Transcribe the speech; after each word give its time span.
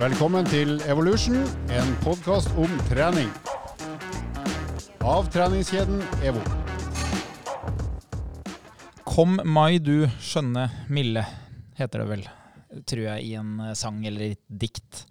Velkommen 0.00 0.46
til 0.48 0.78
Evolution, 0.88 1.42
en 1.76 1.90
podkast 2.00 2.48
om 2.56 2.70
trening. 2.88 3.26
Av 5.04 5.26
treningskjeden 5.28 6.00
EVO. 6.24 6.40
Kom 9.04 9.36
mai 9.44 9.76
du 9.76 10.06
skjønne 10.24 10.70
milde, 10.88 11.26
heter 11.76 12.00
det 12.00 12.08
vel, 12.14 12.24
tror 12.88 13.04
jeg, 13.10 13.26
i 13.28 13.36
en 13.42 13.58
eh, 13.60 13.76
sang 13.76 14.00
eller 14.08 14.30
et 14.30 14.40
dikt. 14.48 15.02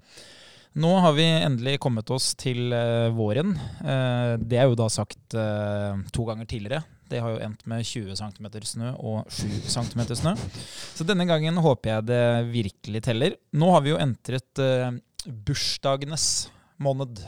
Nå 0.81 0.95
har 1.05 1.13
vi 1.19 1.27
endelig 1.35 1.77
kommet 1.85 2.09
oss 2.09 2.31
til 2.33 2.73
eh, 2.73 3.13
våren. 3.13 3.53
Eh, 3.85 4.41
det 4.41 4.57
er 4.57 4.71
jo 4.71 4.79
da 4.79 4.89
sagt 4.89 5.37
to 5.37 6.25
ganger 6.31 6.49
tidligere. 6.49 6.81
Det 7.09 7.21
har 7.23 7.33
jo 7.33 7.41
endt 7.43 7.65
med 7.69 7.85
20 7.85 8.15
cm 8.19 8.47
snø 8.69 8.93
og 8.97 9.27
7 9.33 9.49
cm 9.73 10.03
snø. 10.19 10.35
Så 10.95 11.07
denne 11.07 11.27
gangen 11.29 11.57
håper 11.61 11.95
jeg 11.95 12.07
det 12.09 12.23
virkelig 12.53 13.03
teller. 13.07 13.35
Nå 13.51 13.71
har 13.73 13.85
vi 13.85 13.93
jo 13.93 13.99
entret 14.01 14.61
uh, 14.63 14.93
bursdagenes 15.25 16.49
måned. 16.79 17.21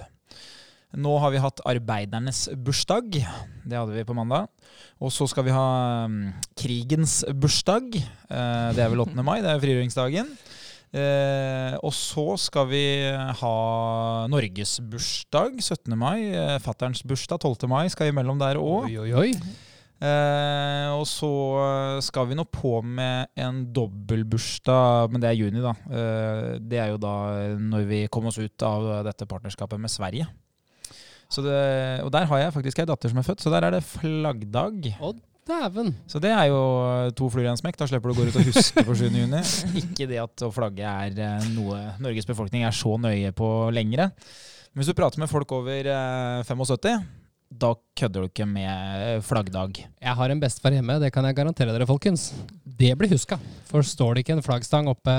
Nå 1.02 1.18
har 1.24 1.32
vi 1.32 1.42
hatt 1.42 1.64
arbeidernes 1.68 2.46
bursdag. 2.56 3.22
Det 3.64 3.78
hadde 3.78 3.96
vi 3.96 4.08
på 4.08 4.16
mandag. 4.16 4.52
Og 5.02 5.14
så 5.16 5.28
skal 5.32 5.48
vi 5.48 5.56
ha 5.56 5.68
um, 6.06 6.24
krigens 6.60 7.22
bursdag. 7.32 7.96
Uh, 8.28 8.72
det 8.76 8.84
er 8.84 8.92
vel 8.92 9.06
8. 9.08 9.16
mai, 9.24 9.40
det 9.44 9.54
er 9.54 9.64
frigjøringsdagen. 9.64 10.36
Eh, 10.92 11.74
og 11.80 11.94
så 11.96 12.34
skal 12.36 12.66
vi 12.68 12.84
ha 13.40 13.56
Norges 14.28 14.76
bursdag 14.84 15.62
17. 15.62 15.96
mai. 15.96 16.34
Eh, 16.36 16.58
Fatterns 16.60 17.04
bursdag 17.08 17.40
12. 17.40 17.70
mai 17.72 17.88
skal 17.90 18.12
imellom 18.12 18.42
der 18.42 18.60
òg. 18.60 18.92
Eh, 20.02 20.90
og 20.96 21.06
så 21.06 21.30
skal 22.02 22.30
vi 22.32 22.38
nå 22.38 22.48
på 22.50 22.80
med 22.82 23.30
en 23.38 23.64
dobbeltbursdag, 23.74 25.14
men 25.14 25.22
det 25.22 25.30
er 25.30 25.38
juni, 25.38 25.62
da. 25.62 25.76
Eh, 25.88 26.46
det 26.58 26.82
er 26.82 26.94
jo 26.94 27.02
da 27.02 27.16
når 27.62 27.90
vi 27.90 28.06
kommer 28.14 28.34
oss 28.34 28.42
ut 28.42 28.66
av 28.66 28.92
dette 29.06 29.30
partnerskapet 29.30 29.82
med 29.82 29.94
Sverige. 29.94 30.30
Så 31.32 31.44
det, 31.46 31.60
og 32.04 32.10
der 32.12 32.26
har 32.28 32.42
jeg 32.42 32.56
faktisk 32.58 32.82
ei 32.82 32.88
datter 32.90 33.12
som 33.12 33.22
er 33.22 33.28
født, 33.28 33.44
så 33.44 33.54
der 33.54 33.70
er 33.70 33.78
det 33.78 33.86
flaggdag. 33.88 34.90
Å, 35.00 35.14
dæven. 35.48 35.94
Så 36.10 36.20
det 36.22 36.32
er 36.34 36.50
jo 36.52 36.62
to 37.18 37.30
fluer 37.32 37.48
i 37.48 37.52
en 37.52 37.60
smekk. 37.60 37.80
Da 37.80 37.88
slipper 37.90 38.12
du 38.12 38.16
å 38.16 38.20
gå 38.20 38.28
ut 38.30 38.40
og 38.42 38.50
huske 38.52 38.84
på 38.86 38.96
7. 38.98 39.08
juni. 39.10 39.42
Ikke 39.82 40.10
det 40.10 40.20
at 40.22 40.46
å 40.46 40.52
flagge 40.54 40.86
er 40.88 41.18
eh, 41.18 41.50
noe 41.56 41.82
Norges 42.04 42.30
befolkning 42.30 42.66
er 42.68 42.76
så 42.76 42.98
nøye 43.02 43.34
på 43.36 43.48
lengre. 43.74 44.12
Men 44.72 44.82
hvis 44.82 44.92
du 44.92 44.98
prater 44.98 45.22
med 45.22 45.32
folk 45.32 45.52
over 45.56 45.90
eh, 45.92 46.44
75, 46.48 47.08
da 47.52 47.74
kødder 48.00 48.24
du 48.24 48.30
ikke 48.30 48.46
med 48.48 49.24
flaggdag. 49.28 49.82
Jeg 49.84 50.18
har 50.18 50.32
en 50.32 50.40
bestefar 50.40 50.72
hjemme, 50.72 50.96
det 51.04 51.12
kan 51.12 51.26
jeg 51.28 51.36
garantere 51.36 51.74
dere, 51.76 51.88
folkens. 51.90 52.30
Det 52.64 52.94
blir 52.98 53.12
huska. 53.12 53.38
For 53.68 53.84
står 53.86 54.16
det 54.16 54.24
ikke 54.24 54.38
en 54.38 54.46
flaggstang 54.46 54.88
oppe, 54.92 55.16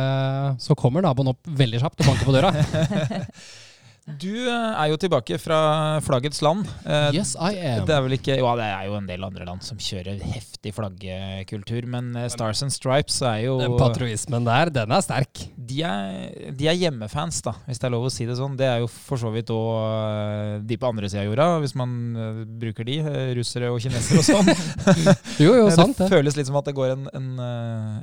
så 0.62 0.76
kommer 0.78 1.04
naboen 1.04 1.34
opp 1.34 1.52
veldig 1.60 1.82
kjapt 1.82 2.00
og 2.00 2.08
banker 2.08 2.28
på 2.30 2.34
døra. 2.34 2.54
Du 4.02 4.32
eh, 4.34 4.50
er 4.82 4.88
jo 4.90 4.96
tilbake 4.98 5.36
fra 5.38 5.58
flaggets 6.02 6.40
land. 6.42 6.66
Eh, 6.82 7.12
Yes, 7.14 7.36
I 7.38 7.54
am. 7.54 7.84
Det 7.86 7.94
er 7.94 8.00
vel 8.02 8.16
ikke, 8.16 8.34
jo, 8.40 8.48
det 8.58 8.66
er 8.66 8.88
jo 8.88 8.96
en 8.98 9.06
del 9.06 9.22
andre 9.22 9.46
land 9.46 9.62
som 9.62 9.78
kjører 9.78 10.18
heftig 10.26 10.72
flaggekultur, 10.74 11.86
men 11.92 12.08
eh, 12.18 12.26
Stars 12.32 12.64
and 12.66 12.74
Stripes 12.74 13.20
er 13.22 13.44
jo 13.44 13.60
Den 13.60 13.76
patriotismen 13.78 14.48
der, 14.48 14.72
den 14.74 14.90
er 14.90 15.04
sterk. 15.06 15.44
de 15.54 15.78
er, 15.86 16.50
de 16.58 16.66
er 16.68 16.80
hjemmefans, 16.80 17.38
da, 17.46 17.54
hvis 17.68 17.78
det 17.78 17.86
er 17.86 17.94
lov 17.94 18.08
å 18.08 18.12
si 18.12 18.26
det 18.26 18.34
sånn. 18.40 18.56
Det 18.58 18.66
er 18.66 18.82
jo 18.82 18.90
for 18.90 19.22
så 19.22 19.30
vidt 19.34 19.52
òg 19.54 20.66
de 20.66 20.78
på 20.82 20.90
andre 20.90 21.08
sida 21.12 21.22
av 21.22 21.30
jorda, 21.30 21.46
hvis 21.62 21.76
man 21.78 21.94
bruker 22.58 22.88
de. 22.88 22.98
Russere 23.38 23.70
og 23.70 23.78
kinesere 23.84 24.18
og 24.18 24.26
sånn. 24.26 24.50
Jo, 25.42 25.54
jo, 25.56 25.68
sant 25.78 25.94
det 25.96 26.08
det. 26.08 26.10
føles 26.12 26.36
litt 26.36 26.50
som 26.50 26.58
at 26.58 26.66
det 26.68 26.74
går 26.76 26.92
en, 26.96 27.06
en, 27.16 27.30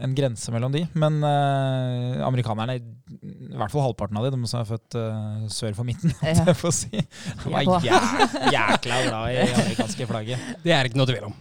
en 0.08 0.16
grense 0.18 0.52
mellom 0.56 0.74
de. 0.74 0.86
Men 1.00 1.20
eh, 1.28 2.24
amerikanerne, 2.26 2.80
i 2.80 3.60
hvert 3.60 3.74
fall 3.74 3.84
halvparten 3.90 4.18
av 4.20 4.26
de, 4.30 4.34
de 4.38 4.50
som 4.50 4.62
er 4.64 4.68
født 4.70 4.96
uh, 4.98 5.46
sør 5.52 5.76
for 5.78 5.89
midten, 5.90 6.14
Ja. 6.24 6.46
jeg 6.52 6.58
får 6.60 6.76
si, 6.78 7.04
Han 7.44 7.56
var 7.56 7.86
jækla 7.86 9.02
glad 9.08 9.34
i 9.34 9.44
amerikanske 9.50 10.10
flagget. 10.10 10.50
Det 10.64 10.76
er 10.76 10.90
ikke 10.90 11.02
noe 11.02 11.10
tvil 11.10 11.30
om. 11.32 11.38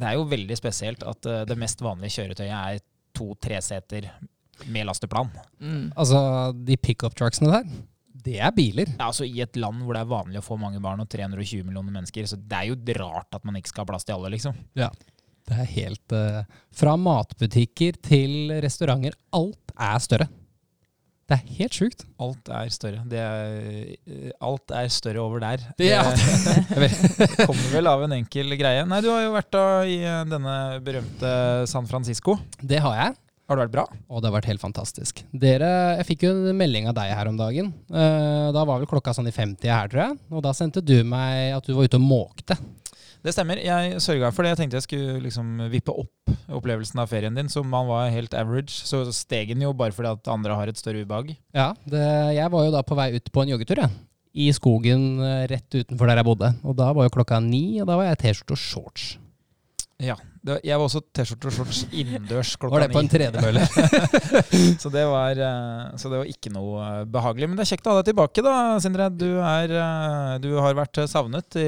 Det 0.00 0.08
er 0.08 0.16
jo 0.16 0.26
veldig 0.30 0.56
spesielt 0.56 1.04
at 1.04 1.28
eh, 1.28 1.44
det 1.48 1.58
mest 1.60 1.82
vanlige 1.84 2.16
kjøretøyet 2.16 2.56
er 2.56 2.82
to 3.16 3.34
treseter 3.42 4.08
med 4.70 4.88
lasteplan. 4.88 5.30
Mm. 5.60 5.90
Altså, 5.96 6.20
de 6.56 6.76
pickup 6.80 7.16
trucksene 7.16 7.52
der, 7.52 7.70
det 8.24 8.36
er 8.40 8.52
biler. 8.52 8.90
Ja, 8.98 9.08
altså 9.08 9.24
I 9.24 9.40
et 9.44 9.56
land 9.60 9.80
hvor 9.84 9.96
det 9.96 10.02
er 10.04 10.10
vanlig 10.10 10.40
å 10.40 10.44
få 10.44 10.58
mange 10.60 10.80
barn 10.82 11.00
og 11.02 11.08
320 11.10 11.64
millioner 11.66 11.94
mennesker, 11.94 12.28
så 12.28 12.36
det 12.36 12.58
er 12.58 12.68
jo 12.70 12.98
rart 13.00 13.36
at 13.36 13.46
man 13.48 13.56
ikke 13.56 13.72
skal 13.72 13.86
ha 13.86 13.92
plass 13.92 14.06
til 14.08 14.18
alle, 14.18 14.32
liksom. 14.34 14.56
Ja. 14.78 14.90
Det 15.50 15.56
er 15.56 15.70
helt 15.72 16.14
uh, 16.14 16.42
Fra 16.76 16.94
matbutikker 17.00 17.96
til 18.04 18.52
restauranter, 18.62 19.16
alt 19.34 19.72
er 19.74 20.02
større. 20.04 20.28
Det 21.30 21.36
er 21.36 21.50
helt 21.60 21.76
sjukt. 21.78 22.00
Alt 22.18 22.48
er 22.50 22.70
større. 22.74 23.04
Det 23.06 23.18
er, 23.22 23.92
eh, 24.10 24.30
alt 24.42 24.72
er 24.74 24.88
større 24.90 25.22
over 25.22 25.38
der. 25.44 25.62
Det 25.78 25.92
ja. 25.92 26.02
det 26.10 27.28
kommer 27.46 27.68
vel 27.70 27.86
av 27.86 28.02
en 28.02 28.16
enkel 28.16 28.56
greie. 28.58 28.82
Nei, 28.90 28.98
du 29.04 29.12
har 29.12 29.22
jo 29.22 29.36
vært 29.36 29.50
da 29.54 29.64
i 29.86 30.00
eh, 30.02 30.24
denne 30.26 30.56
berømte 30.82 31.30
San 31.70 31.86
Francisco. 31.86 32.34
Det 32.58 32.82
har 32.82 32.96
jeg. 32.98 33.14
Har 33.46 33.58
det 33.58 33.68
vært 33.68 33.76
bra? 33.76 33.84
Og 34.10 34.18
det 34.18 34.28
har 34.30 34.34
vært 34.40 34.50
helt 34.50 34.62
fantastisk. 34.62 35.22
Dere, 35.30 35.70
Jeg 36.00 36.08
fikk 36.10 36.26
jo 36.26 36.34
en 36.34 36.58
melding 36.58 36.90
av 36.90 36.98
deg 36.98 37.14
her 37.14 37.30
om 37.30 37.38
dagen. 37.38 37.72
Eh, 37.90 38.50
da 38.54 38.66
var 38.66 38.82
vel 38.82 38.90
klokka 38.90 39.14
sånn 39.14 39.30
i 39.30 39.34
50 39.34 39.70
her, 39.70 39.90
tror 39.90 40.04
jeg. 40.08 40.18
Og 40.34 40.42
da 40.46 40.54
sendte 40.54 40.82
du 40.82 40.96
meg 41.06 41.56
at 41.60 41.66
du 41.66 41.76
var 41.78 41.86
ute 41.86 41.98
og 41.98 42.10
måkte. 42.10 42.58
Det 43.20 43.34
stemmer. 43.34 43.60
Jeg 43.60 44.00
sørga 44.00 44.30
for 44.32 44.46
det. 44.46 44.54
Jeg 44.54 44.60
tenkte 44.62 44.78
jeg 44.78 44.86
skulle 44.86 45.20
liksom 45.26 45.58
vippe 45.72 45.92
opp 45.92 46.32
opplevelsen 46.50 47.02
av 47.02 47.10
ferien 47.10 47.36
din, 47.36 47.50
som 47.52 47.68
man 47.68 47.88
var 47.88 48.08
helt 48.14 48.34
average. 48.36 48.72
Så 48.88 49.02
steg 49.14 49.52
den 49.52 49.64
jo 49.66 49.74
bare 49.76 49.94
fordi 49.94 50.12
at 50.14 50.30
andre 50.32 50.56
har 50.56 50.70
et 50.70 50.80
større 50.80 51.04
ubehag. 51.04 51.34
Ja, 51.56 51.72
det, 51.84 52.04
jeg 52.36 52.52
var 52.52 52.66
jo 52.66 52.72
da 52.74 52.82
på 52.86 52.98
vei 52.98 53.10
ut 53.18 53.32
på 53.32 53.44
en 53.44 53.52
joggetur, 53.52 53.84
jeg. 53.84 53.98
I 54.30 54.46
skogen 54.54 55.18
eh, 55.26 55.44
rett 55.50 55.74
utenfor 55.74 56.06
der 56.06 56.20
jeg 56.20 56.28
bodde. 56.28 56.52
Og 56.62 56.76
da 56.78 56.92
var 56.96 57.08
jo 57.08 57.14
klokka 57.18 57.40
ni, 57.44 57.80
og 57.82 57.88
da 57.90 57.98
var 57.98 58.08
jeg 58.08 58.18
i 58.18 58.22
T-skjorte 58.24 58.56
og 58.56 58.62
shorts. 58.62 59.06
Ja. 60.00 60.16
Det, 60.40 60.54
jeg 60.64 60.80
var 60.80 60.86
også 60.86 61.02
T-skjorte 61.12 61.50
og 61.50 61.52
shorts 61.52 61.80
innendørs 61.92 62.54
klokka 62.56 62.72
ni. 62.72 62.76
Var 62.78 62.86
det 62.86 62.94
på 62.94 63.02
en 63.02 63.10
tredemølle? 63.12 63.64
Så 64.82 64.88
det, 64.92 65.02
var, 65.04 65.36
eh, 65.36 65.96
så 66.00 66.08
det 66.08 66.20
var 66.22 66.30
ikke 66.30 66.52
noe 66.54 66.80
eh, 66.80 67.02
behagelig. 67.12 67.48
Men 67.50 67.58
det 67.58 67.66
er 67.66 67.70
kjekt 67.74 67.88
å 67.88 67.92
ha 67.92 68.00
deg 68.00 68.08
tilbake, 68.08 68.44
da, 68.46 68.54
Sindre. 68.80 69.10
Du, 69.12 69.26
er, 69.44 69.74
eh, 69.76 70.38
du 70.40 70.54
har 70.56 70.78
vært 70.78 71.02
savnet 71.12 71.58
i, 71.60 71.66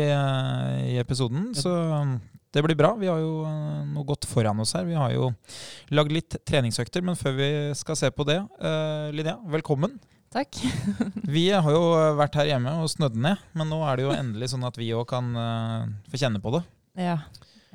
i 0.95 0.97
episoden, 1.03 1.51
så 1.59 1.75
um, 2.01 2.15
det 2.57 2.63
blir 2.65 2.79
bra. 2.79 2.95
Vi 2.97 3.11
har 3.13 3.21
jo 3.21 3.45
noe 3.91 4.07
godt 4.09 4.25
foran 4.31 4.65
oss 4.65 4.73
her. 4.79 4.89
Vi 4.89 4.97
har 4.97 5.13
jo 5.13 5.29
lagd 5.93 6.17
litt 6.17 6.39
treningsøkter, 6.49 7.05
men 7.05 7.19
før 7.21 7.37
vi 7.43 7.51
skal 7.77 8.01
se 8.01 8.09
på 8.09 8.25
det, 8.29 8.41
eh, 8.41 9.13
Linnea, 9.13 9.37
velkommen. 9.53 10.01
Takk. 10.33 10.57
Vi 11.35 11.51
har 11.53 11.67
jo 11.69 11.83
vært 12.17 12.39
her 12.41 12.49
hjemme 12.55 12.73
og 12.81 12.89
snødd 12.89 13.21
ned, 13.21 13.45
men 13.53 13.69
nå 13.69 13.83
er 13.85 14.01
det 14.01 14.07
jo 14.07 14.17
endelig 14.17 14.49
sånn 14.55 14.65
at 14.65 14.81
vi 14.81 14.89
òg 14.97 15.05
kan 15.13 15.29
få 16.09 16.23
kjenne 16.25 16.41
på 16.41 16.57
det. 16.57 16.65
Ja, 16.97 17.19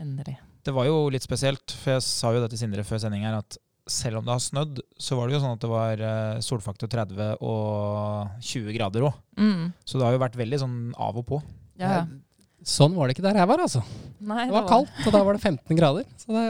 endelig. 0.02 0.40
Det 0.68 0.74
var 0.76 0.90
jo 0.90 1.08
litt 1.14 1.24
spesielt, 1.24 1.72
for 1.80 1.96
jeg 1.96 2.04
sa 2.04 2.34
jo 2.36 2.44
det 2.44 2.52
til 2.52 2.60
Sindre 2.60 2.84
før 2.84 3.00
sending 3.00 3.24
her, 3.24 3.38
at 3.40 3.56
selv 3.88 4.20
om 4.20 4.26
det 4.28 4.34
har 4.34 4.44
snødd, 4.44 4.82
så 5.00 5.16
var 5.16 5.30
det 5.30 5.38
jo 5.38 5.44
sånn 5.46 5.54
at 5.56 5.62
det 5.64 5.70
var 5.72 6.02
eh, 6.04 6.40
solfaktor 6.44 6.90
30 6.92 7.38
og 7.40 8.42
20 8.44 8.76
grader 8.76 9.06
òg. 9.08 9.22
Mm. 9.40 9.70
Så 9.88 9.96
det 9.96 10.04
har 10.04 10.18
jo 10.18 10.24
vært 10.26 10.36
veldig 10.40 10.60
sånn 10.60 10.76
av 11.00 11.22
og 11.22 11.28
på. 11.30 11.40
Ja. 11.80 12.02
Sånn 12.68 12.98
var 12.98 13.08
det 13.08 13.16
ikke 13.16 13.24
der 13.30 13.40
jeg 13.40 13.48
var, 13.48 13.64
altså. 13.64 13.84
Nei, 14.20 14.48
Det 14.50 14.58
var 14.58 14.68
kaldt, 14.68 14.92
og 15.06 15.16
da 15.16 15.24
var 15.24 15.38
det 15.38 15.44
15 15.46 15.80
grader. 15.80 16.10
Så 16.20 16.36
det, 16.36 16.46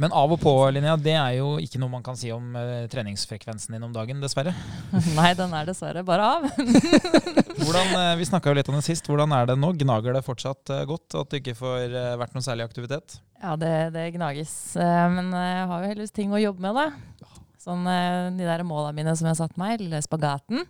Men 0.00 0.12
av 0.16 0.30
og 0.32 0.38
på, 0.40 0.52
Linnea, 0.72 0.94
det 0.96 1.12
er 1.12 1.34
jo 1.36 1.58
ikke 1.60 1.76
noe 1.80 1.92
man 1.92 2.04
kan 2.04 2.16
si 2.16 2.30
om 2.32 2.54
uh, 2.56 2.86
treningsfrekvensen 2.88 3.74
din 3.76 3.82
om 3.84 3.92
dagen, 3.92 4.22
dessverre. 4.24 4.54
Nei, 5.18 5.32
den 5.36 5.52
er 5.52 5.68
dessverre 5.68 6.00
bare 6.06 6.28
av. 6.38 6.46
Hvordan, 7.60 7.92
uh, 7.92 8.14
vi 8.16 8.28
snakka 8.30 8.48
jo 8.48 8.56
litt 8.56 8.70
om 8.72 8.78
det 8.78 8.86
sist. 8.86 9.10
Hvordan 9.10 9.34
er 9.36 9.50
det 9.50 9.58
nå? 9.60 9.74
Gnager 9.82 10.16
det 10.16 10.24
fortsatt 10.24 10.72
uh, 10.72 10.80
godt 10.88 11.18
at 11.20 11.28
det 11.28 11.42
ikke 11.42 11.58
får 11.60 11.92
vært 12.22 12.32
noe 12.32 12.46
særlig 12.46 12.64
aktivitet? 12.70 13.18
Ja, 13.42 13.52
det, 13.60 13.74
det 13.92 14.06
gnages. 14.16 14.56
Men 14.78 15.28
jeg 15.34 15.68
har 15.68 15.84
jo 15.84 15.92
heldigvis 15.92 16.16
ting 16.16 16.32
å 16.32 16.40
jobbe 16.40 16.64
med, 16.64 16.78
da. 16.78 17.36
Sånn 17.60 17.84
de 17.84 18.46
der 18.46 18.64
måla 18.66 18.94
mine 18.96 19.12
som 19.18 19.28
jeg 19.28 19.34
har 19.34 19.40
satt 19.42 19.60
meg, 19.60 19.76
lille 19.82 20.00
spagaten. 20.02 20.64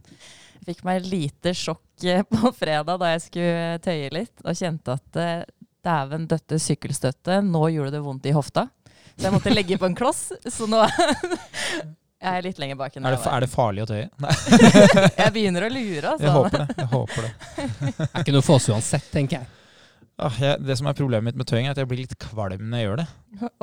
Jeg 0.58 0.70
fikk 0.72 0.84
meg 0.88 1.06
lite 1.06 1.54
sjokk 1.56 2.06
på 2.32 2.52
fredag 2.56 2.98
da 2.98 3.12
jeg 3.12 3.26
skulle 3.28 3.80
tøye 3.84 4.10
litt, 4.16 4.34
og 4.42 4.56
kjente 4.56 4.96
at 4.96 5.20
dæven 5.84 6.26
døtte 6.30 6.58
sykkelstøtte, 6.62 7.42
nå 7.44 7.66
gjorde 7.76 7.94
det 7.94 8.02
vondt 8.04 8.28
i 8.30 8.34
hofta. 8.34 8.70
Så 9.22 9.28
jeg 9.30 9.34
måtte 9.38 9.54
legge 9.54 9.78
på 9.78 9.86
en 9.88 9.94
kloss, 9.98 10.24
så 10.50 10.66
nå 10.70 10.82
Jeg 12.22 12.38
er 12.38 12.44
litt 12.46 12.58
lenger 12.62 12.76
bak 12.78 12.94
enn 12.98 13.06
Er 13.08 13.16
det, 13.16 13.18
jeg 13.18 13.26
var. 13.26 13.34
er 13.34 13.42
det 13.46 13.50
farlig 13.50 13.82
å 13.82 13.88
tøye? 13.90 14.04
Nei, 14.22 14.34
Jeg 15.24 15.32
begynner 15.34 15.66
å 15.66 15.72
lure, 15.74 16.12
altså. 16.12 16.28
jeg 16.28 16.36
håper 16.36 16.62
det. 16.62 16.76
Jeg 16.78 16.90
håper 16.92 17.26
det. 17.26 17.32
er 18.04 18.22
ikke 18.22 18.34
noe 18.36 18.46
for 18.46 18.60
oss 18.60 18.68
uansett, 18.70 19.08
tenker 19.10 19.40
jeg. 19.40 19.50
Ah, 20.22 20.36
jeg, 20.38 20.60
det 20.62 20.76
som 20.78 20.86
er 20.86 20.94
problemet 20.94 21.32
mitt 21.32 21.38
med 21.40 21.48
tøying, 21.50 21.66
er 21.66 21.72
at 21.74 21.80
jeg 21.80 21.88
blir 21.90 22.02
litt 22.04 22.12
kvalm 22.20 22.62
når 22.70 22.78
jeg 22.78 22.86
gjør 22.86 23.00
det. 23.00 23.06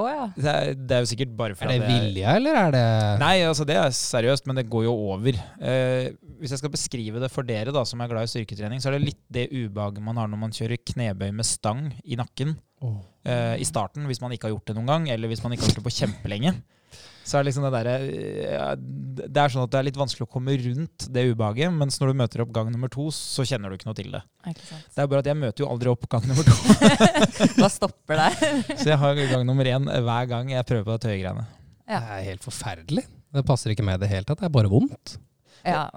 Å 0.01 0.05
ja. 0.09 0.23
Det 0.35 0.51
er, 0.57 0.71
det 0.89 0.95
er 0.97 1.03
jo 1.05 1.09
sikkert 1.13 1.35
bare 1.39 1.55
Er 1.55 1.59
fordi 1.61 1.75
det 1.77 1.85
at 1.85 1.91
jeg- 1.93 2.03
vilje, 2.09 2.33
eller 2.41 2.57
er 2.65 2.73
det 2.75 2.83
Nei, 3.21 3.33
altså 3.47 3.67
det 3.69 3.77
er 3.79 3.95
seriøst, 3.95 4.49
men 4.49 4.59
det 4.59 4.65
går 4.73 4.87
jo 4.89 4.95
over. 5.13 5.39
Eh, 5.61 6.09
hvis 6.41 6.51
jeg 6.57 6.59
skal 6.65 6.73
beskrive 6.73 7.21
det 7.23 7.29
for 7.31 7.47
dere 7.47 7.71
da, 7.75 7.85
som 7.87 8.01
er 8.03 8.11
glad 8.11 8.27
i 8.27 8.31
styrketrening, 8.33 8.81
så 8.83 8.89
er 8.91 8.97
det 8.97 9.05
litt 9.13 9.21
det 9.31 9.47
ubehaget 9.55 10.03
man 10.03 10.19
har 10.19 10.27
når 10.33 10.41
man 10.49 10.57
kjører 10.57 10.81
knebøy 10.91 11.29
med 11.31 11.47
stang 11.47 11.85
i 12.03 12.19
nakken 12.19 12.57
Eh, 12.81 13.55
i 13.61 13.65
starten, 13.67 14.05
hvis 14.07 14.21
man 14.23 14.31
ikke 14.31 14.47
har 14.47 14.53
gjort 14.55 14.69
det 14.71 14.75
noen 14.77 14.87
gang, 14.89 15.07
eller 15.11 15.27
hvis 15.31 15.41
man 15.43 15.51
ikke 15.53 15.65
har 15.65 15.71
gjort 15.73 15.81
det 15.81 15.87
på 15.89 15.95
kjempelenge. 15.97 16.53
så 17.27 17.37
er 17.37 17.43
det 17.43 17.49
liksom 17.51 17.65
det 17.67 17.71
derre 17.75 17.95
Det 19.29 19.37
er 19.43 19.51
sånn 19.53 19.65
at 19.67 19.73
det 19.73 19.77
er 19.79 19.85
litt 19.85 19.99
vanskelig 19.99 20.25
å 20.25 20.31
komme 20.31 20.55
rundt 20.57 21.05
det 21.13 21.25
ubehaget, 21.29 21.69
mens 21.75 21.99
når 22.01 22.09
du 22.13 22.19
møter 22.23 22.41
opp 22.45 22.53
gang 22.55 22.71
nummer 22.71 22.89
to, 22.89 23.09
så 23.13 23.45
kjenner 23.45 23.69
du 23.69 23.75
ikke 23.77 23.89
noe 23.91 23.99
til 23.99 24.09
det. 24.15 24.23
Ikke. 24.49 24.79
Det 24.95 25.03
er 25.03 25.11
bare 25.11 25.21
at 25.25 25.29
jeg 25.29 25.37
møter 25.37 25.65
jo 25.65 25.69
aldri 25.69 25.91
opp 25.91 26.07
gang 26.09 26.25
nummer 26.31 26.47
to, 26.47 26.55
Hva 27.59 27.69
stopper 27.69 28.23
der? 28.23 28.39
så 28.79 28.87
jeg 28.93 28.99
har 29.03 29.21
gang 29.35 29.45
nummer 29.45 29.67
én 29.69 29.85
hver 29.85 30.29
gang 30.31 30.49
jeg 30.55 30.65
prøver 30.71 30.87
på 30.87 30.95
det 30.97 31.05
tøyegreiene. 31.05 31.45
Ja. 31.89 31.99
Det 31.99 32.17
er 32.17 32.27
helt 32.31 32.45
forferdelig. 32.47 33.05
Det 33.35 33.45
passer 33.45 33.75
ikke 33.75 33.85
med 33.85 33.99
i 33.99 34.05
det 34.05 34.09
hele 34.15 34.25
tatt. 34.25 34.39
Det 34.41 34.47
er 34.49 34.55
bare 34.55 34.71
vondt. 34.71 35.17
Ja, 35.67 35.89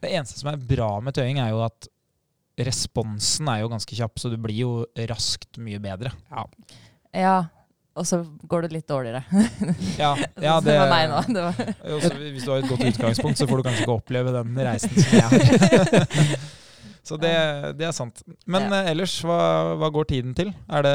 Det 0.00 0.14
eneste 0.14 0.38
som 0.38 0.52
er 0.52 0.60
bra 0.62 0.92
med 1.02 1.16
tøying, 1.18 1.40
er 1.42 1.50
jo 1.52 1.64
at 1.66 1.88
responsen 2.66 3.48
er 3.52 3.60
jo 3.62 3.68
ganske 3.70 3.94
kjapp, 3.98 4.18
så 4.18 4.30
du 4.32 4.36
blir 4.40 4.56
jo 4.64 4.72
raskt 5.10 5.58
mye 5.62 5.78
bedre. 5.82 6.10
ja. 7.14 7.44
Og 7.98 8.06
så 8.06 8.20
går 8.46 8.62
det 8.68 8.68
litt 8.76 8.86
dårligere. 8.86 9.24
Ja, 9.98 10.12
ja 10.46 10.60
det 10.62 10.76
var 10.78 10.86
meg 10.92 11.08
nå. 11.10 11.18
Det 11.34 11.42
var. 11.42 11.72
Også, 11.96 12.10
hvis 12.14 12.44
du 12.46 12.52
har 12.52 12.60
et 12.62 12.68
godt 12.70 12.84
utgangspunkt, 12.92 13.40
så 13.40 13.48
får 13.50 13.58
du 13.58 13.64
kanskje 13.66 13.82
ikke 13.82 13.96
oppleve 13.96 14.34
den 14.36 14.54
reisen 14.54 14.94
som 14.94 15.16
jeg 15.18 15.24
har. 15.26 16.06
Så 17.08 17.16
det, 17.16 17.32
det 17.80 17.86
er 17.88 17.92
sant. 17.96 18.20
Men 18.46 18.66
Ja. 18.68 18.82
eh, 18.84 18.90
ellers, 18.92 19.14
hva, 19.24 19.38
hva 19.80 19.88
går 19.90 20.04
tiden 20.10 20.34
til? 20.36 20.50
Er 20.68 20.82
det 20.84 20.94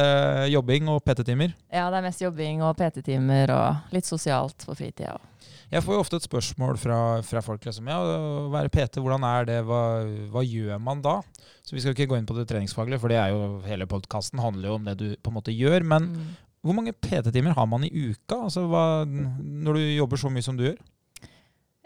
jobbing 0.54 0.88
og 0.94 1.02
PT-timer? 1.04 1.56
Ja, 1.74 1.88
det 1.90 1.98
er 2.00 2.06
mest 2.06 2.22
jobbing 2.22 2.62
og 2.64 2.76
PT-timer 2.78 3.52
og 3.56 3.96
litt 3.96 4.06
sosialt 4.06 4.64
på 4.68 4.76
fritida. 4.78 5.16
Jeg 5.74 5.82
får 5.84 5.96
jo 5.98 6.02
ofte 6.04 6.20
et 6.20 6.26
spørsmål 6.28 6.78
fra, 6.78 6.98
fra 7.26 7.42
folk. 7.42 7.64
Liksom, 7.66 7.88
ja, 7.90 7.98
å 8.00 8.48
være 8.54 8.70
PT, 8.74 9.02
hvordan 9.02 9.26
er 9.26 9.48
det? 9.50 9.60
Hva, 9.66 9.82
hva 10.34 10.44
gjør 10.46 10.80
man 10.86 11.02
da? 11.02 11.18
Så 11.66 11.74
Vi 11.76 11.82
skal 11.82 11.96
ikke 11.96 12.10
gå 12.14 12.20
inn 12.20 12.28
på 12.30 12.36
det 12.38 12.46
treningsfaglige, 12.52 13.00
for 13.02 13.10
det 13.10 13.18
er 13.18 13.34
jo 13.34 13.60
hele 13.66 13.88
podkasten 13.90 14.42
handler 14.44 14.70
jo 14.70 14.78
om 14.80 14.86
det 14.90 14.98
du 15.00 15.06
på 15.18 15.32
en 15.34 15.38
måte 15.42 15.56
gjør. 15.56 15.84
Men 15.96 16.10
Mm. 16.14 16.26
hvor 16.64 16.76
mange 16.78 16.94
PT-timer 16.94 17.56
har 17.58 17.66
man 17.68 17.84
i 17.84 17.90
uka? 17.92 18.44
Altså, 18.46 18.68
hva, 18.70 19.04
når 19.08 19.74
du 19.80 19.82
jobber 19.98 20.18
så 20.22 20.30
mye 20.32 20.44
som 20.46 20.56
du 20.60 20.68
gjør? 20.70 20.78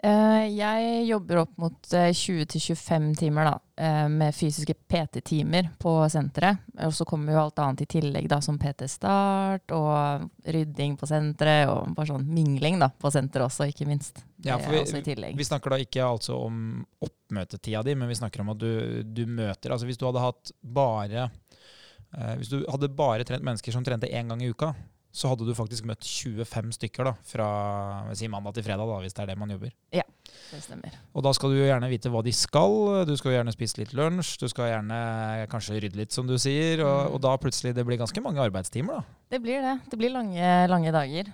Eh, 0.02 0.44
jeg 0.54 1.06
jobber 1.08 1.40
opp 1.42 1.56
mot 1.58 1.92
eh, 1.92 2.12
20-25 2.14 3.16
timer 3.18 3.48
da, 3.48 3.54
eh, 3.82 4.04
med 4.08 4.34
fysiske 4.34 4.76
PT-timer 4.86 5.72
på 5.78 5.94
senteret. 6.10 6.60
Og 6.86 6.94
så 6.94 7.06
kommer 7.08 7.34
jo 7.34 7.40
alt 7.40 7.58
annet 7.58 7.82
i 7.82 7.88
tillegg, 7.96 8.28
da, 8.30 8.38
som 8.44 8.60
PT-start 8.62 9.74
og 9.74 10.28
rydding 10.46 10.94
på 11.00 11.08
senteret. 11.10 11.66
Og 11.72 11.96
bare 11.96 12.12
sånn 12.12 12.28
mingling 12.30 12.78
da, 12.78 12.92
på 12.94 13.10
senteret 13.10 13.48
også, 13.48 13.66
ikke 13.72 13.88
minst. 13.90 14.22
Ja, 14.46 14.60
for 14.62 14.70
vi, 14.70 15.32
vi 15.34 15.48
snakker 15.48 15.74
da 15.74 15.80
ikke 15.82 16.06
altså 16.06 16.36
om 16.46 16.84
oppmøtetida 17.02 17.82
di, 17.82 17.96
men 17.98 18.10
vi 18.10 18.20
snakker 18.20 18.44
om 18.44 18.52
at 18.54 18.60
du, 18.62 19.02
du 19.02 19.24
møter 19.26 19.72
Altså 19.74 19.88
hvis 19.88 19.98
du 19.98 20.04
hadde 20.06 20.22
hatt 20.22 20.52
bare 20.62 21.24
eh, 21.26 22.36
Hvis 22.38 22.52
du 22.52 22.60
hadde 22.62 22.86
bare 22.94 23.26
trent 23.26 23.42
mennesker 23.42 23.74
som 23.74 23.82
trente 23.82 24.06
én 24.06 24.30
gang 24.30 24.44
i 24.46 24.52
uka, 24.54 24.70
så 25.12 25.30
hadde 25.32 25.46
du 25.48 25.54
faktisk 25.56 25.86
møtt 25.88 26.04
25 26.04 26.72
stykker 26.76 27.08
da, 27.08 27.12
fra 27.26 27.46
si 28.14 28.28
mandag 28.30 28.54
til 28.58 28.66
fredag, 28.66 28.86
da, 28.90 28.98
hvis 29.02 29.16
det 29.16 29.22
er 29.24 29.30
det 29.32 29.38
man 29.40 29.50
jobber. 29.54 29.72
Ja, 29.94 30.04
Det 30.52 30.60
stemmer. 30.62 30.94
Og 31.16 31.24
da 31.24 31.32
skal 31.34 31.50
du 31.50 31.56
jo 31.58 31.64
gjerne 31.66 31.88
vite 31.90 32.10
hva 32.12 32.20
de 32.24 32.32
skal. 32.36 33.04
Du 33.08 33.14
skal 33.16 33.32
jo 33.32 33.36
gjerne 33.38 33.52
spise 33.56 33.80
litt 33.80 33.92
lunsj. 33.96 34.36
Du 34.40 34.46
skal 34.52 34.68
gjerne 34.70 34.98
kanskje 35.50 35.80
rydde 35.82 35.96
litt, 35.98 36.12
som 36.14 36.28
du 36.28 36.36
sier. 36.38 36.84
Og, 36.84 37.08
Mm. 37.08 37.14
og 37.14 37.20
da 37.24 37.32
plutselig 37.40 37.74
det 37.74 37.84
blir 37.88 37.98
ganske 37.98 38.22
mange 38.22 38.40
arbeidstimer, 38.44 39.00
da. 39.00 39.18
Det 39.32 39.40
blir 39.42 39.60
det. 39.64 39.74
Det 39.90 39.98
blir 39.98 40.12
lange, 40.14 40.52
lange 40.68 40.92
dager. 40.92 41.32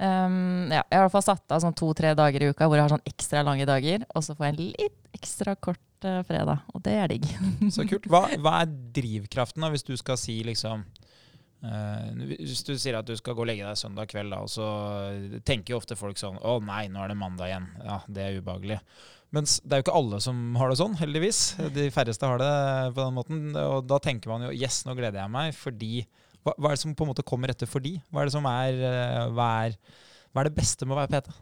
Um, 0.00 0.70
ja, 0.72 0.80
jeg 0.88 0.96
har 0.96 1.02
i 1.04 1.08
hvert 1.08 1.12
fall 1.12 1.26
satt 1.26 1.52
av 1.52 1.60
sånn 1.60 1.74
to-tre 1.76 2.14
dager 2.16 2.40
i 2.40 2.48
uka 2.54 2.64
hvor 2.64 2.78
jeg 2.78 2.86
har 2.86 2.92
sånn 2.94 3.04
ekstra 3.10 3.42
lange 3.44 3.66
dager. 3.68 4.06
Og 4.16 4.24
så 4.24 4.32
får 4.36 4.46
jeg 4.48 4.54
en 4.56 4.62
litt 4.72 5.16
ekstra 5.20 5.54
kort 5.60 6.06
uh, 6.08 6.22
fredag, 6.24 6.62
og 6.72 6.80
det 6.86 6.94
er 6.96 7.12
digg. 7.12 7.26
Så 7.68 7.84
kult. 7.88 8.08
Hva, 8.08 8.22
hva 8.42 8.62
er 8.62 8.72
drivkraften, 8.96 9.60
da, 9.60 9.68
hvis 9.74 9.84
du 9.84 9.92
skal 10.00 10.16
si 10.20 10.38
liksom 10.48 10.86
Hvis 11.60 12.62
du 12.64 12.72
sier 12.80 12.96
at 12.96 13.08
du 13.08 13.12
skal 13.18 13.36
gå 13.36 13.44
og 13.44 13.48
legge 13.50 13.66
deg 13.66 13.78
søndag 13.78 14.08
kveld, 14.08 14.32
da, 14.32 14.42
så 14.48 14.66
tenker 15.44 15.74
jo 15.74 15.80
ofte 15.80 15.98
folk 15.98 16.16
sånn 16.16 16.38
Å 16.40 16.54
nei, 16.64 16.86
nå 16.88 17.02
er 17.04 17.12
det 17.12 17.18
mandag 17.20 17.50
igjen. 17.50 17.66
Ja, 17.84 17.98
det 18.08 18.24
er 18.24 18.38
ubehagelig. 18.40 18.78
Mens 19.34 19.58
det 19.62 19.76
er 19.76 19.82
jo 19.82 19.86
ikke 19.86 19.98
alle 20.00 20.18
som 20.24 20.38
har 20.58 20.72
det 20.72 20.78
sånn, 20.80 20.96
heldigvis. 20.98 21.42
De 21.74 21.86
færreste 21.94 22.26
har 22.26 22.40
det 22.40 22.54
på 22.96 23.04
den 23.04 23.18
måten. 23.18 23.44
Og 23.54 23.84
da 23.86 24.00
tenker 24.02 24.32
man 24.32 24.48
jo 24.48 24.54
Yes, 24.56 24.82
nå 24.88 24.96
gleder 24.98 25.22
jeg 25.22 25.34
meg, 25.36 25.52
fordi 25.54 25.92
hva, 26.40 26.54
hva 26.56 26.70
er 26.70 26.78
det 26.78 26.82
som 26.82 26.96
på 26.96 27.06
en 27.06 27.12
måte 27.12 27.26
kommer 27.26 27.52
etter 27.52 27.68
fordi? 27.70 27.98
Hva 28.10 28.22
er 28.22 28.30
det 28.30 28.34
som 28.34 28.48
er 28.48 28.80
eh, 28.80 29.28
Hva 29.36 29.48
er, 29.66 29.76
hva 30.32 30.42
er 30.42 30.50
det 30.50 30.56
beste 30.56 30.88
med 30.88 30.96
å 30.96 31.02
være 31.02 31.12
PT? 31.12 31.36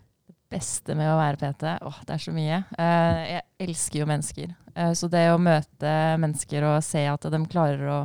Beste 0.53 0.97
med 0.97 1.11
å 1.13 1.19
være 1.19 1.39
PT? 1.41 1.75
Åh, 1.85 2.01
det 2.07 2.15
er 2.15 2.23
så 2.23 2.33
mye. 2.35 2.59
Eh, 2.81 3.21
jeg 3.35 3.69
elsker 3.69 4.01
jo 4.01 4.09
mennesker. 4.09 4.55
Eh, 4.75 4.93
så 4.97 5.11
det 5.13 5.25
å 5.33 5.41
møte 5.43 5.93
mennesker 6.21 6.67
og 6.71 6.79
se 6.87 7.05
at 7.11 7.29
de 7.33 7.41
klarer 7.51 7.85
å 7.93 7.99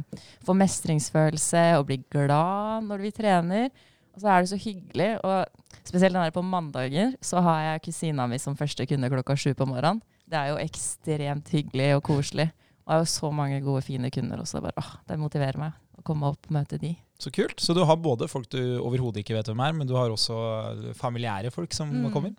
få 0.46 0.56
mestringsfølelse 0.58 1.66
og 1.80 1.88
bli 1.90 2.00
glad 2.14 2.88
når 2.90 3.06
vi 3.06 3.14
trener, 3.16 3.70
og 4.14 4.22
så 4.22 4.30
er 4.30 4.44
det 4.44 4.52
så 4.52 4.60
hyggelig. 4.62 5.12
Og 5.26 5.84
spesielt 5.84 6.14
den 6.14 6.22
der 6.22 6.36
på 6.36 6.46
mandager 6.46 7.16
så 7.24 7.42
har 7.46 7.62
jeg 7.68 7.86
kusina 7.88 8.28
mi 8.30 8.42
som 8.42 8.58
første 8.60 8.88
kunde 8.90 9.12
klokka 9.14 9.38
sju 9.40 9.54
på 9.58 9.70
morgenen. 9.70 10.04
Det 10.30 10.40
er 10.40 10.54
jo 10.54 10.62
ekstremt 10.62 11.50
hyggelig 11.54 11.90
og 11.98 12.06
koselig. 12.10 12.52
Og 12.84 12.92
jeg 12.92 13.00
har 13.00 13.06
jo 13.06 13.12
så 13.14 13.32
mange 13.32 13.62
gode, 13.64 13.82
fine 13.86 14.12
kunder 14.12 14.42
også. 14.44 14.60
Bare, 14.64 14.76
åh, 14.82 14.96
det 15.08 15.20
motiverer 15.20 15.60
meg 15.62 16.00
å 16.00 16.04
komme 16.06 16.28
opp 16.30 16.50
og 16.50 16.56
møte 16.58 16.80
de. 16.82 16.94
Så 17.22 17.32
kult. 17.32 17.60
Så 17.62 17.74
du 17.78 17.84
har 17.86 17.96
både 18.02 18.28
folk 18.28 18.50
du 18.52 18.60
overhodet 18.82 19.22
ikke 19.24 19.36
vet 19.38 19.48
hvem 19.48 19.62
er, 19.64 19.74
men 19.78 19.88
du 19.88 19.94
har 19.96 20.10
også 20.12 20.94
familiære 20.98 21.52
folk 21.54 21.72
som 21.74 21.90
Mm. 21.92 22.12
kommer. 22.12 22.34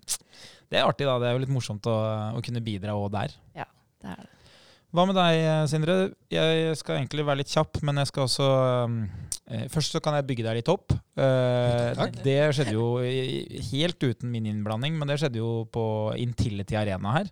Det 0.69 0.77
er 0.79 0.85
artig, 0.85 1.05
da. 1.07 1.17
Det 1.19 1.27
er 1.29 1.33
jo 1.33 1.43
litt 1.45 1.49
morsomt 1.55 1.81
å, 1.89 1.95
å 2.37 2.41
kunne 2.43 2.61
bidra 2.61 2.93
òg 2.93 3.11
der. 3.11 3.33
Ja, 3.55 3.65
Det 4.01 4.09
er 4.11 4.15
det. 4.23 4.29
Hva 4.95 5.03
med 5.09 5.15
deg, 5.17 5.67
Sindre? 5.67 5.95
Jeg 6.31 6.75
skal 6.79 7.01
egentlig 7.01 7.25
være 7.25 7.41
litt 7.41 7.51
kjapp, 7.51 7.81
men 7.83 7.97
jeg 7.99 8.07
skal 8.07 8.23
også 8.29 8.45
um, 8.85 9.09
eh, 9.51 9.65
Først 9.67 9.91
så 9.91 9.99
kan 9.99 10.13
jeg 10.15 10.27
bygge 10.29 10.43
deg 10.45 10.55
litt 10.61 10.69
opp. 10.71 10.93
Eh, 11.19 11.89
Takk. 11.97 12.21
det 12.23 12.37
skjedde 12.55 12.71
jo 12.77 12.85
helt 13.73 13.99
uten 14.05 14.31
min 14.31 14.45
innblanding, 14.45 14.95
men 14.97 15.07
det 15.09 15.17
skjedde 15.19 15.41
jo 15.41 15.65
på 15.67 15.83
Intility 16.21 16.77
Arena 16.79 17.11
her. 17.17 17.27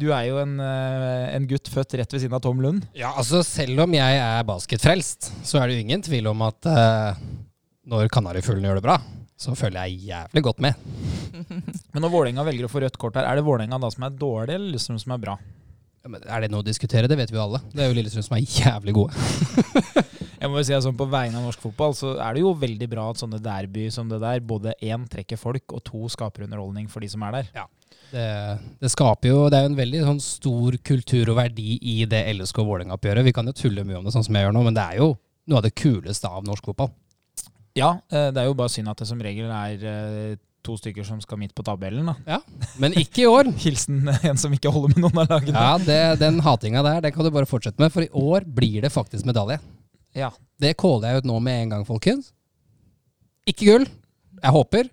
Du 0.00 0.08
er 0.14 0.30
jo 0.30 0.38
en, 0.40 0.54
eh, 0.64 1.28
en 1.34 1.46
gutt 1.50 1.68
født 1.68 1.98
rett 2.00 2.14
ved 2.14 2.22
siden 2.22 2.36
av 2.36 2.40
Tom 2.44 2.60
Lund. 2.62 2.86
Ja, 2.96 3.12
altså 3.20 3.42
Selv 3.44 3.82
om 3.84 3.92
jeg 3.92 4.20
er 4.22 4.46
basketfrelst, 4.48 5.32
så 5.44 5.60
er 5.60 5.68
det 5.68 5.76
jo 5.76 5.84
ingen 5.84 6.04
tvil 6.06 6.30
om 6.30 6.44
at 6.46 6.68
eh, 6.70 7.20
når 7.90 8.08
Kanarifuglene 8.14 8.70
gjør 8.70 8.80
det 8.80 8.86
bra, 8.86 8.96
så 9.40 9.52
følger 9.58 9.88
jeg 9.88 10.10
jævlig 10.12 10.42
godt 10.46 10.62
med. 10.64 10.78
Men 11.92 12.04
når 12.04 12.12
Vålerenga 12.14 12.46
velger 12.48 12.68
å 12.68 12.72
få 12.72 12.84
rødt 12.84 12.96
kort 13.00 13.18
her, 13.18 13.28
er 13.28 13.36
det 13.36 13.44
Vålerenga 13.44 13.80
da 13.82 13.90
som 13.92 14.06
er 14.08 14.16
dårlig, 14.16 14.54
eller 14.56 14.70
Lillestrøm 14.70 15.00
som 15.02 15.16
er 15.16 15.24
bra? 15.26 15.36
Ja, 16.00 16.08
men 16.08 16.22
er 16.24 16.40
det 16.40 16.48
noe 16.48 16.62
å 16.62 16.64
diskutere? 16.64 17.08
Det 17.12 17.16
vet 17.20 17.28
vi 17.28 17.36
jo 17.36 17.42
alle. 17.42 17.58
Det 17.74 17.82
er 17.84 17.90
jo 17.90 17.96
Lillestrøm 17.98 18.24
som 18.24 18.38
er 18.38 18.46
jævlig 18.46 18.94
gode. 18.96 19.12
Jeg 20.40 20.48
må 20.48 20.56
jo 20.56 20.64
si 20.64 20.72
at 20.72 20.80
sånn 20.86 20.96
På 20.96 21.04
vegne 21.12 21.36
av 21.36 21.44
norsk 21.44 21.60
fotball 21.60 21.92
så 21.92 22.14
er 22.24 22.38
det 22.38 22.40
jo 22.40 22.54
veldig 22.56 22.86
bra 22.88 23.04
at 23.12 23.20
sånne 23.20 23.42
derby 23.44 23.90
som 23.92 24.08
det 24.08 24.22
der, 24.22 24.40
både 24.40 24.72
én 24.80 25.04
trekker 25.12 25.36
folk, 25.36 25.66
og 25.76 25.84
to 25.84 26.08
skaper 26.08 26.46
underholdning 26.46 26.88
for 26.88 27.04
de 27.04 27.10
som 27.12 27.26
er 27.28 27.36
der. 27.36 27.50
Det, 28.10 28.26
det 28.82 28.90
skaper 28.90 29.30
jo 29.30 29.38
Det 29.50 29.58
er 29.58 29.64
jo 29.64 29.70
en 29.70 29.78
veldig 29.78 30.00
sånn 30.06 30.22
stor 30.24 30.76
kultur 30.86 31.30
og 31.32 31.38
verdi 31.38 31.76
i 31.78 31.96
det 32.10 32.24
LSK 32.34 32.62
Vålerenga-oppgjøret. 32.62 33.26
Vi 33.28 33.34
kan 33.36 33.50
jo 33.50 33.56
tulle 33.56 33.84
mye 33.86 34.00
om 34.00 34.06
det 34.06 34.14
sånn 34.14 34.26
som 34.26 34.36
jeg 34.36 34.48
gjør 34.48 34.56
nå, 34.56 34.64
men 34.66 34.76
det 34.76 34.84
er 34.84 35.00
jo 35.02 35.12
noe 35.50 35.60
av 35.60 35.66
det 35.66 35.74
kuleste 35.78 36.30
av 36.30 36.46
norsk 36.46 36.70
fotball. 36.70 36.92
Ja, 37.78 37.96
eh, 38.10 38.30
det 38.34 38.42
er 38.42 38.48
jo 38.48 38.56
bare 38.58 38.72
synd 38.72 38.90
at 38.90 38.98
det 39.00 39.08
som 39.08 39.20
regel 39.22 39.50
er 39.54 39.84
eh, 39.86 40.38
to 40.66 40.76
stykker 40.76 41.06
som 41.06 41.20
skal 41.22 41.38
midt 41.40 41.54
på 41.56 41.64
tabellen. 41.66 42.10
da. 42.10 42.40
Men 42.80 42.96
ikke 42.98 43.24
i 43.24 43.28
år. 43.30 43.50
Hilsen 43.64 44.02
en 44.10 44.40
som 44.40 44.52
ikke 44.54 44.72
holder 44.72 44.94
med 44.96 45.04
noen 45.06 45.22
av 45.22 45.34
lagene. 45.34 45.54
Ja, 45.56 45.76
det, 45.80 46.00
Den 46.22 46.40
hatinga 46.44 46.84
der 46.86 47.04
den 47.06 47.14
kan 47.14 47.26
du 47.26 47.32
bare 47.34 47.48
fortsette 47.48 47.80
med, 47.80 47.92
for 47.94 48.04
i 48.04 48.10
år 48.10 48.46
blir 48.46 48.84
det 48.84 48.92
faktisk 48.94 49.28
medalje. 49.28 49.60
Ja. 50.16 50.32
Det 50.60 50.74
caller 50.80 51.14
jeg 51.14 51.22
ut 51.22 51.30
nå 51.30 51.38
med 51.42 51.64
en 51.64 51.76
gang, 51.76 51.86
folkens. 51.88 52.32
Ikke 53.48 53.68
gull. 53.68 53.86
Jeg 54.40 54.54
håper, 54.54 54.88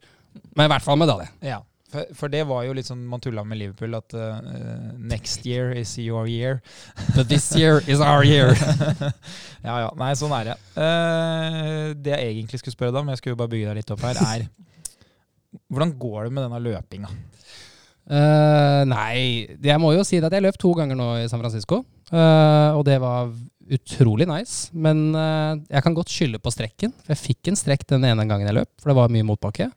men 0.55 0.67
i 0.67 0.71
hvert 0.71 0.85
fall 0.85 0.99
medalje. 0.99 1.27
Ja. 1.45 1.61
For, 1.87 2.03
for 2.19 2.31
det 2.31 2.41
var 2.49 2.65
jo 2.67 2.73
litt 2.75 2.89
sånn 2.89 3.05
man 3.07 3.21
tulla 3.23 3.45
med 3.47 3.61
Liverpool, 3.61 3.95
at 3.95 4.11
uh, 4.17 4.41
next 4.99 5.45
year 5.47 5.71
is 5.71 5.93
your 6.01 6.27
year. 6.27 6.59
But 7.15 7.29
this 7.31 7.47
year 7.55 7.79
is 7.87 8.03
our 8.03 8.27
year. 8.27 8.51
ja 9.67 9.77
ja, 9.85 9.93
nei, 9.95 10.11
sånn 10.19 10.35
er 10.35 10.51
det. 10.51 10.57
Uh, 10.75 11.95
det 11.95 12.11
jeg 12.17 12.33
egentlig 12.33 12.59
skulle 12.59 12.75
spørre 12.75 12.91
deg 12.91 13.05
om, 13.05 13.13
jeg 13.15 13.21
skulle 13.21 13.39
bare 13.39 13.53
bygge 13.55 13.71
deg 13.71 13.79
litt 13.79 13.95
opp 13.95 14.03
her, 14.03 14.19
er 14.19 14.49
hvordan 15.71 15.95
går 15.95 16.27
det 16.27 16.35
med 16.35 16.43
denne 16.43 16.61
løpinga? 16.65 17.15
Uh, 18.07 18.83
nei, 18.87 19.47
jeg 19.47 19.79
må 19.83 19.95
jo 19.95 20.03
si 20.07 20.19
det 20.19 20.27
at 20.27 20.35
jeg 20.35 20.43
løp 20.43 20.59
to 20.59 20.75
ganger 20.75 20.99
nå 20.99 21.09
i 21.21 21.31
San 21.31 21.39
Francisco. 21.39 21.85
og 22.11 22.83
det 22.87 22.99
var 23.03 23.31
utrolig 23.67 24.27
nice. 24.27 24.75
Men 24.75 25.09
jeg 25.15 25.83
kan 25.83 25.95
godt 25.95 26.11
skylde 26.11 26.39
på 26.43 26.51
strekken. 26.51 26.91
For 27.03 27.15
jeg 27.15 27.23
fikk 27.23 27.51
en 27.51 27.59
strekk 27.59 27.87
den 27.95 28.07
ene 28.07 28.27
gangen 28.27 28.47
jeg 28.47 28.59
løp, 28.59 28.75
for 28.75 28.91
det 28.91 28.99
var 28.99 29.11
mye 29.11 29.27
motbakke. 29.27 29.71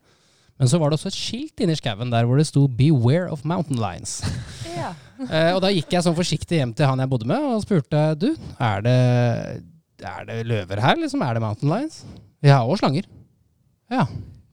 Men 0.61 0.69
så 0.69 0.77
var 0.77 0.93
det 0.93 0.99
også 0.99 1.09
et 1.09 1.17
skilt 1.17 1.63
inni 1.65 1.75
skauen 1.79 2.11
der 2.13 2.27
hvor 2.29 2.37
det 2.37 2.45
sto 2.47 2.67
'Beware 2.69 3.31
of 3.33 3.45
mountain 3.49 3.81
lions'. 3.81 4.21
Ja. 4.81 4.93
Eh, 5.21 5.51
og 5.53 5.61
da 5.61 5.69
gikk 5.69 5.91
jeg 5.93 6.05
sånn 6.05 6.17
forsiktig 6.17 6.61
hjem 6.61 6.71
til 6.73 6.87
han 6.89 7.01
jeg 7.03 7.11
bodde 7.11 7.27
med, 7.29 7.43
og 7.43 7.61
spurte 7.61 8.15
du, 8.17 8.29
er 8.57 8.85
det, 8.85 8.95
er 10.01 10.23
det 10.29 10.37
løver 10.49 10.81
her, 10.81 10.97
liksom? 10.97 11.21
Er 11.27 11.37
det 11.37 11.43
mountain 11.45 11.73
lions? 11.73 11.99
Ja, 12.41 12.63
og 12.65 12.79
slanger. 12.81 13.05
Ja. 13.91 14.07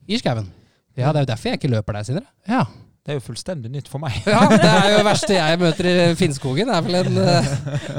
I 0.08 0.18
skauen. 0.20 0.50
Ja, 0.98 1.12
det 1.14 1.22
er 1.22 1.24
jo 1.24 1.30
derfor 1.30 1.48
jeg 1.48 1.60
ikke 1.60 1.70
løper 1.72 1.96
der, 1.96 2.04
Sindre. 2.08 2.26
Ja. 2.48 2.64
Det 3.08 3.14
er 3.14 3.20
jo 3.22 3.22
fullstendig 3.24 3.70
nytt 3.72 3.86
for 3.88 4.02
meg. 4.02 4.12
Ja, 4.28 4.42
det 4.52 4.66
er 4.68 4.90
jo 4.92 4.96
det 4.98 5.04
verste 5.06 5.32
jeg 5.32 5.58
møter 5.62 5.86
i 5.88 5.92
Finnskogen. 6.20 6.68
er 6.68 6.82
vel 6.84 6.98
en, 6.98 7.14
eh, 7.22 7.46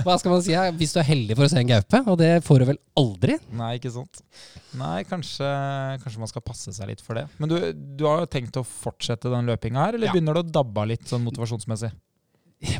Hva 0.05 0.17
skal 0.21 0.35
man 0.35 0.43
si? 0.45 0.53
Hvis 0.77 0.91
du 0.93 0.99
er 1.01 1.07
heldig 1.07 1.33
for 1.39 1.47
å 1.47 1.49
se 1.49 1.57
en 1.63 1.71
gaupe, 1.71 2.01
og 2.13 2.19
det 2.21 2.27
får 2.45 2.61
du 2.61 2.65
vel 2.69 2.77
aldri. 3.01 3.39
Nei, 3.57 3.71
ikke 3.79 3.89
sant. 3.95 4.21
Nei, 4.77 4.99
kanskje, 5.09 5.49
kanskje 6.03 6.21
man 6.21 6.29
skal 6.29 6.43
passe 6.45 6.75
seg 6.77 6.91
litt 6.91 7.01
for 7.01 7.17
det. 7.17 7.23
Men 7.41 7.49
du, 7.49 7.55
du 7.73 8.03
har 8.05 8.21
jo 8.21 8.29
tenkt 8.29 8.59
å 8.61 8.63
fortsette 8.69 9.31
den 9.33 9.49
løpinga 9.49 9.87
her, 9.87 9.97
eller 9.97 10.11
Ja. 10.11 10.13
begynner 10.13 10.37
det 10.37 10.45
å 10.45 10.53
dabbe 10.59 10.83
av 10.85 10.91
litt 10.93 11.09
sånn 11.09 11.25
motivasjonsmessig? 11.25 11.89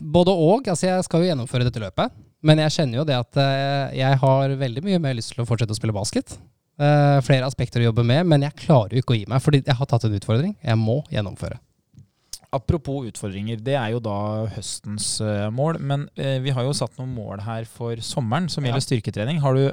Både 0.03 0.29
og. 0.35 0.67
altså 0.69 0.85
Jeg 0.91 1.07
skal 1.07 1.23
jo 1.23 1.31
gjennomføre 1.31 1.65
dette 1.65 1.81
løpet. 1.81 2.13
Men 2.45 2.61
jeg 2.61 2.71
kjenner 2.77 3.01
jo 3.01 3.07
det 3.09 3.17
at 3.17 3.41
eh, 3.41 3.97
jeg 3.99 4.19
har 4.21 4.53
veldig 4.61 4.83
mye 4.85 4.99
mer 5.01 5.17
lyst 5.17 5.33
til 5.33 5.41
å 5.41 5.47
fortsette 5.49 5.73
å 5.73 5.79
spille 5.81 5.95
basket. 5.97 6.37
Eh, 6.79 7.17
flere 7.25 7.49
aspekter 7.49 7.81
å 7.81 7.89
jobbe 7.89 8.05
med, 8.07 8.21
men 8.29 8.45
jeg 8.45 8.55
klarer 8.61 8.93
jo 8.95 9.01
ikke 9.03 9.15
å 9.17 9.19
gi 9.19 9.25
meg, 9.27 9.41
fordi 9.43 9.63
jeg 9.65 9.75
har 9.81 9.89
tatt 9.89 10.05
en 10.07 10.15
utfordring. 10.15 10.53
Jeg 10.63 10.79
må 10.79 11.01
gjennomføre. 11.11 11.57
Apropos 12.55 13.05
utfordringer, 13.05 13.59
det 13.61 13.75
er 13.77 13.91
jo 13.93 13.99
da 14.01 14.15
høstens 14.55 15.19
eh, 15.21 15.47
mål. 15.53 15.77
Men 15.85 16.07
eh, 16.17 16.39
vi 16.41 16.49
har 16.55 16.65
jo 16.65 16.73
satt 16.73 16.95
noen 16.97 17.11
mål 17.13 17.43
her 17.45 17.67
for 17.69 17.99
sommeren 18.01 18.47
som 18.49 18.65
Ja. 18.65 18.71
gjelder 18.71 18.85
styrketrening. 18.87 19.37
Har 19.43 19.53
du, 19.53 19.67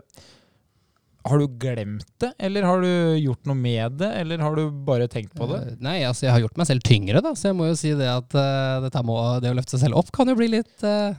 har 1.27 1.41
du 1.41 1.47
glemt 1.59 2.05
det, 2.23 2.35
eller 2.39 2.67
har 2.69 2.85
du 2.85 2.91
gjort 3.23 3.49
noe 3.49 3.57
med 3.59 3.97
det, 4.03 4.11
eller 4.21 4.45
har 4.45 4.59
du 4.61 4.67
bare 4.87 5.09
tenkt 5.09 5.33
på 5.39 5.49
det? 5.51 5.63
Eh, 5.73 5.79
Nei, 5.87 5.97
altså 6.05 6.27
jeg 6.29 6.35
har 6.37 6.45
gjort 6.45 6.61
meg 6.61 6.69
selv 6.69 6.85
tyngre, 6.85 7.23
da, 7.25 7.33
så 7.35 7.49
jeg 7.49 7.57
må 7.59 7.71
jo 7.71 7.79
si 7.81 7.95
det 7.97 8.11
at 8.13 8.37
uh, 8.37 9.01
må, 9.09 9.17
det 9.41 9.51
å 9.55 9.57
løfte 9.57 9.75
seg 9.79 9.87
selv 9.89 9.99
opp 10.03 10.13
kan 10.15 10.29
jo 10.31 10.37
bli 10.39 10.53
litt 10.59 10.85
uh 10.85 11.17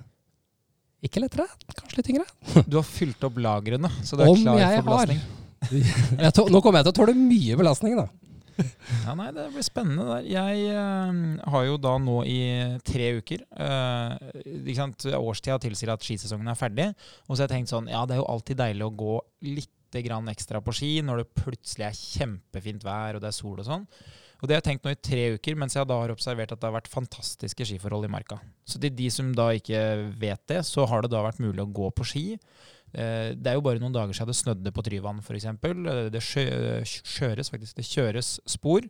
Ikke 1.06 1.22
lettere, 1.22 1.46
kanskje 1.78 2.00
litt 2.00 2.08
tyngre. 2.10 2.64
Du 2.70 2.78
har 2.80 2.86
fylt 2.88 3.22
opp 3.28 3.36
lagrene, 3.38 3.90
så 4.06 4.18
du 4.18 4.24
er 4.26 4.32
Om 4.32 4.40
klar 4.46 4.64
for 4.78 4.88
belastning. 4.88 5.20
Tå- 6.38 6.48
nå 6.54 6.62
kommer 6.62 6.82
jeg 6.82 6.88
til 6.88 6.94
å 6.94 6.98
tåle 7.02 7.14
mye 7.18 7.58
belastning, 7.60 7.98
da. 8.00 8.08
Ja, 9.06 9.14
nei, 9.18 9.30
Det 9.36 9.48
blir 9.54 9.66
spennende 9.66 10.06
der. 10.10 10.28
Jeg 10.32 10.68
uh, 10.74 11.48
har 11.54 11.66
jo 11.68 11.80
da 11.82 11.96
nå 12.02 12.20
i 12.28 12.42
tre 12.88 13.14
uker 13.22 13.46
uh, 13.60 14.18
ikke 14.44 14.80
sant? 14.82 15.08
Årstida 15.18 15.60
tilsier 15.64 15.94
at 15.94 16.06
skisesongen 16.06 16.52
er 16.52 16.60
ferdig. 16.60 16.92
Og 17.28 17.36
så 17.36 17.44
har 17.44 17.48
jeg 17.48 17.56
tenkt 17.60 17.74
sånn 17.74 17.90
Ja, 17.92 18.06
det 18.08 18.18
er 18.18 18.24
jo 18.24 18.30
alltid 18.34 18.62
deilig 18.62 18.88
å 18.88 18.96
gå 19.04 19.18
litt 19.54 19.74
grann 20.04 20.28
ekstra 20.30 20.60
på 20.62 20.74
ski 20.76 20.98
når 21.06 21.22
det 21.22 21.44
plutselig 21.44 21.86
er 21.88 21.96
kjempefint 21.98 22.84
vær 22.86 23.18
og 23.18 23.24
det 23.24 23.30
er 23.32 23.38
sol 23.38 23.56
og 23.56 23.66
sånn. 23.66 23.86
Og 24.38 24.46
det 24.46 24.54
har 24.54 24.62
jeg 24.62 24.68
tenkt 24.68 24.86
nå 24.86 24.94
i 24.94 25.00
tre 25.02 25.24
uker, 25.34 25.56
mens 25.58 25.74
jeg 25.74 25.88
da 25.90 25.96
har 25.98 26.14
observert 26.14 26.52
at 26.54 26.62
det 26.62 26.68
har 26.68 26.76
vært 26.76 26.92
fantastiske 26.92 27.66
skiforhold 27.66 28.06
i 28.06 28.12
marka. 28.12 28.38
Så 28.70 28.78
til 28.82 28.94
de 28.94 29.08
som 29.14 29.32
da 29.34 29.48
ikke 29.58 29.80
vet 30.20 30.44
det, 30.52 30.60
så 30.68 30.86
har 30.90 31.04
det 31.04 31.10
da 31.14 31.24
vært 31.26 31.42
mulig 31.42 31.64
å 31.64 31.72
gå 31.80 31.90
på 31.98 32.06
ski. 32.06 32.26
Eh, 32.94 33.34
Det 33.36 33.52
er 33.52 33.58
jo 33.58 33.62
bare 33.66 33.80
noen 33.84 33.94
dager 33.96 34.14
siden 34.16 34.32
det 34.32 34.38
snødde 34.40 34.72
på 34.74 34.84
Tryvann 34.86 35.20
f.eks. 35.22 35.48
Det 36.14 36.22
sjø- 36.24 37.04
kjøres 37.18 37.52
faktisk, 37.52 37.76
det 37.76 37.86
kjøres 37.90 38.40
spor. 38.48 38.82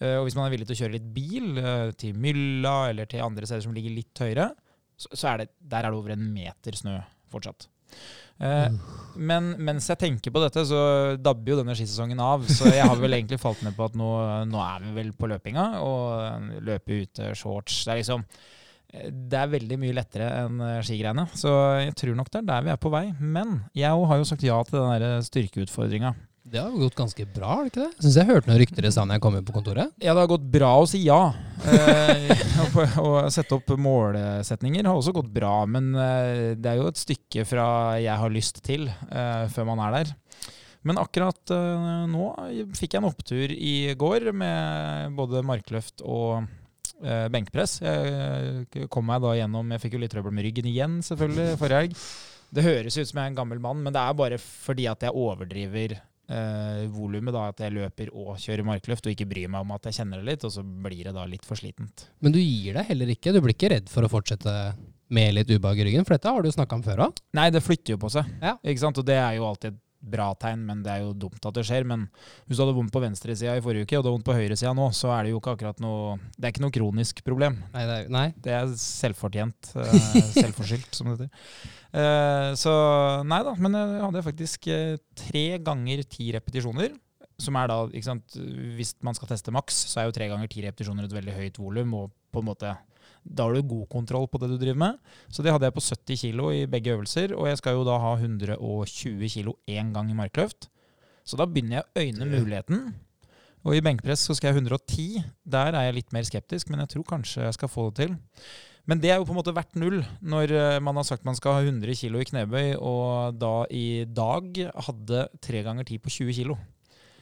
Eh, 0.00 0.16
Og 0.20 0.24
hvis 0.28 0.36
man 0.38 0.46
er 0.46 0.54
villig 0.56 0.68
til 0.70 0.76
å 0.78 0.80
kjøre 0.84 0.96
litt 0.98 1.10
bil 1.14 1.58
eh, 1.58 1.90
til 1.98 2.14
Mylla 2.14 2.90
eller 2.90 3.06
til 3.10 3.20
andre 3.24 3.46
steder 3.46 3.62
som 3.66 3.74
ligger 3.74 3.90
litt 3.98 4.14
høyere, 4.22 4.52
så, 5.00 5.32
er 5.32 5.38
det, 5.44 5.48
der 5.60 5.84
er 5.86 5.90
det 5.90 5.98
over 5.98 6.12
en 6.12 6.26
meter 6.34 6.76
snø 6.76 6.98
fortsatt. 7.32 7.66
Eh, 8.40 8.70
men 9.16 9.50
mens 9.60 9.88
jeg 9.90 9.98
tenker 10.00 10.32
på 10.32 10.40
dette, 10.44 10.62
så 10.68 11.16
dabber 11.20 11.52
jo 11.52 11.58
denne 11.60 11.74
skisesongen 11.76 12.20
av. 12.20 12.44
Så 12.48 12.70
jeg 12.70 12.84
har 12.86 12.96
vel 13.00 13.16
egentlig 13.18 13.40
falt 13.42 13.60
ned 13.66 13.74
på 13.76 13.88
at 13.90 13.96
nå, 13.98 14.08
nå 14.48 14.60
er 14.64 14.84
vi 14.86 14.94
vel 15.00 15.10
på 15.16 15.28
løpinga, 15.32 15.64
og 15.84 16.62
løpe 16.64 17.00
ute 17.02 17.32
shorts. 17.36 17.82
Det 17.84 17.92
er 17.96 18.00
liksom 18.02 18.24
eh, 18.24 18.58
det 18.90 19.38
er 19.38 19.52
veldig 19.52 19.78
mye 19.80 19.94
lettere 19.94 20.30
enn 20.42 20.62
eh, 20.66 20.80
skigreiene, 20.86 21.26
så 21.38 21.52
jeg 21.84 21.94
tror 22.00 22.16
nok 22.18 22.32
det 22.32 22.40
er 22.42 22.48
der 22.48 22.66
vi 22.66 22.72
er 22.74 22.80
på 22.82 22.92
vei. 22.92 23.04
Men 23.20 23.60
jeg 23.76 23.92
har 24.10 24.20
jo 24.20 24.26
sagt 24.28 24.46
ja 24.46 24.58
til 24.66 24.80
den 24.80 25.04
der 25.04 25.24
styrkeutfordringa. 25.26 26.16
Det 26.50 26.58
har 26.58 26.72
gått 26.72 26.96
ganske 26.98 27.24
bra, 27.30 27.50
har 27.52 27.66
det 27.66 27.70
ikke 27.70 27.84
det? 27.84 28.02
Syns 28.02 28.16
jeg 28.16 28.26
hørte 28.26 28.50
noen 28.50 28.58
rykter 28.58 28.86
i 28.88 28.90
stad 28.90 29.12
jeg 29.14 29.22
kom 29.22 29.36
inn 29.38 29.44
på 29.46 29.54
kontoret. 29.54 29.92
Ja, 30.02 30.14
det 30.16 30.24
har 30.24 30.30
gått 30.32 30.48
bra 30.50 30.70
å 30.80 30.86
si 30.88 31.02
ja. 31.04 31.20
Eh, 31.68 32.32
å 33.04 33.10
sette 33.30 33.54
opp 33.58 33.70
målsetninger 33.78 34.88
har 34.88 34.98
også 34.98 35.14
gått 35.14 35.30
bra, 35.30 35.60
men 35.70 35.92
eh, 35.94 36.56
det 36.58 36.72
er 36.72 36.80
jo 36.80 36.88
et 36.90 36.98
stykke 36.98 37.44
fra 37.46 37.68
jeg 38.02 38.16
har 38.22 38.34
lyst 38.34 38.64
til, 38.66 38.88
eh, 38.88 39.44
før 39.52 39.68
man 39.70 39.84
er 39.84 40.00
der. 40.00 40.14
Men 40.88 40.98
akkurat 40.98 41.52
eh, 41.52 41.90
nå 42.08 42.30
fikk 42.78 42.96
jeg 42.96 43.02
en 43.02 43.10
opptur 43.10 43.52
i 43.52 43.92
går 44.00 44.30
med 44.32 45.14
både 45.18 45.44
markløft 45.46 46.02
og 46.02 46.48
eh, 47.04 47.28
benkpress. 47.32 47.78
Jeg 47.82 48.88
kom 48.92 49.06
meg 49.08 49.22
da 49.24 49.34
gjennom 49.38 49.70
Jeg 49.74 49.82
fikk 49.84 49.96
jo 49.96 50.02
litt 50.04 50.12
trøbbel 50.14 50.34
med 50.36 50.46
ryggen 50.48 50.68
igjen, 50.70 50.98
selvfølgelig, 51.06 51.56
forrige 51.60 51.80
helg. 51.84 51.96
Det 52.50 52.64
høres 52.66 52.96
ut 52.98 53.06
som 53.06 53.20
jeg 53.20 53.24
er 53.28 53.30
en 53.30 53.38
gammel 53.38 53.60
mann, 53.62 53.82
men 53.84 53.94
det 53.94 54.00
er 54.02 54.14
bare 54.18 54.38
fordi 54.42 54.88
at 54.90 55.04
jeg 55.06 55.14
overdriver 55.14 55.92
eh, 55.96 56.86
volumet. 56.90 57.36
At 57.38 57.60
jeg 57.62 57.74
løper 57.76 58.10
og 58.12 58.32
kjører 58.42 58.66
markløft 58.66 59.06
og 59.06 59.14
ikke 59.14 59.28
bryr 59.30 59.50
meg 59.52 59.62
om 59.66 59.74
at 59.76 59.86
jeg 59.86 60.00
kjenner 60.00 60.18
det 60.22 60.32
litt, 60.32 60.46
og 60.48 60.54
så 60.56 60.64
blir 60.64 61.04
det 61.06 61.14
da 61.14 61.26
litt 61.30 61.46
for 61.46 61.60
slitent. 61.60 62.08
Men 62.20 62.34
du 62.34 62.40
gir 62.42 62.74
deg 62.80 62.90
heller 62.90 63.12
ikke. 63.14 63.34
Du 63.36 63.40
blir 63.44 63.54
ikke 63.54 63.70
redd 63.76 63.92
for 63.92 64.06
å 64.06 64.10
fortsette 64.10 64.56
med 65.10 65.32
litt 65.34 65.50
ubehag 65.50 65.78
i 65.82 65.86
ryggen, 65.88 66.04
for 66.06 66.14
dette 66.14 66.30
har 66.30 66.42
du 66.42 66.50
snakka 66.54 66.76
om 66.78 66.82
før 66.86 67.00
òg. 67.08 67.16
Nei, 67.34 67.48
det 67.50 67.62
flytter 67.66 67.96
jo 67.96 68.02
på 68.02 68.10
seg, 68.14 68.28
Ja. 68.42 68.56
ikke 68.62 68.82
sant? 68.82 68.98
og 68.98 69.06
det 69.08 69.16
er 69.18 69.38
jo 69.40 69.46
alltid 69.48 69.72
et 69.74 69.80
bra 70.00 70.30
tegn, 70.40 70.62
men 70.66 70.80
det 70.84 70.92
er 70.94 71.02
jo 71.04 71.12
dumt 71.26 71.44
at 71.46 71.56
det 71.56 71.64
skjer. 71.68 71.84
Men 71.88 72.06
hvis 72.46 72.56
du 72.56 72.62
hadde 72.64 72.76
vondt 72.76 72.92
på 72.94 73.02
venstresida 73.04 73.56
i 73.58 73.64
forrige 73.64 73.84
uke, 73.88 73.98
og 73.98 74.04
du 74.04 74.08
har 74.10 74.16
vondt 74.16 74.26
på 74.28 74.36
høyresida 74.36 74.72
nå, 74.76 74.86
så 74.96 75.12
er 75.14 75.26
det 75.26 75.34
jo 75.34 75.40
ikke 75.42 75.54
akkurat 75.56 75.82
noe 75.84 76.16
Det 76.36 76.46
er 76.48 76.54
ikke 76.54 76.64
noe 76.64 76.74
kronisk 76.74 77.22
problem. 77.26 77.58
Nei, 77.74 77.84
det 77.88 77.98
er, 77.98 78.08
nei. 78.16 78.24
Det 78.40 78.54
er 78.56 78.72
selvfortjent. 78.80 79.72
eh, 79.76 79.94
selvforskyldt, 80.40 80.90
som 80.96 81.10
det 81.12 81.18
heter. 81.18 81.68
Eh, 81.90 82.50
så 82.60 82.72
nei 83.26 83.40
da, 83.46 83.54
men 83.58 83.76
jeg 83.76 84.02
hadde 84.06 84.24
faktisk 84.26 84.68
eh, 84.72 84.96
tre 85.18 85.46
ganger 85.66 86.04
ti 86.08 86.30
repetisjoner. 86.36 86.94
Som 87.40 87.56
er 87.56 87.70
da, 87.72 87.78
ikke 87.88 88.04
sant, 88.04 88.34
Hvis 88.76 88.94
man 89.06 89.16
skal 89.16 89.30
teste 89.30 89.52
maks, 89.54 89.76
så 89.88 90.02
er 90.02 90.08
jo 90.10 90.16
tre 90.16 90.26
ganger 90.28 90.48
ti 90.52 90.60
repetisjoner 90.66 91.06
et 91.08 91.14
veldig 91.16 91.36
høyt 91.38 91.60
volum. 91.60 91.94
Og 91.96 92.10
på 92.32 92.42
en 92.42 92.50
måte, 92.50 92.74
da 93.24 93.46
har 93.46 93.54
du 93.54 93.66
god 93.66 93.88
kontroll 93.92 94.26
på 94.30 94.40
det 94.40 94.50
du 94.52 94.56
driver 94.60 94.80
med. 94.82 94.98
Så 95.28 95.44
det 95.44 95.52
hadde 95.52 95.68
jeg 95.68 95.76
på 95.76 95.84
70 95.84 96.22
kg 96.24 96.42
i 96.56 96.64
begge 96.70 96.94
øvelser. 96.94 97.34
Og 97.36 97.48
jeg 97.50 97.60
skal 97.60 97.78
jo 97.78 97.86
da 97.88 97.98
ha 98.02 98.16
120 98.16 99.28
kg 99.34 99.52
én 99.68 99.92
gang 99.94 100.10
i 100.10 100.18
markløft. 100.18 100.70
Så 101.24 101.38
da 101.38 101.46
begynner 101.46 101.80
jeg 101.80 101.86
å 101.86 102.04
øyne 102.06 102.30
muligheten. 102.32 102.90
Og 103.66 103.76
i 103.76 103.84
benkpress 103.84 104.24
så 104.24 104.34
skal 104.36 104.54
jeg 104.54 104.64
110. 104.64 105.22
Der 105.44 105.76
er 105.76 105.88
jeg 105.88 105.98
litt 106.00 106.16
mer 106.16 106.24
skeptisk, 106.26 106.72
men 106.72 106.80
jeg 106.84 106.94
tror 106.94 107.08
kanskje 107.12 107.44
jeg 107.44 107.56
skal 107.58 107.72
få 107.72 107.90
det 107.90 108.06
til. 108.06 108.16
Men 108.88 109.02
det 109.02 109.12
er 109.12 109.20
jo 109.20 109.26
på 109.28 109.34
en 109.34 109.38
måte 109.38 109.54
verdt 109.54 109.76
null 109.78 110.00
når 110.24 110.52
eh, 110.56 110.78
man 110.82 110.96
har 110.98 111.04
sagt 111.06 111.26
man 111.28 111.36
skal 111.38 111.58
ha 111.58 111.62
100 111.62 111.92
kg 112.00 112.16
i 112.22 112.28
knebøy, 112.32 112.68
og 112.80 113.36
da 113.38 113.54
i 113.70 114.04
dag 114.08 114.56
hadde 114.88 115.26
3 115.44 115.64
ganger 115.66 115.86
10 115.86 116.00
på 116.02 116.14
20 116.16 116.38
kg. 116.40 116.56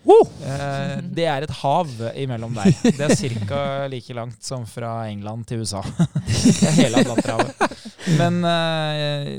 Eh, 0.08 0.92
det 1.14 1.26
er 1.28 1.44
et 1.44 1.54
hav 1.60 1.90
imellom 2.16 2.54
der. 2.56 2.72
Det 2.84 3.08
er 3.08 3.44
ca. 3.48 3.62
like 3.92 4.16
langt 4.16 4.44
som 4.44 4.66
fra 4.68 5.08
England 5.10 5.46
til 5.50 5.64
USA. 5.64 5.82
Det 6.48 6.68
er 6.68 6.76
hele 6.78 7.02
Atlanterhavet. 7.02 7.80
Men 8.18 8.38
eh, 8.48 9.32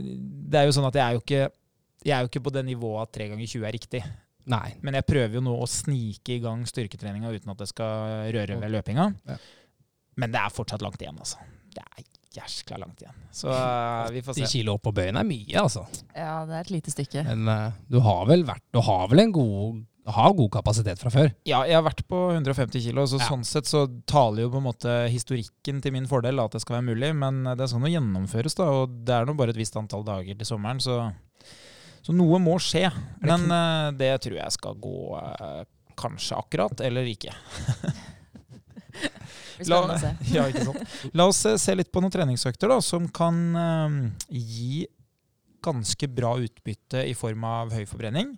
det 0.49 0.61
er 0.61 0.67
jo 0.69 0.75
sånn 0.75 0.89
at 0.89 0.97
jeg 0.97 1.05
er 1.05 1.17
jo 1.17 1.23
ikke 1.23 1.47
jeg 2.05 2.15
er 2.15 2.23
jo 2.23 2.29
ikke 2.29 2.45
på 2.45 2.53
det 2.55 2.63
nivået 2.67 3.09
at 3.09 3.17
3 3.17 3.29
ganger 3.33 3.49
20 3.51 3.67
er 3.67 3.75
riktig. 3.75 4.01
Nei. 4.49 4.67
Men 4.85 4.97
jeg 4.97 5.07
prøver 5.07 5.37
jo 5.37 5.43
nå 5.45 5.55
å 5.61 5.67
snike 5.69 6.37
i 6.37 6.43
gang 6.43 6.63
styrketreninga 6.67 7.31
uten 7.33 7.51
at 7.53 7.59
det 7.59 7.67
skal 7.69 8.29
røre 8.33 8.59
ved 8.61 8.71
løpinga. 8.73 9.09
Ja. 9.27 9.35
Men 10.19 10.33
det 10.33 10.39
er 10.41 10.53
fortsatt 10.53 10.83
langt 10.83 11.01
igjen, 11.03 11.19
altså. 11.19 11.43
Det 11.75 11.83
er 11.83 12.07
jæskla 12.39 12.79
langt 12.81 13.03
igjen. 13.03 13.19
Så 13.35 13.51
uh, 13.51 14.07
vi 14.15 14.23
får 14.25 14.39
10 14.39 14.45
se. 14.45 14.51
kilo 14.57 14.77
opp 14.77 14.87
på 14.87 14.95
bøyen 14.95 15.19
er 15.19 15.27
mye, 15.27 15.59
altså. 15.59 15.85
Ja, 16.15 16.45
det 16.47 16.55
er 16.55 16.63
et 16.63 16.73
lite 16.73 16.95
stykke. 16.95 17.25
Men 17.29 17.51
uh, 17.51 17.77
du 17.91 17.99
har 18.05 18.25
vel 18.31 18.47
vært 18.47 18.65
Du 18.73 18.81
har 18.85 19.11
vel 19.11 19.25
en 19.27 19.35
god 19.35 19.83
har 20.15 20.33
god 20.37 20.51
kapasitet 20.57 21.01
fra 21.01 21.11
før? 21.13 21.31
Ja, 21.47 21.61
jeg 21.67 21.77
har 21.77 21.85
vært 21.85 22.03
på 22.09 22.19
150 22.33 22.83
kilo, 22.83 23.05
så 23.09 23.19
Ja. 23.19 23.27
sånn 23.29 23.45
sett 23.45 23.69
så 23.69 23.85
taler 24.09 24.43
jo 24.43 24.51
på 24.53 24.57
en 24.61 24.67
måte 24.67 24.93
historikken 25.09 25.81
til 25.81 25.95
min 25.95 26.07
fordel 26.07 26.39
at 26.43 26.51
det 26.51 26.61
skal 26.61 26.79
være 26.79 26.89
mulig, 26.91 27.13
men 27.15 27.43
det 27.43 27.61
er 27.61 27.71
sånn 27.71 27.85
å 27.87 27.91
gjennomføres, 27.93 28.55
da. 28.55 28.69
Og 28.69 29.05
det 29.05 29.15
er 29.15 29.25
nå 29.25 29.35
bare 29.37 29.49
et 29.55 29.61
visst 29.61 29.75
antall 29.79 30.03
dager 30.03 30.35
til 30.37 30.45
sommeren, 30.45 30.79
så, 30.79 31.11
så 32.01 32.15
noe 32.15 32.39
må 32.39 32.57
skje. 32.59 32.89
Men 33.21 33.49
uh, 33.51 33.91
det 33.91 34.13
tror 34.21 34.39
jeg 34.39 34.57
skal 34.57 34.75
gå 34.75 34.95
uh, 35.17 35.63
kanskje 35.99 36.37
akkurat, 36.37 36.81
eller 36.81 37.03
ikke. 37.09 37.33
La, 39.67 39.79
ja, 40.35 40.45
ikke 40.47 40.65
sant. 40.69 40.93
La 41.17 41.27
oss 41.27 41.41
eh, 41.47 41.57
se 41.59 41.75
litt 41.75 41.91
på 41.91 42.01
noen 42.03 42.13
treningsøkter 42.13 42.71
da, 42.71 42.79
som 42.83 43.07
kan 43.11 43.39
eh, 43.59 43.97
gi 44.31 44.85
ganske 45.63 46.07
bra 46.15 46.37
utbytte 46.39 47.03
i 47.09 47.15
form 47.17 47.43
av 47.47 47.73
høy 47.75 47.83
forbrenning. 47.89 48.37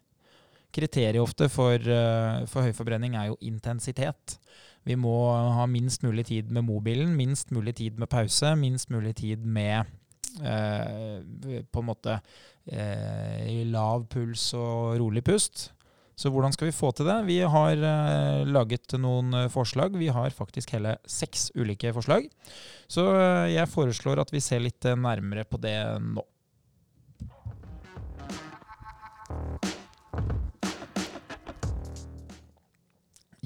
Kriteriet 0.72 1.22
ofte 1.22 1.50
for, 1.52 1.76
eh, 1.76 2.44
for 2.52 2.68
høy 2.68 2.76
forbrenning 2.76 3.16
er 3.20 3.32
jo 3.32 3.40
intensitet. 3.42 4.38
Vi 4.88 4.96
må 4.98 5.14
ha 5.58 5.66
minst 5.70 6.04
mulig 6.04 6.26
tid 6.32 6.52
med 6.52 6.66
mobilen, 6.66 7.16
minst 7.16 7.52
mulig 7.52 7.76
tid 7.78 8.00
med 8.02 8.10
pause, 8.10 8.56
minst 8.58 8.90
mulig 8.90 9.16
tid 9.20 9.46
med 9.46 9.86
eh, 10.42 11.20
på 11.62 11.84
en 11.84 11.90
måte 11.92 12.18
eh, 12.72 13.62
lav 13.70 14.08
puls 14.10 14.54
og 14.58 14.98
rolig 15.02 15.24
pust. 15.28 15.70
Så 16.22 16.30
hvordan 16.30 16.54
skal 16.54 16.70
vi 16.70 16.76
få 16.76 16.92
til 16.94 17.08
det? 17.10 17.18
Vi 17.26 17.40
har 17.42 17.72
eh, 17.72 18.42
laget 18.46 18.94
noen 19.02 19.34
eh, 19.38 19.48
forslag. 19.50 19.96
Vi 19.98 20.12
har 20.14 20.36
faktisk 20.36 20.76
hele 20.76 20.98
seks 21.10 21.50
ulike 21.58 21.94
forslag. 21.96 22.28
Så 22.92 23.08
eh, 23.16 23.54
jeg 23.56 23.72
foreslår 23.72 24.22
at 24.22 24.34
vi 24.34 24.44
ser 24.44 24.62
litt 24.62 24.86
nærmere 24.86 25.48
på 25.50 25.62
det 25.62 25.78
nå. 26.04 26.26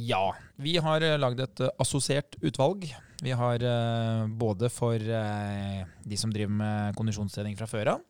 Ja. 0.06 0.36
Vi 0.62 0.78
har 0.82 1.04
uh, 1.04 1.18
lagd 1.20 1.42
et 1.42 1.62
uh, 1.66 1.72
assosiert 1.82 2.38
utvalg. 2.46 2.88
Vi 3.24 3.34
har 3.34 3.64
uh, 3.64 4.26
både 4.28 4.70
for 4.70 5.00
de 5.00 6.20
som 6.20 6.34
driver 6.34 6.54
med 6.54 6.98
kondisjonstrening 7.00 7.56
fra 7.58 7.68
før 7.70 7.96
av. 7.96 8.04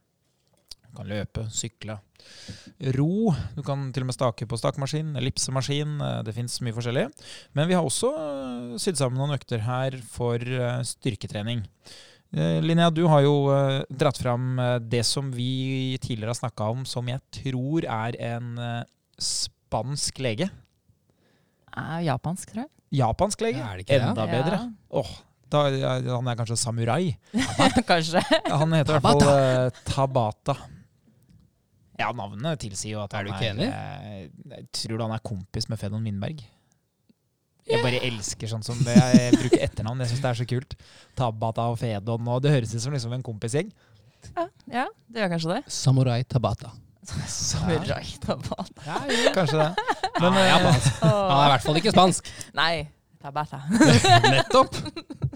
Du 0.86 0.98
kan 0.98 1.08
løpe, 1.12 1.46
sykle, 1.52 1.98
ro. 2.96 3.32
Du 3.56 3.62
kan 3.68 3.90
til 3.94 4.06
og 4.06 4.10
med 4.10 4.16
stake 4.16 4.48
på 4.48 4.60
stakemaskin, 4.60 5.14
ellipsemaskin. 5.20 5.98
Det 6.24 6.36
fins 6.36 6.56
mye 6.64 6.76
forskjellig. 6.76 7.06
Men 7.56 7.68
vi 7.68 7.76
har 7.76 7.84
også 7.84 8.12
sydd 8.80 9.00
sammen 9.00 9.20
noen 9.20 9.36
økter 9.36 9.60
her 9.66 9.98
for 10.08 10.40
styrketrening. 10.88 11.66
Linnea, 12.64 12.88
du 12.96 13.04
har 13.12 13.26
jo 13.28 13.36
dratt 13.92 14.22
fram 14.24 14.56
det 14.88 15.04
som 15.08 15.36
vi 15.36 16.00
tidligere 16.00 16.32
har 16.32 16.40
snakka 16.40 16.72
om, 16.78 16.88
som 16.88 17.12
jeg 17.12 17.20
tror 17.42 17.90
er 17.92 18.16
en 18.32 18.56
spansk 19.20 20.24
lege 20.24 20.48
er 21.82 22.04
japansk, 22.08 22.52
tror 22.52 22.64
jeg. 22.66 22.72
Japansk 22.96 23.42
lege? 23.44 23.62
Er 23.62 23.80
det 23.80 23.86
ikke 23.86 24.00
det? 24.00 24.10
Enda 24.10 24.26
bedre. 24.30 24.60
Åh, 25.02 25.12
da, 25.52 25.64
han 26.08 26.30
er 26.32 26.40
kanskje 26.40 26.58
samurai? 26.60 27.16
kanskje. 27.92 28.22
Han 28.50 28.74
heter 28.78 28.98
i 28.98 29.00
hvert 29.00 29.06
fall 29.06 29.24
uh, 29.26 29.84
Tabata. 29.90 30.56
Ja, 32.00 32.10
navnet 32.12 32.60
tilsier 32.60 32.98
jo 32.98 33.04
at 33.06 33.14
er 33.16 33.24
han 33.24 33.32
er 33.32 33.38
ikke 33.38 33.54
enig? 33.54 33.70
uh, 33.72 34.68
Tror 34.76 34.98
du 35.00 35.06
han 35.06 35.16
er 35.16 35.24
kompis 35.24 35.70
med 35.72 35.80
Fedon 35.82 36.04
Mindberg? 36.04 36.44
Jeg 37.66 37.82
bare 37.82 37.98
elsker 38.06 38.50
sånn 38.52 38.62
som 38.66 38.78
det. 38.86 38.94
jeg 38.94 39.38
bruker 39.40 39.64
etternavn. 39.66 40.04
Jeg 40.04 40.12
syns 40.14 40.22
det 40.22 40.30
er 40.30 40.38
så 40.38 40.46
kult. 40.50 40.76
Tabata 41.18 41.66
og 41.72 41.80
Fedon. 41.82 42.28
Og 42.30 42.44
det 42.46 42.54
høres 42.54 42.76
ut 42.76 42.84
som 42.84 42.94
liksom 42.94 43.16
en 43.18 43.26
kompisgjeng. 43.26 43.72
Ja, 44.36 44.46
ja, 44.70 44.84
det 45.10 45.24
gjør 45.24 45.32
kanskje 45.34 45.56
det. 45.56 45.62
Samurai 45.74 46.20
Tabata. 46.30 46.76
Samurai 47.06 48.04
Tabata. 48.24 48.66
Ja, 48.86 49.00
jo. 49.10 49.32
Kanskje 49.36 49.62
det. 49.62 49.70
Men, 50.22 50.38
ja, 50.40 50.46
japansk. 50.56 51.00
Han 51.04 51.38
er 51.38 51.46
i 51.46 51.54
hvert 51.54 51.66
fall 51.66 51.80
ikke 51.82 51.94
spansk. 51.94 52.32
Nei, 52.58 52.74
Tabata. 53.22 53.62
Nettopp. 54.36 54.76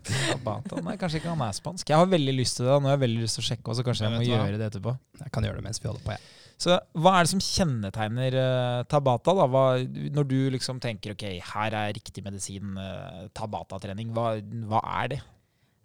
Tabata 0.09 0.81
Nei, 0.85 0.97
kanskje 1.01 1.21
ikke 1.21 1.31
han 1.33 1.45
er 1.45 1.55
spansk. 1.57 1.89
Jeg 1.89 1.97
har 1.97 2.09
veldig 2.09 2.35
lyst 2.37 2.59
til 2.59 2.67
det. 2.67 2.75
Nå 2.75 2.91
har 2.91 2.97
jeg 2.97 3.05
veldig 3.05 3.23
lyst 3.23 3.39
til 3.39 3.45
å 3.45 3.47
sjekke, 3.49 3.77
så 3.77 3.85
kanskje 3.85 4.05
jeg, 4.05 4.11
jeg 4.13 4.19
må 4.19 4.27
gjøre 4.27 4.51
hva? 4.51 4.59
det 4.61 4.67
etterpå. 4.71 4.93
Jeg 5.23 5.33
kan 5.35 5.47
gjøre 5.47 5.61
det 5.61 5.65
mens 5.65 5.81
vi 5.81 5.89
holder 5.89 6.05
på, 6.05 6.17
jeg. 6.17 6.35
Så 6.59 6.75
hva 6.99 7.13
er 7.15 7.23
det 7.23 7.31
som 7.31 7.41
kjennetegner 7.43 8.35
uh, 8.35 8.79
Tabata? 8.91 9.35
da? 9.37 9.45
Hva, 9.47 9.65
når 10.17 10.27
du 10.27 10.37
liksom 10.57 10.81
tenker 10.83 11.15
ok, 11.15 11.25
her 11.53 11.77
er 11.85 11.93
riktig 11.95 12.23
medisin, 12.25 12.73
uh, 12.75 13.29
Tabata-trening, 13.37 14.11
hva, 14.15 14.33
hva 14.67 14.83
er 14.99 15.13
det? 15.15 15.21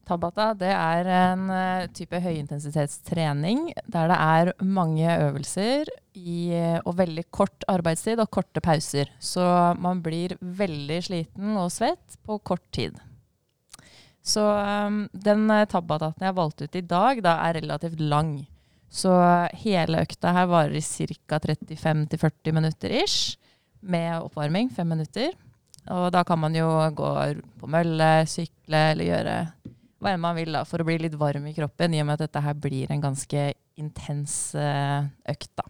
Tabata 0.05 0.51
det 0.59 0.71
er 0.71 1.09
en 1.09 1.49
eh, 1.53 1.87
type 1.97 2.19
høyintensitetstrening 2.21 3.71
der 3.91 4.11
det 4.13 4.19
er 4.21 4.53
mange 4.61 5.09
øvelser 5.09 5.89
i, 6.15 6.53
eh, 6.55 6.79
og 6.85 6.99
veldig 7.01 7.25
kort 7.35 7.67
arbeidstid 7.71 8.21
og 8.23 8.31
korte 8.35 8.63
pauser. 8.65 9.11
Så 9.19 9.45
man 9.81 10.03
blir 10.05 10.37
veldig 10.41 11.01
sliten 11.09 11.57
og 11.61 11.73
svett 11.75 12.19
på 12.25 12.39
kort 12.45 12.65
tid. 12.75 13.01
Så 14.25 14.41
um, 14.41 15.05
den 15.13 15.49
eh, 15.53 15.67
tabataten 15.69 16.25
jeg 16.25 16.37
valgte 16.37 16.65
ut 16.69 16.77
i 16.81 16.85
dag, 16.89 17.21
da 17.25 17.37
er 17.45 17.59
relativt 17.61 18.01
lang. 18.01 18.39
Så 18.89 19.13
hele 19.65 20.05
økta 20.05 20.33
her 20.33 20.49
varer 20.49 20.79
i 20.79 20.85
ca. 20.85 21.41
35-40 21.43 22.55
minutter 22.57 22.95
ish, 23.03 23.37
med 23.85 24.23
oppvarming, 24.23 24.71
fem 24.73 24.89
minutter. 24.95 25.35
Og 25.93 26.09
da 26.15 26.23
kan 26.25 26.41
man 26.41 26.55
jo 26.57 26.69
gå 26.97 27.11
på 27.61 27.69
mølle, 27.69 28.25
sykle 28.31 28.81
eller 28.95 29.11
gjøre 29.11 29.35
hva 30.05 30.13
enn 30.13 30.21
man 30.21 30.37
vil 30.37 30.53
da, 30.53 30.67
for 30.69 30.83
å 30.83 30.87
bli 30.87 30.99
litt 31.01 31.17
varm 31.17 31.47
i 31.49 31.55
kroppen, 31.57 31.95
i 31.97 32.03
og 32.03 32.11
med 32.11 32.19
at 32.19 32.27
dette 32.27 32.43
her 32.45 32.59
blir 32.61 32.93
en 32.93 33.01
ganske 33.01 33.47
intens 33.81 34.37
eh, 34.59 35.07
økt. 35.33 35.51
da. 35.57 35.65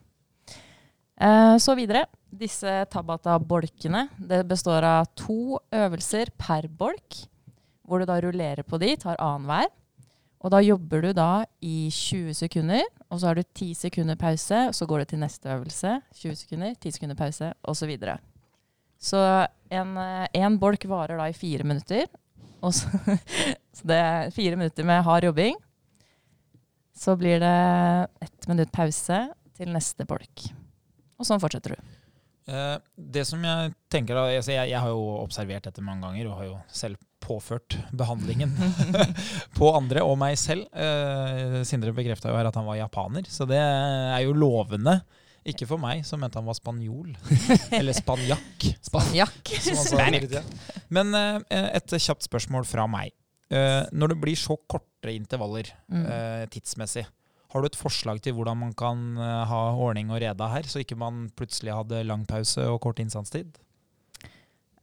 Eh, 1.22 1.54
så 1.62 1.76
videre. 1.78 2.08
Disse 2.34 2.80
Tabata-bolkene 2.90 4.08
det 4.18 4.40
består 4.50 4.82
av 4.88 5.06
to 5.14 5.60
øvelser 5.70 6.32
per 6.34 6.66
bolk, 6.66 7.20
hvor 7.86 8.02
du 8.02 8.08
da 8.08 8.18
rullerer 8.24 8.66
på 8.66 8.80
de, 8.82 8.96
tar 8.98 9.20
annenhver. 9.22 9.70
Og 10.44 10.52
da 10.52 10.60
jobber 10.60 11.06
du 11.06 11.12
da 11.16 11.46
i 11.64 11.88
20 11.94 12.34
sekunder, 12.36 12.82
og 13.08 13.20
så 13.20 13.30
har 13.30 13.38
du 13.38 13.44
10 13.46 13.78
sekunder 13.86 14.18
pause, 14.20 14.66
og 14.68 14.74
så 14.76 14.88
går 14.90 15.04
du 15.04 15.12
til 15.12 15.22
neste 15.22 15.48
øvelse. 15.54 15.94
20 16.20 16.36
sekunder, 16.42 16.74
10 16.74 16.98
sekunder 16.98 17.16
pause, 17.16 17.52
osv. 17.62 17.78
Så, 17.78 17.88
videre. 17.88 18.18
så 18.98 19.22
eh, 19.70 20.26
en 20.42 20.58
bolk 20.60 20.84
varer 20.90 21.22
da 21.22 21.30
i 21.30 21.38
fire 21.38 21.64
minutter, 21.64 22.10
og 22.60 22.74
så, 22.74 22.90
så 23.74 23.88
det 23.90 23.98
er 23.98 24.34
fire 24.34 24.58
minutter 24.60 24.86
med 24.86 25.02
hard 25.06 25.26
jobbing. 25.28 25.56
Så 26.94 27.16
blir 27.18 27.40
det 27.42 27.56
ett 28.22 28.46
minutt 28.50 28.70
pause 28.74 29.18
til 29.58 29.72
neste 29.74 30.06
bolk. 30.06 30.46
Og 31.18 31.26
sånn 31.26 31.42
fortsetter 31.42 31.74
du. 31.74 31.94
Eh, 32.44 32.76
det 32.94 33.24
som 33.26 33.42
jeg 33.42 33.72
tenker 33.92 34.18
da, 34.18 34.28
altså 34.28 34.52
jeg, 34.52 34.70
jeg 34.74 34.80
har 34.84 34.92
jo 34.92 35.02
observert 35.22 35.66
dette 35.66 35.84
mange 35.84 36.04
ganger, 36.06 36.28
og 36.28 36.38
har 36.38 36.48
jo 36.50 36.60
selv 36.68 37.00
påført 37.24 37.78
behandlingen 37.96 38.52
på 39.58 39.70
andre 39.74 40.04
og 40.04 40.18
meg 40.20 40.37
selv. 40.40 40.68
Eh, 40.70 41.62
Sindre 41.66 41.94
bekrefta 41.96 42.30
jo 42.30 42.38
her 42.38 42.50
at 42.50 42.58
han 42.58 42.68
var 42.68 42.78
japaner, 42.82 43.26
så 43.30 43.48
det 43.48 43.60
er 43.60 44.20
jo 44.26 44.37
lovende. 44.37 45.00
Ikke 45.44 45.66
for 45.68 45.80
meg, 45.80 46.06
som 46.08 46.22
mente 46.22 46.40
han 46.40 46.46
var 46.48 46.56
spanjol. 46.56 47.10
Eller 47.78 47.96
spanjakk. 47.96 48.64
Spanjakk. 48.80 49.50
Men 50.94 51.12
eh, 51.18 51.66
et 51.76 51.96
kjapt 52.00 52.24
spørsmål 52.24 52.64
fra 52.68 52.87
meg. 52.88 53.12
Eh, 53.50 53.83
når 53.92 54.09
det 54.14 54.20
blir 54.22 54.37
så 54.40 54.57
korte 54.68 55.12
intervaller 55.12 55.68
Mm. 55.90 56.07
eh, 56.07 56.46
tidsmessig, 56.48 57.07
har 57.52 57.61
du 57.61 57.66
et 57.66 57.76
forslag 57.76 58.20
til 58.20 58.33
hvordan 58.35 58.57
man 58.59 58.72
kan 58.72 59.16
eh, 59.18 59.44
ha 59.46 59.61
ordning 59.76 60.11
og 60.11 60.20
reda 60.20 60.48
her, 60.48 60.62
så 60.62 60.80
ikke 60.83 60.96
man 60.96 61.28
plutselig 61.37 61.74
hadde 61.74 62.04
lang 62.07 62.24
pause 62.26 62.59
og 62.66 62.80
kort 62.80 62.98
innsatstid? 62.98 63.52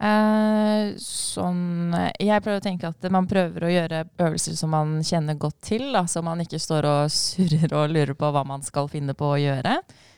Eh, 0.01 0.95
sånn 0.97 1.93
Jeg 2.17 2.41
prøver 2.41 2.57
å 2.57 2.63
tenke 2.63 2.89
at 2.89 3.05
man 3.13 3.27
prøver 3.29 3.67
å 3.67 3.69
gjøre 3.69 3.99
øvelser 4.17 4.55
som 4.57 4.71
man 4.73 4.95
kjenner 5.05 5.37
godt 5.37 5.59
til, 5.61 5.91
da, 5.93 6.07
så 6.09 6.23
man 6.25 6.41
ikke 6.41 6.57
står 6.61 6.87
og 6.89 7.11
surrer 7.13 7.75
og 7.77 7.91
lurer 7.93 8.15
på 8.17 8.31
hva 8.33 8.41
man 8.47 8.63
skal 8.65 8.89
finne 8.89 9.13
på 9.13 9.35
å 9.35 9.37
gjøre. 9.41 9.75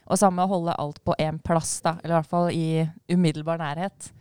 Og 0.08 0.20
samme 0.20 0.46
holde 0.48 0.76
alt 0.80 1.02
på 1.04 1.16
én 1.20 1.40
plass, 1.44 1.82
da, 1.84 1.98
eller 2.04 2.16
i 2.16 2.20
hvert 2.22 2.32
fall 2.32 2.50
i 2.52 2.90
umiddelbar 3.12 3.60
nærhet. 3.60 4.12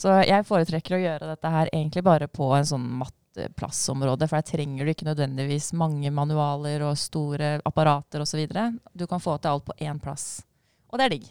Så 0.00 0.14
jeg 0.24 0.46
foretrekker 0.48 0.96
å 0.96 1.02
gjøre 1.02 1.28
dette 1.34 1.52
her 1.52 1.68
egentlig 1.72 2.04
bare 2.04 2.28
på 2.28 2.48
en 2.56 2.64
sånn 2.68 2.86
matteplassområde, 3.30 4.28
for 4.28 4.36
der 4.36 4.42
trenger 4.42 4.84
du 4.84 4.90
ikke 4.90 5.06
nødvendigvis 5.08 5.72
mange 5.72 6.10
manualer 6.10 6.82
og 6.82 6.98
store 6.98 7.60
apparater 7.64 8.20
osv. 8.20 8.46
Du 8.94 9.06
kan 9.06 9.20
få 9.20 9.38
til 9.38 9.50
alt 9.50 9.64
på 9.64 9.74
én 9.80 10.00
plass. 10.00 10.42
Og 10.90 10.98
det 10.98 11.04
er 11.04 11.10
digg. 11.10 11.28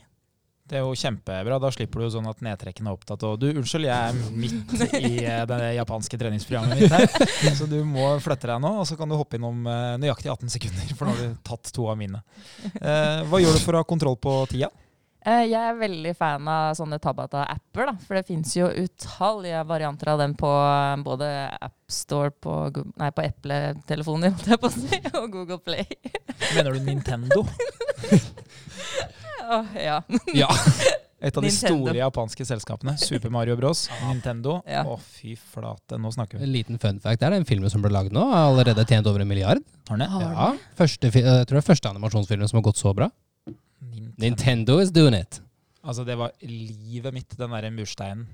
Det 0.69 0.77
er 0.77 0.83
jo 0.85 0.93
kjempebra. 0.93 1.57
Da 1.57 1.71
slipper 1.73 1.99
du 1.99 2.05
jo 2.05 2.11
sånn 2.13 2.27
at 2.29 2.43
nedtrekken 2.45 2.85
er 2.85 2.93
opptatt. 2.93 3.23
Og 3.25 3.39
du, 3.41 3.47
unnskyld, 3.49 3.87
jeg 3.87 4.11
er 4.11 4.33
midt 4.37 4.73
i 4.99 5.23
eh, 5.25 5.45
det 5.49 5.71
japanske 5.79 6.19
treningsprogrammet 6.21 6.77
mitt 6.77 6.93
her. 6.93 7.55
Så 7.57 7.65
du 7.65 7.79
må 7.83 8.11
flytte 8.21 8.51
deg 8.51 8.61
nå, 8.61 8.75
og 8.83 8.85
så 8.85 8.97
kan 8.99 9.09
du 9.09 9.17
hoppe 9.17 9.39
innom 9.39 9.65
eh, 9.65 9.95
nøyaktig 10.03 10.29
18 10.29 10.53
sekunder. 10.53 10.93
For 10.93 11.09
nå 11.09 11.15
har 11.15 11.23
du 11.23 11.41
tatt 11.49 11.73
to 11.73 11.89
av 11.89 11.97
mine. 11.97 12.21
Eh, 12.69 13.25
hva 13.25 13.41
gjør 13.41 13.57
du 13.57 13.63
for 13.65 13.79
å 13.79 13.81
ha 13.81 13.89
kontroll 13.89 14.19
på 14.21 14.43
tida? 14.53 14.69
Eh, 15.27 15.41
Jeg 15.51 15.59
er 15.59 15.75
veldig 15.75 16.13
fan 16.15 16.45
av 16.47 16.77
sånne 16.79 16.95
Tabata-apper, 17.03 17.89
da. 17.89 17.93
For 18.07 18.15
det 18.15 18.21
fins 18.29 18.53
jo 18.55 18.69
utallige 18.71 19.65
varianter 19.67 20.13
av 20.13 20.21
dem 20.21 20.31
på 20.39 20.47
eh, 20.47 20.93
både 21.03 21.27
AppStore 21.67 22.31
på, 22.39 22.53
nei, 23.01 23.09
på 23.11 23.25
Apple-telefoner, 23.27 24.31
holdt 24.37 24.47
jeg 24.53 24.61
på 24.63 24.71
å 24.71 24.77
si, 24.77 25.01
og 25.19 25.27
Google 25.35 25.59
Play. 25.59 25.83
Mener 26.55 26.77
du 26.77 26.87
Nintendo? 26.87 27.43
oh, 29.51 29.67
ja. 29.75 29.99
Ja. 30.33 30.47
Et 31.19 31.35
av 31.35 31.43
de 31.43 31.49
Nintendo. 31.49 31.83
store 31.83 31.97
japanske 31.99 32.45
selskapene. 32.47 32.93
Super 33.01 33.27
Mario 33.33 33.57
Bros. 33.59 33.89
Nintendo. 34.07 34.61
Å, 34.63 34.71
Ja. 34.71 34.83
fy 35.03 35.33
flate. 35.35 35.97
Nå 35.99 36.13
snakker 36.15 36.39
vi. 36.39 36.45
En 36.47 36.53
liten 36.53 36.79
fun 36.79 37.01
fact 37.03 37.19
der. 37.19 37.35
Den 37.35 37.43
filmen 37.45 37.67
som 37.69 37.83
ble 37.83 37.91
lagd 37.91 38.15
nå, 38.15 38.23
har 38.31 38.53
allerede 38.53 38.85
tjent 38.87 39.07
over 39.11 39.19
en 39.19 39.27
milliard. 39.27 39.59
Har 39.89 39.99
den 39.99 40.07
det? 40.07 40.21
Ja, 40.23 40.53
første, 40.79 41.11
jeg 41.11 41.43
tror 41.49 41.59
det 41.59 41.65
er 41.65 41.71
første 41.73 41.91
animasjonsfilmen 41.91 42.47
som 42.47 42.61
har 42.61 42.69
gått 42.71 42.79
så 42.79 42.95
bra. 42.95 43.09
Nintendo. 43.81 44.15
Nintendo 44.25 44.79
is 44.83 44.91
doing 44.91 45.15
it. 45.15 45.41
Altså, 45.79 46.03
det 46.03 46.17
var 46.19 46.33
livet 46.43 47.13
mitt, 47.15 47.31
den 47.39 47.53
derre 47.55 47.69
mursteinen. 47.71 48.25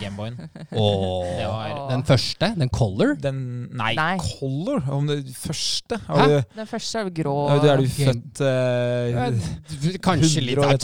Gameboyen. 0.00 0.34
Åh. 0.74 1.26
Det 1.38 1.44
var 1.46 1.74
Åh. 1.76 1.92
Den 1.92 2.02
første, 2.04 2.48
den 2.58 2.68
Color. 2.74 3.14
Den 3.22 3.38
Nei, 3.78 3.92
Nei. 3.94 4.16
Color? 4.18 4.82
Om 4.90 5.06
det 5.06 5.20
første? 5.38 6.00
Hæ? 6.08 6.26
Du, 6.26 6.42
Den 6.58 6.66
første 6.66 6.98
er 6.98 7.06
jo 7.06 7.12
grå. 7.22 7.36
ja, 7.52 7.60
er 7.72 7.76
du 7.76 7.86
født 7.94 8.42
eh, 8.42 9.98
Kanskje 10.02 10.42
litt 10.42 10.58
år 10.58 10.74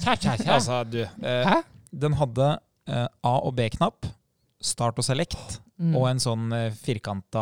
tja, 0.00 0.16
tja, 0.16 0.34
tja. 0.36 0.50
Altså, 0.56 0.82
du. 0.90 1.00
Uh, 1.22 1.46
Hæ? 1.46 1.60
den 2.02 2.12
hadde 2.18 2.50
uh, 2.90 3.06
A- 3.22 3.40
og 3.46 3.54
B-knapp, 3.56 4.06
start 4.60 4.98
og 5.00 5.04
select, 5.06 5.60
Mm. 5.80 5.94
og 5.96 6.02
en 6.10 6.18
sånn 6.20 6.52
eh, 6.52 6.74
firkanta 6.76 7.40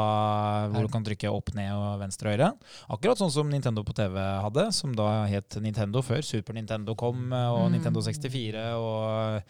hvor 0.70 0.85
du 0.87 0.88
kan 0.92 1.02
trykke 1.02 1.26
opp, 1.35 1.50
ned 1.57 1.72
og 1.74 1.96
venstre 1.98 2.31
og 2.31 2.37
høyre. 2.38 2.50
Akkurat 2.94 3.18
sånn 3.18 3.33
som 3.35 3.48
Nintendo 3.50 3.83
på 3.83 3.92
TV 3.98 4.14
hadde, 4.14 4.68
som 4.72 4.92
da 4.94 5.24
het 5.26 5.57
Nintendo 5.61 5.98
før 6.07 6.22
Super 6.22 6.54
Nintendo 6.54 6.94
kom, 6.94 7.33
eh, 7.33 7.48
og 7.50 7.66
Mm. 7.66 7.72
Nintendo 7.72 8.00
64 8.00 8.76
og 8.78 9.42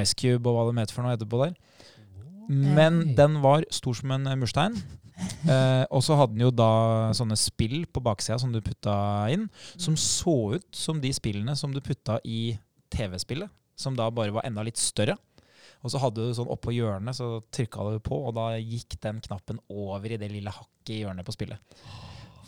Ice 0.00 0.14
Cube 0.18 0.46
og 0.50 0.56
hva 0.56 0.74
det 0.74 0.80
het 0.88 0.90
for 0.90 1.02
noe 1.06 1.16
etterpå 1.16 1.44
der. 1.44 1.54
Men 2.48 3.14
den 3.14 3.40
var 3.40 3.62
stor 3.70 3.94
som 3.94 4.10
en 4.10 4.26
eh, 4.26 4.34
murstein. 4.36 4.74
Eh, 5.46 5.84
og 5.94 6.02
så 6.02 6.16
hadde 6.18 6.32
den 6.34 6.40
jo 6.42 6.50
da 6.50 7.12
sånne 7.14 7.36
spill 7.38 7.84
på 7.86 8.00
baksida 8.02 8.34
som 8.40 8.50
du 8.50 8.58
putta 8.60 9.30
inn, 9.30 9.44
som 9.78 9.94
så 9.94 10.56
ut 10.56 10.66
som 10.74 10.98
de 11.00 11.12
spillene 11.14 11.54
som 11.56 11.70
du 11.70 11.78
putta 11.80 12.16
i 12.26 12.58
TV-spillet, 12.90 13.48
som 13.78 13.94
da 13.94 14.08
bare 14.10 14.32
var 14.34 14.42
enda 14.42 14.64
litt 14.66 14.74
større. 14.76 15.14
Og 15.84 15.92
så 15.92 16.00
hadde 16.00 16.24
du 16.24 16.32
sånn 16.36 16.50
oppå 16.52 16.72
hjørnet, 16.72 17.16
så 17.16 17.42
trykka 17.52 17.84
du 17.92 18.00
på, 18.04 18.16
og 18.16 18.34
da 18.38 18.54
gikk 18.56 18.96
den 19.04 19.20
knappen 19.24 19.60
over 19.68 20.08
i 20.08 20.18
det 20.20 20.30
lille 20.32 20.52
hakket 20.52 20.94
i 20.96 21.00
hjørnet 21.02 21.26
på 21.26 21.34
spillet. 21.36 21.80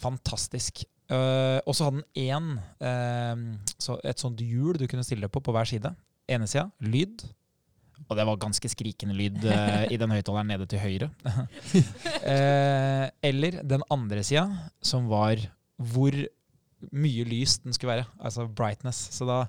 Fantastisk. 0.00 0.86
Uh, 1.06 1.60
og 1.62 1.76
så 1.76 1.86
hadde 1.86 2.00
den 2.02 2.32
én 2.32 2.46
uh, 2.82 3.42
så 3.78 3.94
et 4.02 4.18
sånt 4.18 4.40
hjul 4.42 4.74
du 4.74 4.88
kunne 4.90 5.04
stille 5.06 5.28
på 5.30 5.42
på 5.44 5.52
hver 5.54 5.68
side. 5.68 5.92
Ene 6.26 6.48
sida 6.50 6.66
lyd. 6.82 7.26
Og 8.06 8.16
det 8.18 8.26
var 8.28 8.40
ganske 8.40 8.68
skrikende 8.72 9.14
lyd 9.16 9.38
uh, 9.44 9.84
i 9.92 10.00
den 10.00 10.16
høyttaleren 10.16 10.50
nede 10.50 10.66
til 10.68 10.80
høyre. 10.80 11.10
eller 13.30 13.60
den 13.68 13.84
andre 13.92 14.24
sida, 14.26 14.48
som 14.80 15.06
var 15.12 15.44
hvor 15.76 16.16
mye 16.94 17.24
lys 17.28 17.58
den 17.64 17.74
skulle 17.76 17.94
være. 17.94 18.06
Altså 18.20 18.46
brightness. 18.48 19.00
Så 19.16 19.26
da, 19.28 19.42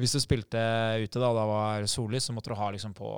hvis 0.00 0.14
du 0.14 0.20
spilte 0.22 0.60
ute 1.02 1.22
da, 1.22 1.30
da 1.36 1.46
var 1.48 1.88
sollys, 1.90 2.28
så 2.28 2.34
måtte 2.36 2.52
du 2.52 2.58
ha 2.58 2.70
liksom 2.74 2.94
på 2.96 3.10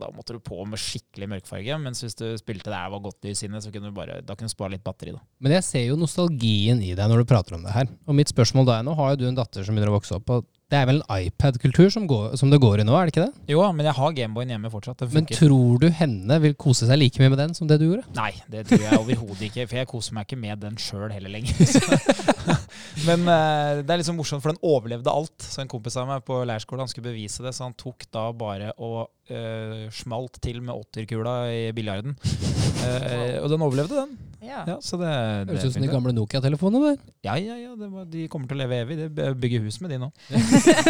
Da 0.00 0.10
måtte 0.14 0.36
du 0.36 0.40
på 0.44 0.60
med 0.68 0.80
skikkelig 0.80 1.30
mørkfarge. 1.34 1.80
Mens 1.82 2.04
hvis 2.04 2.18
du 2.18 2.26
spilte 2.40 2.72
der 2.72 2.92
var 2.92 3.04
godt 3.04 3.26
lys 3.26 3.44
inne, 3.46 3.62
så 3.62 3.72
kunne 3.74 3.90
du 3.90 3.96
bare 3.96 4.20
da 4.24 4.36
kunne 4.36 4.50
du 4.50 4.54
spare 4.54 4.76
litt 4.76 4.86
batteri. 4.86 5.14
da. 5.16 5.22
Men 5.40 5.58
jeg 5.58 5.66
ser 5.66 5.86
jo 5.88 5.98
nostalgien 6.00 6.80
i 6.84 6.94
deg 6.94 7.10
når 7.10 7.22
du 7.22 7.30
prater 7.32 7.58
om 7.58 7.66
det 7.66 7.74
her. 7.74 7.90
Og 8.06 8.16
mitt 8.16 8.32
spørsmål 8.32 8.68
da 8.68 8.78
er 8.78 8.88
nå 8.88 8.96
har 8.98 9.14
jo 9.14 9.22
du 9.22 9.28
en 9.30 9.38
datter 9.38 9.66
som 9.66 9.76
begynner 9.76 9.92
å 9.92 10.00
vokse 10.00 10.16
opp. 10.16 10.30
og 10.30 10.48
det 10.70 10.78
er 10.78 10.86
vel 10.86 11.00
en 11.00 11.24
iPad-kultur 11.26 11.88
som, 11.90 12.04
som, 12.38 12.50
det 12.52 12.60
går 12.62 12.82
i 12.82 12.84
nå, 12.86 12.94
er 12.94 13.08
det 13.08 13.14
ikke 13.14 13.24
det? 13.24 13.46
Jo, 13.50 13.64
men 13.74 13.88
jeg 13.88 13.96
har 13.96 14.12
Gameboyen 14.14 14.52
hjemme 14.54 14.70
fortsatt. 14.70 15.02
men 15.10 15.26
tror 15.26 15.80
du 15.82 15.88
henne 15.90 16.36
vil 16.44 16.54
kose 16.54 16.86
seg 16.86 17.00
like 17.00 17.18
mye 17.18 17.32
med 17.32 17.40
den 17.42 17.56
som 17.58 17.66
det 17.66 17.80
du 17.82 17.88
gjorde? 17.88 18.06
Nei, 18.14 18.30
det 18.52 18.68
tror 18.68 18.84
jeg 18.84 19.00
overhodet 19.00 19.48
ikke. 19.48 19.66
For 19.66 19.80
jeg 19.80 19.90
koser 19.90 20.14
meg 20.14 20.28
ikke 20.28 20.38
med 20.38 20.62
den 20.62 20.78
sjøl 20.78 21.10
heller 21.10 21.34
lenger. 21.34 21.58
men 23.06 23.24
uh, 23.28 23.80
det 23.82 23.92
er 23.92 24.00
liksom 24.02 24.18
morsomt, 24.18 24.42
for 24.44 24.52
den 24.52 24.62
overlevde 24.66 25.12
alt. 25.12 25.38
Så 25.44 25.62
en 25.62 25.70
kompis 25.70 25.98
av 26.00 26.08
meg 26.10 26.24
på 26.26 26.42
leirskole 26.48 26.84
han 26.84 26.90
skulle 26.90 27.10
bevise 27.12 27.44
det, 27.44 27.54
så 27.56 27.68
han 27.68 27.76
tok 27.78 28.06
da 28.12 28.26
bare 28.36 28.72
og 28.78 29.08
uh, 29.30 29.86
smalt 29.94 30.40
til 30.42 30.60
med 30.64 30.74
åtterkula 30.74 31.36
i 31.52 31.62
biljarden. 31.76 32.16
Uh, 32.80 33.38
og 33.42 33.48
den 33.52 33.64
overlevde, 33.66 34.04
den. 34.04 34.18
Ja. 34.40 34.62
ja 34.64 34.76
så 34.80 34.96
det, 34.96 35.08
Høres 35.50 35.66
ut 35.68 35.74
som 35.74 35.84
de 35.84 35.90
gamle 35.92 36.14
Nokia-telefonene 36.16 36.94
der. 36.94 37.02
Ja, 37.26 37.34
ja, 37.36 37.58
ja. 37.60 37.74
Var, 37.76 38.06
de 38.08 38.24
kommer 38.32 38.48
til 38.48 38.56
å 38.56 38.62
leve 38.62 38.78
evig. 38.84 38.96
De 39.02 39.28
bygger 39.42 39.66
hus 39.66 39.80
med 39.84 39.92
de 39.92 40.00
nå. 40.00 40.08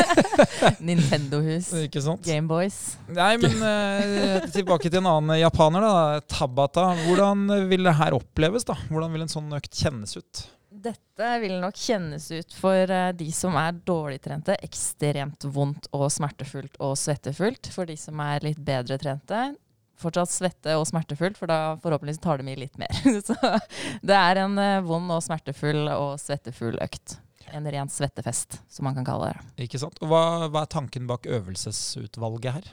Nintendo-hus. 0.91 1.73
Ikke 1.87 2.03
sant? 2.05 2.23
Gameboys. 2.27 2.79
Nei, 3.11 3.33
men 3.43 3.59
uh, 3.59 4.47
tilbake 4.55 4.89
til 4.89 5.03
en 5.03 5.11
annen 5.17 5.41
japaner, 5.43 5.85
da. 5.85 6.23
Tabata. 6.31 6.93
Hvordan 7.09 7.45
vil 7.71 7.91
det 7.91 7.99
her 7.99 8.17
oppleves, 8.17 8.69
da? 8.71 8.79
Hvordan 8.89 9.13
vil 9.17 9.27
en 9.27 9.35
sånn 9.35 9.51
økt 9.59 9.75
kjennes 9.83 10.17
ut? 10.21 10.47
Dette 10.81 11.31
vil 11.43 11.59
nok 11.61 11.77
kjennes 11.77 12.31
ut 12.33 12.55
for 12.57 12.89
uh, 12.89 13.11
de 13.13 13.27
som 13.35 13.57
er 13.61 13.77
dårlig 13.85 14.21
trente, 14.25 14.55
ekstremt 14.65 15.45
vondt 15.53 15.91
og 15.97 16.07
smertefullt 16.13 16.79
og 16.81 16.95
svettefullt. 16.97 17.69
For 17.75 17.89
de 17.89 17.99
som 18.01 18.21
er 18.25 18.47
litt 18.47 18.61
bedre 18.65 18.97
trente, 19.01 19.43
fortsatt 20.01 20.33
svette 20.33 20.77
og 20.81 20.87
smertefullt, 20.89 21.37
for 21.37 21.51
da 21.51 21.77
forhåpentligvis 21.83 22.23
tar 22.25 22.41
de 22.41 22.55
i 22.55 22.61
litt 22.63 22.81
mer. 22.81 22.95
Så 23.27 23.37
det 24.01 24.17
er 24.17 24.45
en 24.47 24.57
uh, 24.57 24.79
vond 24.87 25.13
og 25.13 25.25
smertefull 25.27 25.85
og 25.93 26.15
svettefull 26.23 26.81
økt. 26.81 27.19
En 27.53 27.67
ren 27.67 27.91
svettefest, 27.91 28.61
som 28.71 28.87
man 28.87 28.97
kan 28.97 29.09
kalle 29.09 29.33
det. 29.33 29.67
Ikke 29.67 29.81
sant. 29.83 29.99
Og 30.01 30.13
hva, 30.13 30.23
hva 30.49 30.65
er 30.65 30.73
tanken 30.73 31.11
bak 31.11 31.27
øvelsesutvalget 31.29 32.61
her? 32.61 32.73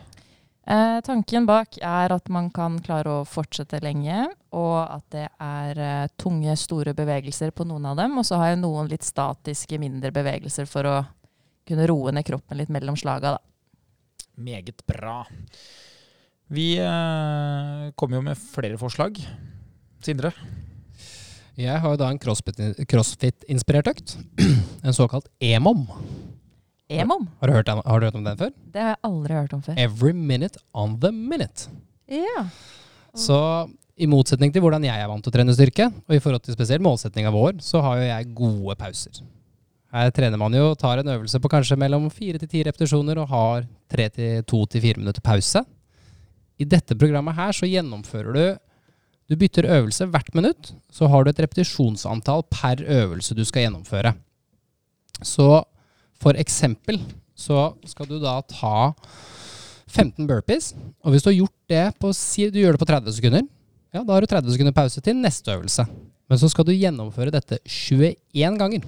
Eh, 0.68 1.00
tanken 1.00 1.46
bak 1.48 1.78
er 1.80 2.12
at 2.12 2.28
man 2.34 2.50
kan 2.52 2.76
klare 2.84 3.22
å 3.22 3.28
fortsette 3.28 3.80
lenge, 3.80 4.26
og 4.52 4.76
at 4.84 5.06
det 5.16 5.28
er 5.40 5.80
eh, 5.80 6.10
tunge, 6.20 6.58
store 6.60 6.92
bevegelser 6.98 7.54
på 7.56 7.64
noen 7.70 7.88
av 7.88 7.96
dem. 8.02 8.18
Og 8.20 8.28
så 8.28 8.40
har 8.42 8.52
jeg 8.52 8.60
noen 8.66 8.90
litt 8.92 9.08
statiske, 9.08 9.80
mindre 9.80 10.12
bevegelser 10.12 10.68
for 10.68 10.90
å 10.90 10.98
kunne 11.68 11.88
roe 11.88 12.12
ned 12.12 12.28
kroppen 12.28 12.60
litt 12.60 12.72
mellom 12.74 13.00
slaga. 13.00 13.38
Da. 13.38 14.26
Meget 14.44 14.84
bra. 14.90 15.22
Vi 16.52 16.74
eh, 16.84 17.88
kommer 17.96 18.20
jo 18.20 18.26
med 18.28 18.40
flere 18.40 18.80
forslag. 18.82 19.24
Sindre? 20.04 20.34
Jeg 21.58 21.80
har 21.80 21.96
jo 21.96 21.98
da 21.98 22.12
en 22.12 22.20
crossfit-inspirert 22.20 23.96
økt. 23.96 24.18
En 24.88 24.94
såkalt 24.94 25.26
EMOM. 25.44 25.88
EMOM? 26.90 27.28
Har 27.42 27.50
du, 27.50 27.54
hørt, 27.54 27.68
har 27.68 28.00
du, 28.00 28.06
hørt, 28.06 28.16
om 28.16 28.24
den 28.24 28.38
før? 28.40 28.52
Det 28.72 28.82
har 28.82 28.94
jeg 28.96 29.04
aldri 29.10 29.36
hørt 29.36 29.56
om 29.58 29.64
før. 29.66 29.80
Every 29.80 30.14
minute 30.16 30.60
on 30.74 30.96
the 31.04 31.12
minute. 31.12 31.68
Ja. 32.08 32.46
Så 33.18 33.40
i 33.98 34.08
motsetning 34.08 34.54
til 34.54 34.64
hvordan 34.64 34.86
jeg 34.86 35.02
er 35.02 35.10
vant 35.10 35.26
til 35.26 35.34
å 35.34 35.36
trene 35.36 35.56
styrke, 35.56 35.90
og 35.90 36.16
i 36.16 36.22
forhold 36.24 36.46
til 36.46 36.56
spesielt 36.56 36.86
målsettinga 36.86 37.34
vår, 37.34 37.58
så 37.66 37.82
har 37.84 38.00
jo 38.00 38.08
jeg 38.08 38.30
gode 38.38 38.78
pauser. 38.80 39.24
Her 39.98 40.12
trener 40.16 40.40
man 40.40 40.56
jo, 40.56 40.74
tar 40.80 41.02
en 41.02 41.12
øvelse 41.16 41.40
på 41.42 41.52
kanskje 41.52 41.80
mellom 41.80 42.10
fire 42.14 42.40
til 42.42 42.52
ti 42.52 42.62
repetisjoner 42.68 43.20
og 43.24 43.32
har 43.32 43.68
tre 43.92 44.08
til 44.14 44.44
to 44.48 44.62
til 44.70 44.84
fire 44.84 45.02
minutter 45.02 45.24
pause. 45.26 45.64
I 46.58 46.68
dette 46.68 46.98
programmet 46.98 47.38
her 47.38 47.56
så 47.56 47.70
gjennomfører 47.70 48.34
du 48.34 48.64
Du 49.28 49.36
bytter 49.36 49.66
øvelse 49.68 50.06
hvert 50.08 50.30
minutt. 50.36 50.70
Så 50.88 51.04
har 51.12 51.24
du 51.24 51.30
et 51.30 51.40
repetisjonsantall 51.44 52.46
per 52.48 52.80
øvelse 52.80 53.36
du 53.36 53.44
skal 53.44 53.66
gjennomføre. 53.66 54.14
Så 55.20 55.66
for 56.22 56.38
eksempel 56.40 57.00
så 57.38 57.72
skal 57.86 58.10
du 58.10 58.18
da 58.22 58.40
ta 58.50 58.94
15 59.88 60.28
burpees. 60.28 60.74
Og 61.06 61.14
hvis 61.14 61.24
du 61.24 61.32
har 61.32 61.40
gjort 61.40 61.58
det 61.72 61.86
på 62.02 62.12
du 62.12 62.60
gjør 62.60 62.76
det 62.76 62.82
på 62.82 62.90
30 62.90 63.18
sekunder. 63.18 63.44
Ja, 63.94 64.04
da 64.04 64.14
har 64.14 64.22
du 64.22 64.28
30 64.28 64.54
sekunder 64.54 64.76
pause 64.76 65.02
til 65.02 65.16
neste 65.16 65.54
øvelse. 65.54 65.86
Men 66.28 66.40
så 66.40 66.50
skal 66.52 66.66
du 66.68 66.76
gjennomføre 66.76 67.32
dette 67.32 67.60
21 67.64 68.58
ganger. 68.60 68.82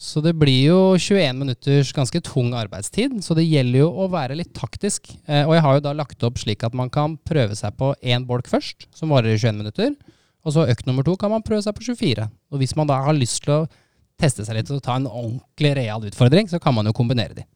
Så 0.00 0.22
det 0.24 0.32
blir 0.40 0.70
jo 0.70 0.78
21 0.96 1.36
minutters 1.36 1.90
ganske 1.92 2.22
tung 2.24 2.54
arbeidstid, 2.56 3.18
så 3.20 3.34
det 3.36 3.44
gjelder 3.44 3.82
jo 3.82 3.90
å 4.00 4.06
være 4.08 4.38
litt 4.38 4.54
taktisk. 4.56 5.10
Eh, 5.28 5.42
og 5.44 5.52
jeg 5.52 5.64
har 5.66 5.76
jo 5.76 5.82
da 5.84 5.92
lagt 5.92 6.24
opp 6.24 6.40
slik 6.40 6.64
at 6.64 6.76
man 6.78 6.88
kan 6.88 7.18
prøve 7.28 7.58
seg 7.58 7.76
på 7.76 7.90
én 8.00 8.24
bolk 8.24 8.48
først, 8.48 8.88
som 8.96 9.12
varer 9.12 9.34
i 9.34 9.36
21 9.36 9.60
minutter. 9.60 9.92
Og 10.40 10.54
så 10.54 10.64
økt 10.72 10.88
nummer 10.88 11.04
to 11.04 11.18
kan 11.20 11.34
man 11.34 11.44
prøve 11.44 11.60
seg 11.66 11.76
på 11.76 11.84
24. 11.90 12.30
Og 12.48 12.62
hvis 12.62 12.72
man 12.78 12.88
da 12.88 13.02
har 13.04 13.18
lyst 13.18 13.42
til 13.44 13.58
å 13.58 13.66
teste 14.20 14.44
seg 14.46 14.58
litt 14.58 14.70
og 14.74 14.82
ta 14.84 14.98
en 14.98 15.08
ordentlig 15.08 15.72
real 15.78 16.04
utfordring, 16.06 16.50
så 16.50 16.60
kan 16.62 16.76
man 16.76 16.88
jo 16.88 16.96
kombinere 16.96 17.36
de. 17.40 17.46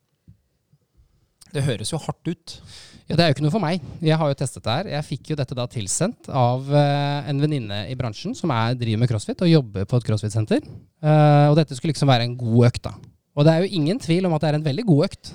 Det 1.55 1.63
høres 1.63 1.93
jo 1.93 2.01
hardt 2.03 2.27
ut. 2.27 2.57
Ja, 3.05 3.17
Det 3.17 3.23
er 3.23 3.29
jo 3.29 3.35
ikke 3.37 3.45
noe 3.45 3.53
for 3.53 3.63
meg. 3.63 3.83
Jeg 4.03 4.17
har 4.19 4.31
jo 4.31 4.37
testet 4.39 4.65
det 4.65 4.75
her. 4.75 4.91
Jeg 4.97 5.07
fikk 5.07 5.31
jo 5.31 5.37
dette 5.39 5.57
da 5.57 5.67
tilsendt 5.71 6.31
av 6.33 6.65
uh, 6.73 7.29
en 7.29 7.43
venninne 7.43 7.83
i 7.93 7.97
bransjen 7.99 8.35
som 8.35 8.51
er, 8.55 8.75
driver 8.81 9.03
med 9.03 9.11
crossfit 9.11 9.45
og 9.45 9.51
jobber 9.51 9.85
på 9.87 10.01
et 10.01 10.07
crossfit-senter. 10.09 10.65
Uh, 11.05 11.53
og 11.53 11.59
dette 11.61 11.77
skulle 11.77 11.93
liksom 11.93 12.11
være 12.11 12.27
en 12.27 12.39
god 12.41 12.71
økt, 12.71 12.89
da. 12.89 12.95
Og 13.37 13.47
det 13.47 13.53
er 13.53 13.65
jo 13.65 13.77
ingen 13.77 14.01
tvil 14.01 14.27
om 14.27 14.35
at 14.35 14.43
det 14.43 14.51
er 14.51 14.59
en 14.59 14.67
veldig 14.67 14.87
god 14.89 15.11
økt. 15.11 15.35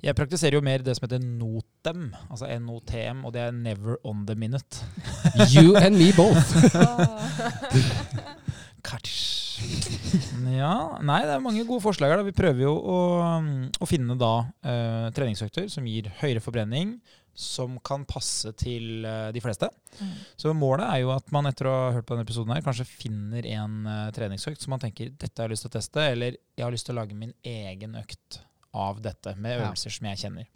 Jeg 0.00 0.16
praktiserer 0.16 0.54
jo 0.56 0.64
mer 0.64 0.84
det 0.86 0.94
som 0.96 1.04
heter 1.04 1.20
NOTEM, 1.20 2.06
altså 2.30 2.48
NOTM, 2.62 3.24
og 3.26 3.34
det 3.34 3.42
er 3.42 3.52
Never 3.52 3.98
on 4.06 4.22
the 4.28 4.38
minute. 4.38 4.84
you 5.50 5.74
and 5.76 5.98
me 5.98 6.12
both. 6.16 6.54
ja, 10.62 10.74
nei, 11.04 11.22
det 11.26 11.36
er 11.36 11.44
mange 11.44 11.64
gode 11.68 11.84
forslag 11.84 12.12
her. 12.12 12.20
Da. 12.20 12.26
Vi 12.26 12.36
prøver 12.36 12.64
jo 12.64 12.74
å, 12.76 12.98
å 13.80 13.88
finne 13.88 14.16
da 14.20 14.34
uh, 14.46 15.08
treningsøkter 15.16 15.70
som 15.72 15.88
gir 15.88 16.10
høyere 16.20 16.42
forbrenning, 16.44 16.96
som 17.36 17.78
kan 17.86 18.04
passe 18.08 18.52
til 18.58 19.06
uh, 19.06 19.30
de 19.34 19.42
fleste. 19.44 19.70
Mm. 20.00 20.14
Så 20.40 20.54
målet 20.56 20.86
er 20.88 21.02
jo 21.04 21.12
at 21.14 21.30
man 21.34 21.48
etter 21.50 21.70
å 21.70 21.74
ha 21.76 21.90
hørt 21.96 22.08
på 22.08 22.16
denne 22.16 22.26
episoden 22.28 22.54
her, 22.56 22.64
kanskje 22.66 22.88
finner 22.88 23.46
en 23.54 23.82
uh, 23.88 24.06
treningsøkt 24.16 24.64
som 24.64 24.74
man 24.74 24.82
tenker 24.82 25.12
dette 25.12 25.36
har 25.40 25.50
jeg 25.50 25.56
lyst 25.56 25.68
til 25.68 25.72
å 25.72 25.76
teste, 25.78 26.06
eller 26.14 26.38
jeg 26.38 26.66
har 26.66 26.74
lyst 26.74 26.88
til 26.88 26.96
å 26.96 27.02
lage 27.02 27.18
min 27.18 27.34
egen 27.46 27.98
økt 28.00 28.42
av 28.76 29.00
dette, 29.02 29.34
med 29.36 29.58
øvelser 29.58 29.90
ja. 29.90 29.96
som 29.96 30.10
jeg 30.10 30.24
kjenner. 30.24 30.50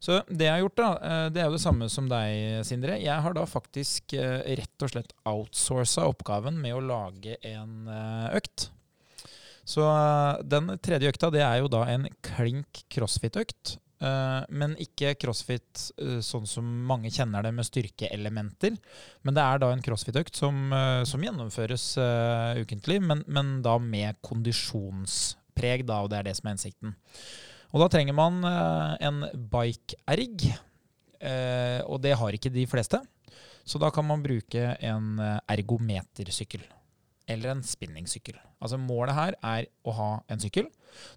Så 0.00 0.16
det 0.32 0.46
jeg 0.46 0.54
har 0.54 0.62
gjort, 0.62 0.80
da, 0.80 0.90
eh, 1.04 1.26
det 1.34 1.42
er 1.42 1.50
jo 1.50 1.56
det 1.58 1.62
samme 1.62 1.86
som 1.92 2.08
deg, 2.08 2.64
Sindre. 2.64 2.96
Jeg 3.02 3.20
har 3.24 3.36
da 3.36 3.44
faktisk 3.48 4.14
eh, 4.16 4.40
rett 4.56 4.84
og 4.86 4.92
slett 4.94 5.12
outsourca 5.28 6.06
oppgaven 6.08 6.56
med 6.60 6.76
å 6.76 6.80
lage 6.84 7.36
en 7.44 7.84
eh, 7.84 8.38
økt. 8.40 8.70
Så 9.68 9.84
den 10.50 10.72
tredje 10.82 11.12
økta 11.12 11.28
det 11.30 11.44
er 11.44 11.60
jo 11.60 11.68
da 11.70 11.84
en 11.92 12.08
klink 12.26 12.80
crossfit-økt. 12.90 13.76
Men 14.00 14.72
ikke 14.80 15.12
crossfit 15.20 15.82
sånn 16.24 16.46
som 16.48 16.64
mange 16.88 17.10
kjenner 17.12 17.44
det, 17.44 17.52
med 17.54 17.68
styrkeelementer. 17.68 18.78
Men 19.22 19.36
det 19.36 19.44
er 19.44 19.60
da 19.60 19.68
en 19.70 19.84
crossfit-økt 19.84 20.40
som, 20.40 20.72
som, 21.06 21.22
gjennomføres 21.22 21.84
ukentlig, 22.64 22.96
men, 23.04 23.20
men, 23.28 23.52
da 23.62 23.76
med 23.84 24.18
kondisjonspreg, 24.26 25.84
da, 25.86 26.00
og 26.00 26.10
det 26.10 26.18
er 26.18 26.30
det 26.30 26.34
som 26.40 26.48
er 26.48 26.56
hensikten. 26.56 26.96
Og 27.70 27.84
da 27.84 27.88
trenger 27.92 28.16
man 28.16 28.42
eh, 28.46 28.94
en 29.06 29.22
bike-erg, 29.52 30.46
eh, 31.22 31.80
og 31.86 32.00
det 32.02 32.16
har 32.18 32.36
ikke 32.36 32.52
de 32.54 32.66
fleste. 32.70 33.00
Så 33.62 33.78
da 33.78 33.92
kan 33.94 34.06
man 34.08 34.24
bruke 34.24 34.74
en 34.74 35.20
eh, 35.22 35.36
ergometersykkel. 35.54 36.64
Eller 37.30 37.52
en 37.52 37.62
spinningsykkel. 37.62 38.40
Altså 38.58 38.80
Målet 38.80 39.14
her 39.14 39.36
er 39.38 39.68
å 39.86 39.94
ha 39.94 40.10
en 40.32 40.42
sykkel. 40.42 40.66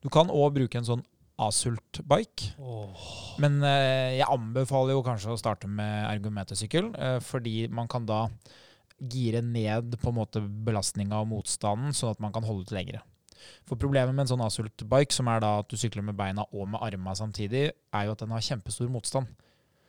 Du 0.03 0.11
kan 0.13 0.29
òg 0.29 0.53
bruke 0.59 0.77
en 0.77 0.87
sånn 0.87 1.05
Asult-bike. 1.41 2.51
Oh. 2.61 3.07
Men 3.41 3.55
jeg 3.65 4.27
anbefaler 4.29 4.93
jo 4.93 5.01
kanskje 5.03 5.31
å 5.33 5.39
starte 5.41 5.65
med 5.65 6.05
ergometersykkel, 6.11 6.91
fordi 7.25 7.55
man 7.73 7.89
kan 7.89 8.05
da 8.05 8.27
gire 9.01 9.41
ned 9.41 9.97
på 9.97 10.11
en 10.11 10.19
måte 10.19 10.43
belastninga 10.45 11.23
og 11.23 11.31
motstanden, 11.31 11.97
sånn 11.97 12.13
at 12.13 12.21
man 12.21 12.35
kan 12.37 12.45
holde 12.45 12.67
ut 12.67 12.75
lengre. 12.77 13.01
For 13.69 13.79
problemet 13.79 14.15
med 14.15 14.25
en 14.25 14.33
sånn 14.33 14.45
Asult-bike, 14.45 15.15
som 15.15 15.29
er 15.31 15.43
da 15.43 15.55
at 15.61 15.71
du 15.71 15.79
sykler 15.79 16.05
med 16.05 16.17
beina 16.19 16.45
og 16.51 16.67
med 16.73 16.83
armene 16.83 17.15
samtidig, 17.17 17.69
er 17.73 18.05
jo 18.07 18.15
at 18.15 18.23
den 18.23 18.35
har 18.35 18.45
kjempestor 18.45 18.91
motstand. 18.91 19.31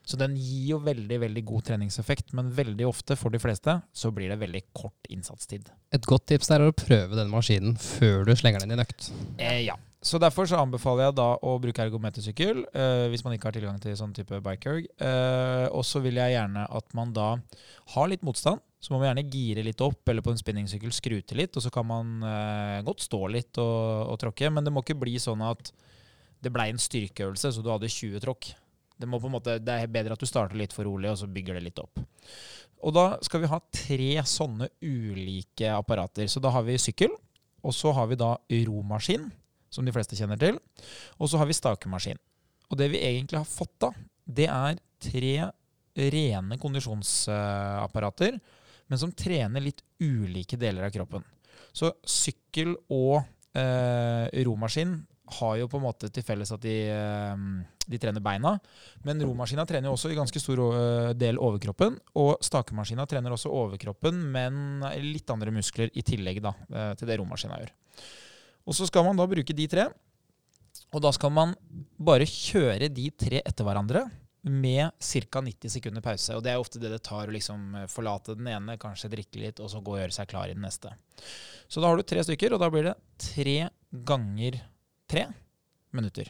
Så 0.05 0.19
den 0.21 0.35
gir 0.37 0.75
jo 0.75 0.81
veldig 0.85 1.17
veldig 1.23 1.43
god 1.49 1.65
treningseffekt, 1.71 2.35
men 2.37 2.53
veldig 2.53 2.85
ofte 2.87 3.17
for 3.17 3.33
de 3.33 3.41
fleste 3.41 3.79
så 3.97 4.11
blir 4.13 4.29
det 4.29 4.37
veldig 4.43 4.61
kort 4.77 5.09
innsatstid. 5.09 5.71
Et 5.97 6.09
godt 6.11 6.27
tips 6.29 6.53
er 6.53 6.67
å 6.67 6.75
prøve 6.77 7.17
den 7.17 7.33
maskinen 7.33 7.79
før 7.81 8.29
du 8.29 8.35
slenger 8.37 8.61
den 8.65 8.75
i 8.75 8.77
en 8.77 8.85
økt. 8.85 9.09
Eh, 9.39 9.63
ja. 9.65 9.79
Så 10.05 10.19
derfor 10.21 10.45
så 10.45 10.59
anbefaler 10.61 11.07
jeg 11.07 11.17
da 11.17 11.31
å 11.41 11.55
bruke 11.63 11.81
ergometersykkel 11.81 12.59
eh, 12.77 13.07
hvis 13.09 13.23
man 13.25 13.35
ikke 13.35 13.49
har 13.49 13.57
tilgang 13.57 13.79
til 13.81 13.95
sånn 13.97 14.13
type 14.13 14.37
bikerg. 14.45 14.85
Eh, 15.01 15.65
og 15.73 15.81
så 15.89 16.03
vil 16.05 16.19
jeg 16.21 16.35
gjerne 16.35 16.67
at 16.69 16.91
man 16.97 17.15
da 17.17 17.31
har 17.95 18.11
litt 18.13 18.25
motstand. 18.27 18.61
Så 18.85 18.93
må 18.93 18.99
man 19.01 19.09
gjerne 19.09 19.31
gire 19.33 19.63
litt 19.65 19.81
opp, 19.81 20.03
eller 20.13 20.21
på 20.21 20.35
en 20.35 20.41
spinningsykkel 20.41 20.93
skru 20.93 21.17
til 21.25 21.41
litt. 21.41 21.57
Og 21.57 21.65
så 21.65 21.73
kan 21.73 21.89
man 21.89 22.19
eh, 22.21 22.83
godt 22.85 23.01
stå 23.01 23.23
litt 23.33 23.57
og, 23.63 24.11
og 24.13 24.19
tråkke, 24.21 24.51
men 24.53 24.67
det 24.67 24.75
må 24.75 24.83
ikke 24.85 24.99
bli 25.01 25.15
sånn 25.23 25.41
at 25.47 25.71
det 26.45 26.53
blei 26.53 26.67
en 26.69 26.83
styrkeøvelse, 26.85 27.55
så 27.57 27.65
du 27.65 27.71
hadde 27.73 27.89
20 27.89 28.21
tråkk. 28.27 28.51
Det, 29.01 29.09
må 29.09 29.17
på 29.23 29.31
en 29.31 29.39
måte, 29.39 29.57
det 29.57 29.73
er 29.73 29.89
bedre 29.89 30.19
at 30.19 30.21
du 30.21 30.29
starter 30.29 30.61
litt 30.61 30.77
for 30.77 30.85
rolig, 30.85 31.09
og 31.15 31.17
så 31.23 31.31
bygger 31.33 31.57
det 31.57 31.63
litt 31.71 31.81
opp. 31.81 32.03
Og 32.85 32.93
da 32.93 33.07
skal 33.25 33.41
vi 33.41 33.49
ha 33.49 33.61
tre 33.73 34.11
sånne 34.29 34.69
ulike 34.85 35.73
apparater. 35.73 36.29
Så 36.29 36.45
da 36.45 36.53
har 36.53 36.69
vi 36.69 36.77
sykkel, 36.77 37.17
og 37.65 37.73
så 37.73 37.95
har 37.97 38.13
vi 38.13 38.21
da 38.21 38.35
romaskin 38.69 39.31
som 39.75 39.87
de 39.87 39.95
fleste 39.95 40.19
kjenner 40.19 40.41
til. 40.41 40.59
Og 41.19 41.31
så 41.31 41.41
har 41.41 41.51
vi 41.51 41.57
stakemaskin. 41.59 42.21
Og 42.71 42.79
det 42.81 42.91
vi 42.95 43.03
egentlig 43.05 43.41
har 43.41 43.49
fått 43.49 43.75
da, 43.83 43.91
det 44.25 44.49
er 44.49 44.81
tre 45.05 45.35
rene 46.15 46.59
kondisjonsapparater, 46.59 48.39
men 48.91 49.01
som 49.01 49.13
trener 49.15 49.63
litt 49.63 49.83
ulike 50.03 50.59
deler 50.61 50.89
av 50.89 50.95
kroppen. 50.95 51.25
Så 51.75 51.91
sykkel 52.07 52.75
og 52.93 53.21
eh, 53.57 54.43
romaskin 54.47 54.97
har 55.39 55.55
jo 55.57 55.69
på 55.71 55.79
en 55.79 55.87
måte 55.87 56.11
til 56.13 56.25
felles 56.27 56.53
at 56.53 56.63
de, 56.63 56.75
eh, 56.93 57.45
de 57.89 58.01
trener 58.01 58.23
beina. 58.25 58.55
Men 59.07 59.23
romaskina 59.25 59.65
trener 59.69 59.89
jo 59.89 59.97
også 59.97 60.13
i 60.13 60.19
ganske 60.19 60.43
stor 60.43 60.61
eh, 60.67 61.13
del 61.17 61.41
overkroppen. 61.41 61.97
Og 62.21 62.37
stakemaskina 62.45 63.07
trener 63.11 63.35
også 63.35 63.53
overkroppen, 63.53 64.21
men 64.35 64.85
litt 65.03 65.31
andre 65.33 65.55
muskler 65.55 65.93
i 65.95 66.05
tillegg 66.07 66.43
da, 66.45 66.55
eh, 66.71 66.93
til 67.01 67.11
det 67.11 67.19
romaskina 67.21 67.63
gjør. 67.63 67.73
Og 68.65 68.77
så 68.77 68.89
skal 68.89 69.05
man 69.07 69.19
da 69.19 69.27
bruke 69.29 69.57
de 69.57 69.69
tre. 69.71 69.89
Og 70.95 71.03
da 71.03 71.11
skal 71.15 71.33
man 71.35 71.55
bare 71.99 72.27
kjøre 72.29 72.89
de 72.93 73.09
tre 73.19 73.41
etter 73.45 73.67
hverandre 73.67 74.07
med 74.45 74.91
ca. 75.01 75.41
90 75.41 75.73
sekunder 75.73 76.05
pause. 76.05 76.35
Og 76.37 76.45
det 76.45 76.53
er 76.53 76.61
ofte 76.61 76.81
det 76.81 76.93
det 76.93 77.03
tar 77.07 77.31
å 77.31 77.35
liksom 77.35 77.87
forlate 77.93 78.37
den 78.37 78.51
ene, 78.53 78.77
kanskje 78.81 79.11
drikke 79.13 79.41
litt, 79.41 79.61
og 79.61 79.71
så 79.73 79.81
gå 79.81 79.97
og 79.97 80.03
gjøre 80.03 80.17
seg 80.17 80.29
klar 80.31 80.51
i 80.51 80.57
den 80.57 80.65
neste. 80.67 80.93
Så 81.69 81.81
da 81.81 81.89
har 81.89 81.97
du 81.97 82.05
tre 82.05 82.25
stykker, 82.27 82.55
og 82.55 82.61
da 82.61 82.71
blir 82.73 82.91
det 82.91 82.97
tre 83.21 83.59
ganger 84.05 84.61
tre 85.11 85.29
minutter. 85.97 86.29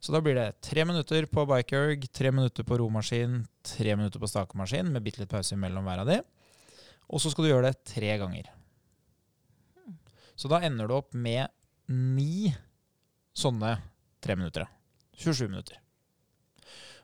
Så 0.00 0.12
da 0.14 0.20
blir 0.22 0.36
det 0.38 0.60
tre 0.64 0.84
minutter 0.86 1.26
på 1.28 1.44
bikerg, 1.50 2.08
tre 2.14 2.30
minutter 2.32 2.64
på 2.64 2.78
romaskin, 2.80 3.40
tre 3.66 3.96
minutter 3.96 4.22
på 4.22 4.30
stakemaskin 4.30 4.92
med 4.92 5.04
bitte 5.04 5.22
litt 5.22 5.32
pause 5.32 5.56
mellom 5.58 5.88
hver 5.88 6.04
av 6.04 6.10
de. 6.10 6.20
Og 7.10 7.22
så 7.22 7.32
skal 7.32 7.46
du 7.46 7.50
gjøre 7.50 7.70
det 7.70 7.84
tre 7.90 8.12
ganger. 8.20 8.52
Så 10.36 10.50
da 10.52 10.60
ender 10.64 10.88
du 10.88 10.96
opp 10.98 11.16
med 11.16 11.48
ni 11.88 12.52
sånne 13.36 13.76
tre 14.22 14.36
minutter. 14.36 14.66
27 15.16 15.48
minutter. 15.48 15.80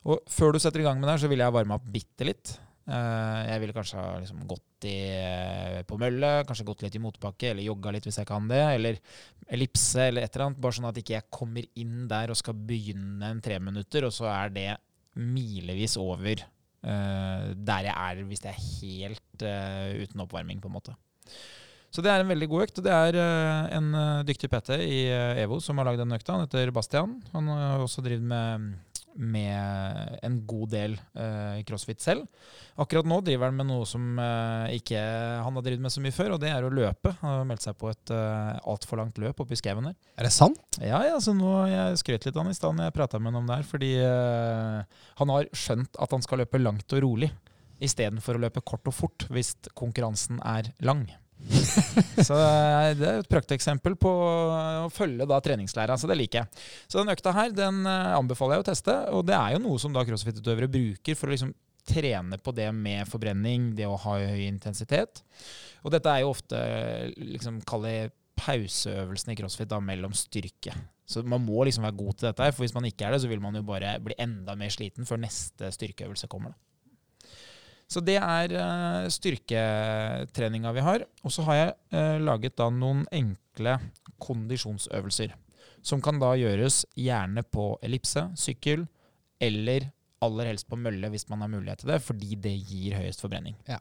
Og 0.09 0.21
før 0.31 0.55
du 0.55 0.61
setter 0.63 0.83
i 0.83 0.87
gang 0.87 0.99
med 0.99 1.07
det, 1.07 1.15
her, 1.17 1.25
så 1.25 1.31
vil 1.31 1.43
jeg 1.43 1.55
varme 1.55 1.79
opp 1.79 1.89
bitte 1.95 2.27
litt. 2.27 2.57
Eh, 2.83 3.41
jeg 3.47 3.63
ville 3.63 3.75
kanskje 3.77 4.01
ha 4.01 4.17
liksom 4.19 4.41
gått 4.51 4.87
i, 4.91 4.97
eh, 5.15 5.83
på 5.87 5.99
mølle, 6.01 6.33
kanskje 6.49 6.67
gått 6.67 6.83
litt 6.83 6.97
i 6.99 7.03
motbakke, 7.03 7.53
eller 7.53 7.63
jogga 7.63 7.93
litt 7.95 8.09
hvis 8.09 8.19
jeg 8.19 8.27
kan 8.27 8.49
det, 8.51 8.63
eller 8.75 8.99
ellipse 9.55 10.09
eller 10.09 10.27
et 10.27 10.35
eller 10.35 10.49
annet. 10.49 10.63
Bare 10.65 10.79
sånn 10.79 10.91
at 10.91 10.99
ikke 10.99 11.15
jeg 11.15 11.31
kommer 11.31 11.69
inn 11.79 12.09
der 12.11 12.35
og 12.35 12.41
skal 12.41 12.59
begynne 12.59 13.31
en 13.31 13.43
tre 13.45 13.61
minutter, 13.63 14.09
og 14.09 14.15
så 14.17 14.27
er 14.33 14.53
det 14.57 14.69
milevis 15.15 15.99
over 16.01 16.41
uh, 16.41 17.53
der 17.53 17.85
jeg 17.85 17.93
er 17.93 18.23
hvis 18.25 18.41
det 18.41 18.49
er 18.49 18.63
helt 18.81 19.43
uten 19.45 20.23
oppvarming, 20.25 20.63
på 20.63 20.71
en 20.71 20.75
måte. 20.79 20.95
Så 21.93 22.05
det 22.05 22.13
er 22.13 22.23
en 22.23 22.31
veldig 22.33 22.49
god 22.49 22.65
økt. 22.67 22.81
Det 22.85 22.95
er 22.95 23.19
uh, 23.21 23.75
en 23.77 23.91
dyktig 24.29 24.49
PT 24.53 24.79
i 24.81 25.03
EVO 25.45 25.61
som 25.61 25.79
har 25.79 25.91
lagd 25.91 26.01
den 26.01 26.17
økta. 26.17 26.39
Han 26.39 26.47
heter 26.47 26.73
Bastian. 26.75 27.19
Han 27.35 27.53
har 27.53 27.85
også 27.85 28.05
drevet 28.05 28.25
med 28.25 28.73
med 29.13 30.21
en 30.25 30.39
god 30.49 30.71
del 30.73 30.95
crossfit 31.69 32.01
selv. 32.01 32.23
Akkurat 32.81 33.05
nå 33.05 33.19
driver 33.21 33.51
han 33.51 33.59
med 33.59 33.69
noe 33.69 33.85
som 33.85 34.17
ikke 34.73 34.97
han 34.97 35.59
har 35.59 35.67
drevet 35.67 35.85
med 35.85 35.93
så 35.93 36.01
mye 36.01 36.15
før, 36.17 36.33
og 36.33 36.41
det 36.41 36.49
er 36.49 36.65
å 36.65 36.71
løpe. 36.73 37.13
Han 37.21 37.35
har 37.35 37.45
meldt 37.51 37.67
seg 37.67 37.77
på 37.77 37.91
et 37.93 38.15
uh, 38.17 38.57
altfor 38.73 39.03
langt 39.03 39.21
løp 39.21 39.45
oppi 39.45 39.59
skauen 39.61 39.91
her. 39.91 39.99
Er 40.17 40.31
det 40.31 40.33
sant? 40.33 40.65
Ja, 40.81 41.03
ja, 41.05 41.21
så 41.21 41.37
nå 41.37 41.53
Jeg 41.69 42.01
skrøt 42.01 42.25
litt 42.25 42.39
av 42.39 42.47
han 42.47 42.55
i 42.55 42.57
stad 42.57 42.81
jeg 42.87 42.97
prata 42.97 43.21
med 43.21 43.35
han 43.35 43.43
om 43.43 43.53
det 43.53 43.61
her, 43.61 43.69
fordi 43.69 43.93
han 45.21 45.37
har 45.37 45.53
skjønt 45.53 46.01
at 46.01 46.17
han 46.17 46.25
skal 46.25 46.41
løpe 46.47 46.65
langt 46.65 46.97
og 46.97 47.05
rolig 47.05 47.29
istedenfor 47.83 48.39
å 48.39 48.45
løpe 48.47 48.63
kort 48.65 48.87
og 48.89 48.97
fort 48.97 49.27
hvis 49.33 49.55
konkurransen 49.79 50.41
er 50.47 50.73
lang. 50.87 51.07
så 52.29 52.37
eh, 52.39 52.93
det 52.99 53.09
er 53.09 53.21
et 53.21 53.31
prakteksempel 53.31 53.97
på 54.01 54.13
å 54.13 54.89
følge 54.93 55.27
da 55.29 55.41
treningslæra, 55.45 55.97
så 55.99 56.11
det 56.11 56.19
liker 56.21 56.43
jeg. 56.43 56.63
Så 56.87 57.01
den 57.01 57.13
økta 57.13 57.35
her 57.37 57.53
den 57.57 57.83
eh, 57.89 58.15
anbefaler 58.17 58.59
jeg 58.59 58.65
å 58.65 58.71
teste, 58.71 58.97
og 59.13 59.27
det 59.29 59.37
er 59.39 59.57
jo 59.57 59.65
noe 59.67 59.83
som 59.83 59.95
da 59.95 60.05
crossfit-utøvere 60.07 60.71
bruker 60.73 61.19
for 61.19 61.31
å 61.31 61.35
liksom 61.35 61.53
trene 61.89 62.39
på 62.39 62.55
det 62.55 62.69
med 62.75 63.09
forbrenning, 63.11 63.73
det 63.79 63.89
å 63.91 63.99
ha 64.05 64.17
høy 64.23 64.47
intensitet. 64.47 65.25
Og 65.83 65.91
dette 65.95 66.11
er 66.11 66.23
jo 66.23 66.31
ofte 66.31 66.59
liksom 67.19 67.59
kalle 67.67 68.13
pauseøvelsen 68.39 69.35
i 69.35 69.39
crossfit 69.39 69.71
da 69.71 69.81
mellom 69.83 70.15
styrke. 70.17 70.75
Så 71.09 71.25
man 71.27 71.43
må 71.45 71.67
liksom 71.67 71.85
være 71.85 71.99
god 71.99 72.19
til 72.19 72.29
dette, 72.29 72.47
her, 72.47 72.55
for 72.55 72.65
hvis 72.65 72.75
man 72.77 72.87
ikke 72.89 73.07
er 73.07 73.15
det, 73.15 73.23
så 73.25 73.31
vil 73.31 73.43
man 73.43 73.59
jo 73.59 73.65
bare 73.67 73.97
bli 74.03 74.17
enda 74.23 74.55
mer 74.59 74.73
sliten 74.73 75.09
før 75.09 75.21
neste 75.25 75.73
styrkeøvelse 75.75 76.31
kommer. 76.31 76.55
da. 76.55 76.72
Så 77.93 78.01
det 78.05 78.17
er 78.17 78.55
uh, 78.57 79.09
styrketreninga 79.13 80.73
vi 80.73 80.85
har. 80.87 81.05
Og 81.27 81.35
så 81.35 81.45
har 81.49 81.59
jeg 81.59 81.73
uh, 81.93 82.19
laget 82.25 82.57
da 82.57 82.71
noen 82.73 83.05
enkle 83.13 83.77
kondisjonsøvelser. 84.23 85.35
Som 85.85 86.01
kan 86.05 86.21
da 86.23 86.33
gjøres 86.39 86.85
gjerne 86.97 87.45
på 87.45 87.75
ellipse, 87.85 88.29
sykkel 88.39 88.87
eller 89.43 89.91
aller 90.23 90.53
helst 90.53 90.69
på 90.71 90.79
mølle 90.79 91.11
hvis 91.11 91.27
man 91.31 91.43
har 91.43 91.51
mulighet 91.51 91.83
til 91.83 91.91
det, 91.91 91.99
fordi 92.05 92.37
det 92.39 92.55
gir 92.63 92.95
høyest 93.01 93.25
forbrenning. 93.25 93.57
Ja. 93.67 93.81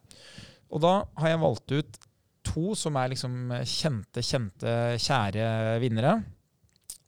Og 0.73 0.81
da 0.83 0.93
har 1.21 1.33
jeg 1.33 1.43
valgt 1.43 1.75
ut 1.75 1.99
to 2.47 2.73
som 2.77 2.97
er 2.97 3.11
liksom 3.11 3.53
kjente, 3.69 4.23
kjente, 4.25 4.75
kjære 5.01 5.77
vinnere. 5.83 6.15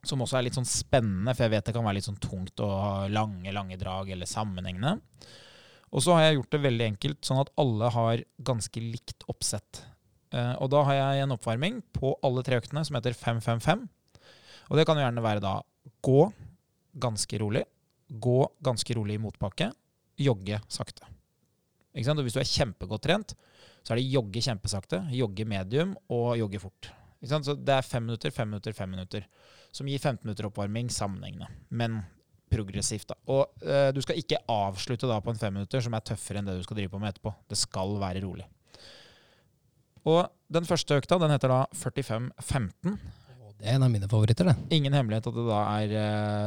Som 0.06 0.22
også 0.22 0.38
er 0.38 0.46
litt 0.46 0.58
sånn 0.58 0.68
spennende, 0.68 1.34
for 1.34 1.48
jeg 1.48 1.56
vet 1.56 1.70
det 1.70 1.76
kan 1.76 1.86
være 1.88 1.98
litt 1.98 2.10
sånn 2.10 2.22
tungt 2.22 2.60
og 2.64 3.10
lange, 3.14 3.54
lange 3.56 3.80
drag 3.82 4.12
eller 4.14 4.30
sammenhengende. 4.30 4.98
Og 5.94 6.02
så 6.02 6.16
har 6.18 6.26
jeg 6.26 6.40
gjort 6.40 6.56
det 6.56 6.64
veldig 6.64 6.86
enkelt, 6.94 7.20
sånn 7.26 7.42
at 7.44 7.52
alle 7.62 7.90
har 7.94 8.24
ganske 8.46 8.82
likt 8.82 9.26
oppsett. 9.30 9.84
Uh, 10.34 10.56
og 10.58 10.72
da 10.74 10.82
har 10.88 10.98
jeg 10.98 11.26
en 11.26 11.36
oppvarming 11.36 11.84
på 11.94 12.16
alle 12.26 12.42
tre 12.46 12.58
øktene 12.58 12.82
som 12.88 12.98
heter 12.98 13.14
555. 13.14 13.86
Og 14.72 14.80
det 14.80 14.88
kan 14.90 14.98
jo 14.98 15.06
gjerne 15.06 15.26
være 15.26 15.44
da 15.44 15.60
gå 16.06 16.24
ganske 17.04 17.40
rolig, 17.42 17.64
gå 18.10 18.40
ganske 18.66 18.98
rolig 18.98 19.20
i 19.20 19.22
motbakke, 19.22 19.70
jogge 20.18 20.60
sakte. 20.72 21.06
Ikke 21.94 22.08
sant? 22.08 22.22
Og 22.22 22.26
hvis 22.26 22.36
du 22.38 22.42
er 22.42 22.50
kjempegodt 22.50 23.06
trent, 23.06 23.36
så 23.84 23.94
er 23.94 24.00
det 24.00 24.10
jogge 24.10 24.42
kjempesakte, 24.42 25.04
jogge 25.14 25.46
medium 25.46 25.94
og 26.14 26.38
jogge 26.40 26.62
fort. 26.64 26.90
Ikke 27.22 27.36
sant? 27.36 27.46
Så 27.46 27.56
det 27.60 27.76
er 27.76 27.86
fem 27.86 28.06
minutter, 28.08 28.34
fem 28.34 28.50
minutter, 28.50 28.74
fem 28.76 28.90
minutter. 28.90 29.28
Som 29.74 29.90
gir 29.90 30.02
15 30.02 30.26
minutter 30.26 30.50
oppvarming 30.50 30.90
sammenhengende. 30.94 31.50
Men 31.70 32.02
progressivt. 32.54 33.10
da. 33.10 33.18
Og 33.34 33.66
eh, 33.66 33.90
du 33.96 34.02
skal 34.04 34.20
ikke 34.22 34.42
avslutte 34.52 35.10
da 35.10 35.20
på 35.24 35.34
en 35.34 35.40
femminutter 35.40 35.84
som 35.84 35.96
er 35.98 36.06
tøffere 36.06 36.42
enn 36.42 36.50
det 36.50 36.60
du 36.60 36.64
skal 36.66 36.80
drive 36.80 36.94
på 36.94 37.02
med 37.02 37.14
etterpå. 37.14 37.34
Det 37.50 37.60
skal 37.60 37.98
være 38.02 38.24
rolig. 38.26 38.48
Og 40.10 40.24
den 40.52 40.68
første 40.68 41.00
økta 41.00 41.20
den 41.22 41.34
heter 41.34 41.52
da 41.52 41.60
45-15. 41.80 42.98
Det 43.64 43.70
er 43.72 43.78
en 43.78 43.86
av 43.86 43.92
mine 43.94 44.10
favoritter, 44.12 44.50
det. 44.50 44.56
Ingen 44.76 44.96
hemmelighet 44.98 45.30
at 45.30 45.36
det 45.38 45.44
da 45.48 45.60
er 45.80 45.92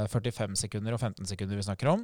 uh, 0.05 0.09
45 0.12 0.59
sekunder 0.61 0.92
og 0.92 1.01
15 1.01 1.31
sekunder 1.31 1.57
vi 1.57 1.64
snakker 1.64 1.88
om. 1.95 2.03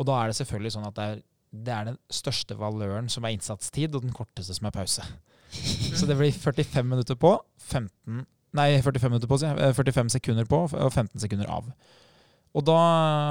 Og 0.00 0.06
da 0.08 0.14
er 0.16 0.30
det 0.30 0.38
selvfølgelig 0.38 0.72
sånn 0.78 0.86
at 0.88 0.96
det 0.96 1.08
er, 1.10 1.18
det 1.66 1.74
er 1.74 1.90
den 1.90 1.98
største 2.08 2.56
valøren 2.56 3.10
som 3.12 3.26
er 3.26 3.34
innsatstid, 3.36 3.92
og 3.92 4.06
den 4.06 4.16
korteste 4.16 4.56
som 4.56 4.70
er 4.70 4.72
pause. 4.78 5.04
Så 5.52 6.08
det 6.08 6.16
blir 6.16 6.32
45 6.32 6.88
minutter 6.88 7.20
på, 7.20 7.36
15 7.68 8.24
Nei, 8.56 8.78
45, 8.80 9.10
minutter 9.10 9.28
på, 9.28 9.36
45 9.76 10.14
sekunder 10.16 10.46
på 10.48 10.62
og 10.64 10.88
15 10.88 11.20
sekunder 11.20 11.50
av. 11.52 11.66
Og 12.56 12.64
da 12.64 12.76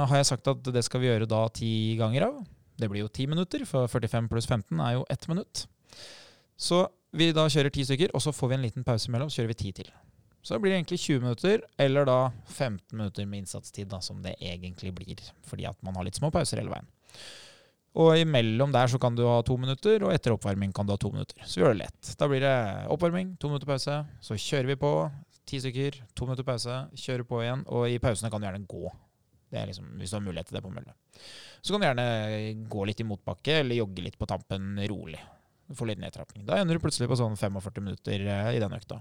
har 0.06 0.20
jeg 0.20 0.28
sagt 0.28 0.50
at 0.52 0.68
det 0.70 0.84
skal 0.86 1.02
vi 1.02 1.08
gjøre 1.10 1.26
da 1.26 1.46
ti 1.50 1.70
ganger 1.98 2.28
av. 2.28 2.42
Det 2.78 2.88
blir 2.92 3.02
jo 3.02 3.10
ti 3.10 3.26
minutter, 3.26 3.64
for 3.66 3.90
45 3.90 4.28
pluss 4.30 4.46
15 4.46 4.82
er 4.84 4.98
jo 4.98 5.06
ett 5.10 5.26
minutt. 5.30 5.64
Så 6.56 6.84
vi 7.16 7.32
da 7.34 7.46
kjører 7.50 7.72
ti 7.72 7.84
stykker, 7.88 8.12
og 8.14 8.22
så 8.22 8.34
får 8.34 8.52
vi 8.52 8.58
en 8.58 8.66
liten 8.66 8.86
pause 8.86 9.08
imellom, 9.10 9.32
så 9.32 9.40
kjører 9.40 9.54
vi 9.54 9.62
ti 9.64 9.72
til. 9.80 9.88
Så 10.46 10.60
blir 10.62 10.70
det 10.70 10.78
egentlig 10.78 11.00
20 11.02 11.24
minutter, 11.24 11.64
eller 11.82 12.06
da 12.06 12.18
15 12.52 12.94
minutter 12.94 13.26
med 13.26 13.42
innsatstid, 13.42 13.88
da, 13.90 13.98
som 14.04 14.20
det 14.22 14.36
egentlig 14.38 14.92
blir. 14.94 15.24
Fordi 15.48 15.66
at 15.66 15.80
man 15.82 15.96
har 15.98 16.06
litt 16.06 16.20
små 16.20 16.30
pauser 16.30 16.60
hele 16.60 16.70
veien. 16.70 16.86
Og 17.96 18.20
imellom 18.20 18.74
der 18.74 18.92
så 18.92 19.00
kan 19.00 19.16
du 19.16 19.24
ha 19.26 19.40
to 19.42 19.56
minutter, 19.58 20.04
og 20.04 20.12
etter 20.12 20.36
oppvarming 20.36 20.74
kan 20.76 20.86
du 20.86 20.92
ha 20.94 21.00
to 21.00 21.10
minutter. 21.10 21.40
Så 21.42 21.58
vi 21.58 21.64
gjør 21.64 21.74
det 21.74 21.86
lett. 21.86 22.12
Da 22.20 22.28
blir 22.30 22.44
det 22.44 22.56
oppvarming, 22.92 23.34
to 23.40 23.50
minutter 23.50 23.72
pause. 23.72 23.96
Så 24.22 24.38
kjører 24.38 24.70
vi 24.70 24.78
på, 24.84 24.92
ti 25.48 25.58
stykker, 25.64 25.98
to 26.14 26.28
minutter 26.28 26.46
pause, 26.46 26.78
kjører 26.94 27.26
på 27.26 27.42
igjen. 27.42 27.66
Og 27.72 27.88
i 27.90 27.98
pausene 28.02 28.30
kan 28.30 28.44
du 28.44 28.46
gjerne 28.46 28.68
gå 28.70 28.92
liksom, 29.50 29.94
hvis 30.00 30.12
du 30.12 30.18
har 30.18 30.24
mulighet 30.26 30.50
til 30.50 30.58
det 30.58 30.64
på 30.64 30.72
mølle. 30.74 30.94
Så 31.60 31.72
kan 31.72 31.82
du 31.82 31.86
gjerne 31.88 32.68
gå 32.70 32.84
litt 32.86 33.00
i 33.02 33.08
motbakke 33.08 33.60
eller 33.62 33.80
jogge 33.80 34.04
litt 34.04 34.18
på 34.18 34.28
tampen 34.28 34.76
rolig. 34.90 35.20
Få 35.74 35.86
litt 35.88 35.98
nedtrapping. 35.98 36.44
Da 36.46 36.60
ender 36.60 36.78
du 36.78 36.82
plutselig 36.82 37.08
på 37.10 37.16
sånn 37.18 37.34
45 37.34 37.82
minutter 37.82 38.22
eh, 38.22 38.50
i 38.54 38.60
den 38.62 38.74
økta. 38.76 39.00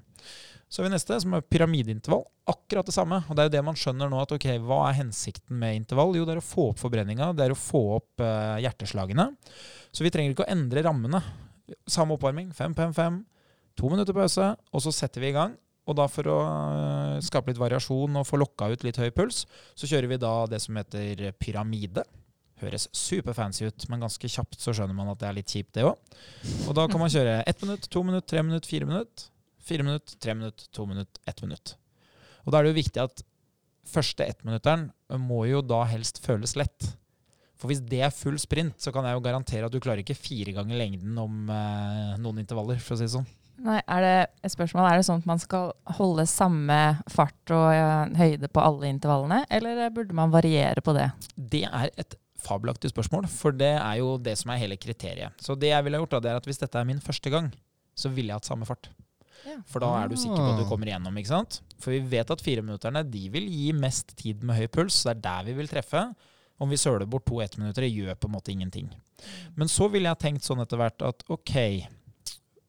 Så 0.66 0.82
har 0.82 0.88
vi 0.88 0.96
neste, 0.96 1.20
som 1.22 1.36
er 1.38 1.46
pyramideintervall. 1.46 2.24
Akkurat 2.50 2.88
det 2.88 2.96
samme. 2.96 3.20
Og 3.30 3.38
det 3.38 3.44
er 3.44 3.50
jo 3.50 3.54
det 3.54 3.66
man 3.68 3.78
skjønner 3.78 4.10
nå, 4.10 4.22
at 4.24 4.34
ok, 4.34 4.48
hva 4.66 4.80
er 4.88 4.98
hensikten 5.04 5.60
med 5.62 5.78
intervall? 5.78 6.16
Jo, 6.18 6.26
det 6.26 6.36
er 6.36 6.42
å 6.42 6.46
få 6.46 6.72
opp 6.72 6.82
forbrenninga, 6.82 7.30
det 7.38 7.46
er 7.46 7.54
å 7.54 7.60
få 7.60 7.84
opp 8.00 8.24
uh, 8.24 8.58
hjerteslagene. 8.64 9.28
Så 9.94 10.06
vi 10.06 10.12
trenger 10.14 10.34
ikke 10.34 10.48
å 10.48 10.54
endre 10.56 10.84
rammene. 10.88 11.22
Samme 11.90 12.18
oppvarming, 12.18 12.50
5-5-5, 12.58 13.22
to 13.78 13.94
minutter 13.94 14.18
pause, 14.18 14.50
og 14.74 14.86
så 14.86 14.94
setter 14.94 15.22
vi 15.22 15.30
i 15.30 15.38
gang. 15.38 15.54
Og 15.86 15.98
da 16.00 16.10
for 16.10 16.34
å 16.34 16.40
skape 17.24 17.52
litt 17.52 17.62
variasjon 17.62 18.20
og 18.20 18.28
få 18.28 18.40
lokka 18.42 18.70
ut 18.74 18.86
litt 18.88 19.00
høy 19.00 19.10
puls, 19.16 19.44
så 19.78 19.90
kjører 19.90 20.12
vi 20.12 20.22
da 20.22 20.34
det 20.52 20.62
som 20.64 20.78
heter 20.80 21.30
pyramide. 21.40 22.04
Høres 22.62 22.88
superfancy 22.96 23.68
ut, 23.68 23.86
men 23.92 24.04
ganske 24.06 24.30
kjapt 24.32 24.60
så 24.64 24.74
skjønner 24.76 24.96
man 24.96 25.12
at 25.12 25.22
det 25.22 25.30
er 25.30 25.38
litt 25.38 25.52
kjipt, 25.52 25.74
det 25.76 25.88
òg. 25.88 26.18
Og 26.70 26.76
da 26.78 26.88
kan 26.92 27.02
man 27.02 27.12
kjøre 27.12 27.42
ett 27.44 27.64
minutt, 27.66 27.88
to 27.92 28.04
minutt, 28.08 28.28
tre 28.32 28.44
minutt, 28.46 28.68
fire 28.70 28.88
minutt. 28.88 29.30
Fire 29.66 29.84
minutt, 29.84 30.16
tre 30.22 30.36
minutt, 30.38 30.68
to 30.76 30.86
minutt, 30.88 31.20
ett 31.28 31.42
minutt. 31.44 31.76
Og 32.46 32.54
da 32.54 32.60
er 32.60 32.68
det 32.68 32.76
jo 32.76 32.82
viktig 32.82 33.02
at 33.04 33.26
første 33.86 34.26
ettminutteren 34.26 34.90
må 35.22 35.44
jo 35.50 35.62
da 35.66 35.84
helst 35.90 36.22
føles 36.24 36.56
lett. 36.58 36.94
For 37.60 37.72
hvis 37.72 37.84
det 37.88 38.02
er 38.06 38.14
full 38.14 38.38
sprint, 38.42 38.78
så 38.82 38.92
kan 38.94 39.08
jeg 39.08 39.18
jo 39.18 39.24
garantere 39.26 39.68
at 39.68 39.74
du 39.74 39.82
klarer 39.84 40.04
ikke 40.04 40.18
fire 40.18 40.54
ganger 40.56 40.80
lengden 40.80 41.18
om 41.22 41.52
eh, 41.52 42.16
noen 42.22 42.42
intervaller, 42.44 42.80
for 42.84 42.96
å 42.96 43.00
si 43.00 43.08
det 43.08 43.14
sånn. 43.16 43.28
Nei, 43.64 43.80
er 43.88 44.04
det 44.04 44.16
et 44.44 44.52
spørsmål, 44.52 44.88
er 44.90 45.00
det 45.00 45.06
sånn 45.08 45.22
at 45.24 45.30
man 45.30 45.40
skal 45.42 45.72
holde 45.98 46.26
samme 46.28 46.80
fart 47.12 47.54
og 47.56 47.70
uh, 47.72 48.12
høyde 48.20 48.50
på 48.52 48.64
alle 48.64 48.92
intervallene, 48.92 49.46
eller 49.54 49.88
burde 49.96 50.18
man 50.18 50.34
variere 50.34 50.84
på 50.84 50.96
det? 50.98 51.08
Det 51.36 51.64
er 51.70 51.94
et 51.96 52.18
fabelaktig 52.46 52.92
spørsmål, 52.92 53.30
for 53.32 53.56
det 53.56 53.74
er 53.78 54.02
jo 54.02 54.16
det 54.22 54.36
som 54.42 54.52
er 54.54 54.62
hele 54.62 54.78
kriteriet. 54.78 55.34
Så 55.42 55.56
det 55.58 55.72
jeg 55.72 55.88
ville 55.88 56.04
gjort, 56.04 56.18
da, 56.18 56.22
det 56.26 56.34
er 56.34 56.42
at 56.42 56.50
hvis 56.50 56.62
dette 56.62 56.80
er 56.80 56.88
min 56.88 57.02
første 57.02 57.32
gang, 57.34 57.50
så 57.96 58.12
ville 58.12 58.34
jeg 58.34 58.42
hatt 58.42 58.50
samme 58.50 58.68
fart. 58.68 58.92
Ja. 59.46 59.60
For 59.70 59.84
da 59.84 59.92
er 60.02 60.10
du 60.10 60.16
sikker 60.18 60.38
på 60.40 60.54
at 60.54 60.62
du 60.62 60.68
kommer 60.70 60.90
igjennom. 60.90 61.18
ikke 61.20 61.32
sant? 61.32 61.60
For 61.82 61.94
vi 61.94 62.02
vet 62.16 62.32
at 62.34 62.42
fireminutterne 62.44 63.04
de 63.08 63.26
vil 63.34 63.46
gi 63.52 63.74
mest 63.78 64.16
tid 64.20 64.44
med 64.46 64.58
høy 64.58 64.68
puls. 64.74 65.04
Det 65.06 65.16
er 65.16 65.22
der 65.26 65.50
vi 65.50 65.58
vil 65.60 65.70
treffe. 65.70 66.08
Om 66.62 66.72
vi 66.72 66.80
søler 66.80 67.08
bort 67.10 67.28
to 67.28 67.42
ettminuttere, 67.44 67.92
gjør 67.92 68.16
på 68.18 68.30
en 68.30 68.36
måte 68.38 68.54
ingenting. 68.54 68.88
Men 69.60 69.70
så 69.72 69.90
ville 69.92 70.10
jeg 70.10 70.22
tenkt 70.22 70.48
sånn 70.48 70.64
etter 70.64 70.80
hvert 70.80 71.04
at 71.06 71.26
ok, 71.32 71.56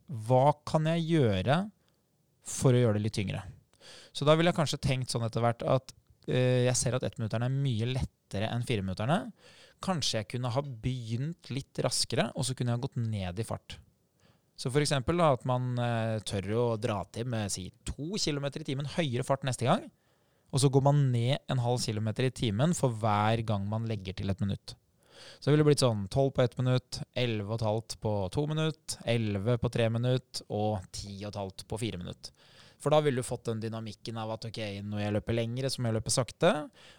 hva 0.07 0.51
kan 0.69 0.87
jeg 0.93 1.07
gjøre 1.11 1.61
for 2.47 2.75
å 2.75 2.83
gjøre 2.83 2.99
det 2.99 3.07
litt 3.07 3.17
tyngre? 3.19 3.43
Så 4.15 4.27
da 4.27 4.37
ville 4.37 4.53
jeg 4.53 4.59
kanskje 4.59 4.83
tenkt 4.83 5.13
sånn 5.13 5.27
etter 5.27 5.45
hvert 5.45 5.65
at 5.67 5.93
uh, 6.31 6.63
jeg 6.67 6.77
ser 6.79 6.97
at 6.97 7.07
ettminutterne 7.07 7.49
er 7.49 7.57
mye 7.57 7.91
lettere 7.91 8.51
enn 8.53 8.65
fireminutterne. 8.67 9.19
Kanskje 9.85 10.23
jeg 10.23 10.31
kunne 10.31 10.53
ha 10.55 10.63
begynt 10.63 11.51
litt 11.53 11.83
raskere, 11.85 12.31
og 12.35 12.47
så 12.49 12.57
kunne 12.57 12.73
jeg 12.73 12.85
gått 12.87 12.97
ned 13.03 13.43
i 13.43 13.47
fart. 13.47 13.77
Så 14.57 14.71
f.eks. 14.73 14.95
at 14.97 15.45
man 15.49 15.75
uh, 15.77 16.17
tør 16.25 16.51
å 16.57 16.65
dra 16.81 17.03
til 17.13 17.29
med 17.29 17.53
si 17.53 17.69
to 17.85 18.17
km 18.17 18.49
i 18.49 18.65
timen 18.65 18.89
høyere 18.97 19.27
fart 19.27 19.45
neste 19.45 19.69
gang. 19.69 19.85
Og 20.55 20.63
så 20.63 20.71
går 20.73 20.85
man 20.87 21.09
ned 21.13 21.43
en 21.53 21.61
halv 21.61 21.83
kilometer 21.83 22.29
i 22.29 22.33
timen 22.33 22.73
for 22.79 22.95
hver 22.97 23.43
gang 23.45 23.67
man 23.69 23.85
legger 23.91 24.17
til 24.17 24.33
et 24.33 24.41
minutt. 24.41 24.77
Så 25.39 25.49
det 25.49 25.55
ville 25.55 25.67
blitt 25.69 25.85
sånn 25.85 26.07
12 26.09 26.31
på 26.37 26.45
1 26.45 26.59
minutt, 26.61 27.01
11,5 27.19 27.97
på 28.03 28.15
2 28.35 28.47
minutt, 28.53 28.99
11 29.05 29.63
på 29.63 29.71
3 29.77 29.89
minutt 29.95 30.43
og 30.49 30.85
10,5 30.91 31.67
på 31.71 31.81
4 31.85 32.03
minutt. 32.03 32.33
For 32.83 32.93
da 32.93 33.01
ville 33.03 33.23
du 33.23 33.27
fått 33.27 33.49
den 33.49 33.63
dynamikken 33.63 34.19
av 34.21 34.35
at 34.35 34.45
ok, 34.51 34.61
når 34.85 35.01
jeg 35.03 35.15
løper 35.17 35.37
lengre, 35.39 35.71
så 35.73 35.81
må 35.81 35.91
jeg 35.91 35.97
løpe 35.97 36.13
sakte. 36.13 36.53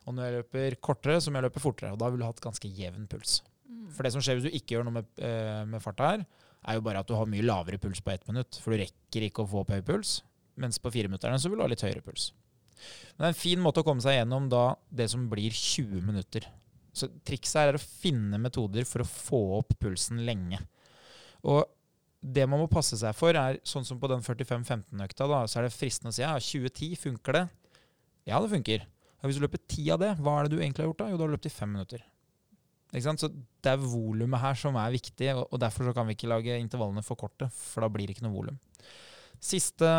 Og 0.05 0.15
når 0.17 0.25
jeg 0.25 0.35
løper 0.39 0.79
kortere, 0.83 1.19
så 1.21 1.31
må 1.31 1.39
jeg 1.39 1.47
løpe 1.47 1.63
fortere. 1.63 1.93
Og 1.93 2.01
da 2.01 2.09
ville 2.09 2.25
du 2.25 2.27
hatt 2.27 2.43
ganske 2.43 2.71
jevn 2.79 3.05
puls. 3.11 3.39
Mm. 3.69 3.85
For 3.93 4.03
det 4.03 4.11
som 4.15 4.23
skjer 4.23 4.39
hvis 4.39 4.47
du 4.49 4.57
ikke 4.57 4.75
gjør 4.75 4.87
noe 4.87 4.97
med, 4.97 5.11
uh, 5.21 5.61
med 5.69 5.83
farta 5.83 6.09
her, 6.15 6.25
er 6.67 6.79
jo 6.79 6.83
bare 6.83 7.03
at 7.03 7.07
du 7.07 7.15
har 7.15 7.29
mye 7.29 7.45
lavere 7.45 7.79
puls 7.79 8.01
på 8.03 8.11
ett 8.11 8.25
minutt. 8.27 8.59
For 8.63 8.73
du 8.73 8.81
rekker 8.81 9.27
ikke 9.29 9.45
å 9.45 9.51
få 9.53 9.61
opp 9.61 9.71
høy 9.75 9.83
puls. 9.85 10.17
Mens 10.57 10.81
på 10.81 10.91
fireminutterne 10.91 11.37
så 11.39 11.51
vil 11.51 11.61
du 11.61 11.65
ha 11.67 11.69
litt 11.71 11.85
høyere 11.85 12.03
puls. 12.03 12.31
Men 13.15 13.21
det 13.21 13.29
er 13.29 13.35
en 13.35 13.43
fin 13.45 13.61
måte 13.61 13.81
å 13.81 13.85
komme 13.85 14.03
seg 14.03 14.17
gjennom 14.19 14.49
da 14.51 14.65
det 14.93 15.09
som 15.13 15.29
blir 15.29 15.53
20 15.53 16.01
minutter. 16.05 16.45
Så 16.97 17.09
trikset 17.27 17.59
her 17.61 17.71
er 17.71 17.77
å 17.79 17.83
finne 17.83 18.39
metoder 18.41 18.87
for 18.89 19.03
å 19.03 19.09
få 19.09 19.41
opp 19.59 19.75
pulsen 19.81 20.23
lenge. 20.27 20.59
Og 21.45 21.63
det 22.19 22.47
man 22.49 22.59
må 22.63 22.67
passe 22.71 22.97
seg 22.97 23.13
for, 23.15 23.37
er 23.37 23.59
sånn 23.67 23.85
som 23.85 23.99
på 24.01 24.09
den 24.09 24.23
45-15-økta, 24.25 25.27
da, 25.29 25.43
så 25.45 25.61
er 25.61 25.67
det 25.67 25.75
fristende 25.75 26.09
å 26.11 26.15
si 26.17 26.23
ja, 26.25 26.33
2010, 26.41 26.97
funker 26.99 27.37
det? 27.37 27.43
Ja, 28.27 28.41
det 28.41 28.49
funker. 28.51 28.87
Og 29.21 29.29
hvis 29.29 29.37
du 29.37 29.43
løper 29.45 29.61
ti 29.69 29.85
av 29.93 30.01
det, 30.01 30.15
hva 30.19 30.39
er 30.39 30.47
det 30.47 30.57
du 30.57 30.61
egentlig 30.61 30.83
har 30.83 30.89
gjort 30.89 31.03
da? 31.03 31.09
Jo, 31.13 31.19
du 31.19 31.23
har 31.27 31.35
løpt 31.35 31.47
i 31.49 31.53
fem 31.53 31.71
minutter. 31.71 32.01
Så 32.97 33.29
det 33.29 33.69
er 33.69 33.83
volumet 33.83 34.41
her 34.41 34.57
som 34.57 34.77
er 34.79 34.93
viktig, 34.95 35.29
og 35.43 35.57
derfor 35.61 35.93
kan 35.95 36.07
vi 36.07 36.15
ikke 36.17 36.29
lage 36.31 36.57
intervallene 36.57 37.03
for 37.05 37.19
korte, 37.19 37.49
for 37.53 37.85
da 37.85 37.89
blir 37.93 38.07
det 38.07 38.17
ikke 38.17 38.25
noe 38.25 38.35
volum. 38.35 38.57
Siste 39.43 39.89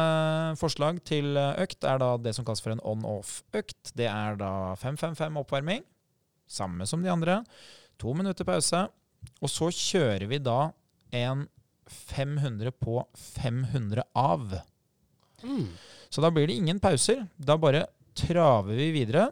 forslag 0.58 0.98
til 1.06 1.38
økt 1.38 1.86
er 1.86 2.00
da 2.02 2.16
det 2.18 2.32
som 2.34 2.46
kalles 2.48 2.62
for 2.64 2.74
en 2.74 2.82
on-off-økt. 2.82 3.92
Det 3.94 4.08
er 4.10 4.40
da 4.40 4.52
5-5-5 4.80 5.38
oppvarming, 5.44 5.84
samme 6.48 6.86
som 6.88 7.04
de 7.04 7.12
andre. 7.12 7.42
To 8.00 8.14
minutter 8.16 8.46
pause. 8.48 8.86
Og 9.42 9.50
så 9.50 9.70
kjører 9.74 10.26
vi 10.30 10.40
da 10.42 10.70
en 11.14 11.46
500 11.88 12.72
på 12.76 13.00
500 13.16 14.04
av. 14.14 14.58
Mm. 15.42 15.66
Så 16.08 16.20
da 16.24 16.30
blir 16.30 16.48
det 16.48 16.58
ingen 16.60 16.80
pauser. 16.80 17.26
Da 17.36 17.58
bare 17.58 17.86
traver 18.18 18.74
vi 18.74 18.90
videre. 18.92 19.30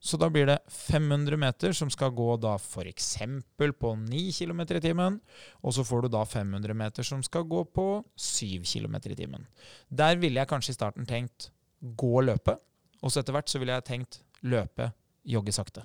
Så 0.00 0.18
da 0.20 0.28
blir 0.30 0.46
det 0.46 0.58
500 0.70 1.36
meter 1.40 1.72
som 1.74 1.90
skal 1.90 2.12
gå 2.14 2.28
da 2.38 2.54
f.eks. 2.60 3.16
på 3.56 3.94
9 3.96 4.20
km 4.38 4.60
i 4.60 4.82
timen. 4.84 5.18
Og 5.62 5.74
så 5.74 5.84
får 5.84 6.06
du 6.06 6.08
da 6.14 6.22
500 6.24 6.76
meter 6.76 7.06
som 7.06 7.24
skal 7.26 7.46
gå 7.48 7.64
på 7.64 8.04
7 8.14 8.62
km 8.62 9.00
i 9.04 9.16
timen. 9.18 9.48
Der 9.88 10.20
ville 10.22 10.40
jeg 10.40 10.48
kanskje 10.52 10.76
i 10.76 10.78
starten 10.78 11.08
tenkt 11.08 11.50
gå 11.80 12.12
og 12.20 12.28
løpe. 12.28 12.58
Og 13.02 13.12
så 13.12 13.20
etter 13.20 13.34
hvert 13.34 13.50
så 13.50 13.58
ville 13.58 13.74
jeg 13.74 13.88
tenkt 13.88 14.22
løpe, 14.46 14.92
jogge 15.26 15.52
sakte. 15.52 15.82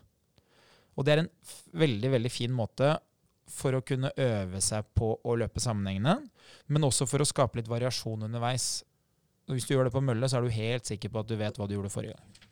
Og 0.98 1.08
det 1.08 1.14
er 1.14 1.24
en 1.24 1.32
veldig, 1.82 2.12
veldig 2.18 2.32
fin 2.34 2.54
måte 2.54 2.96
for 3.52 3.76
å 3.76 3.84
kunne 3.84 4.14
øve 4.16 4.62
seg 4.64 4.88
på 4.96 5.14
å 5.28 5.36
løpe 5.40 5.62
sammenhengende, 5.64 6.18
men 6.72 6.88
også 6.88 7.08
for 7.10 7.24
å 7.24 7.28
skape 7.28 7.60
litt 7.60 7.72
variasjon 7.72 8.28
underveis. 8.28 8.84
Og 9.50 9.58
hvis 9.58 9.68
du 9.68 9.74
gjør 9.74 9.90
det 9.90 9.96
på 9.96 10.04
mølle, 10.04 10.30
så 10.30 10.40
er 10.40 10.46
du 10.46 10.56
helt 10.56 10.88
sikker 10.88 11.12
på 11.12 11.24
at 11.24 11.32
du 11.32 11.36
vet 11.40 11.58
hva 11.60 11.68
du 11.68 11.76
gjorde 11.76 11.92
forrige 11.92 12.16
gang. 12.16 12.48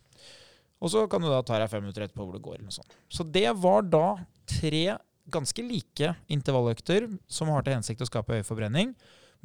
Og 0.80 0.92
så 0.94 1.04
kan 1.12 1.24
du 1.24 1.28
da 1.28 1.42
ta 1.44 1.60
deg 1.60 1.72
fem 1.72 1.84
minutter 1.84 2.06
etterpå 2.06 2.26
hvor 2.26 2.36
det 2.36 2.44
går. 2.44 2.58
eller 2.58 2.70
noe 2.70 2.76
sånt. 2.76 2.96
Så 3.12 3.26
det 3.28 3.48
var 3.60 3.84
da 3.88 4.20
tre 4.48 4.98
ganske 5.30 5.64
like 5.64 6.14
intervalløkter 6.32 7.10
som 7.28 7.52
har 7.54 7.66
til 7.66 7.76
hensikt 7.78 8.04
å 8.04 8.08
skape 8.10 8.40
høy 8.40 8.46
forbrenning. 8.48 8.96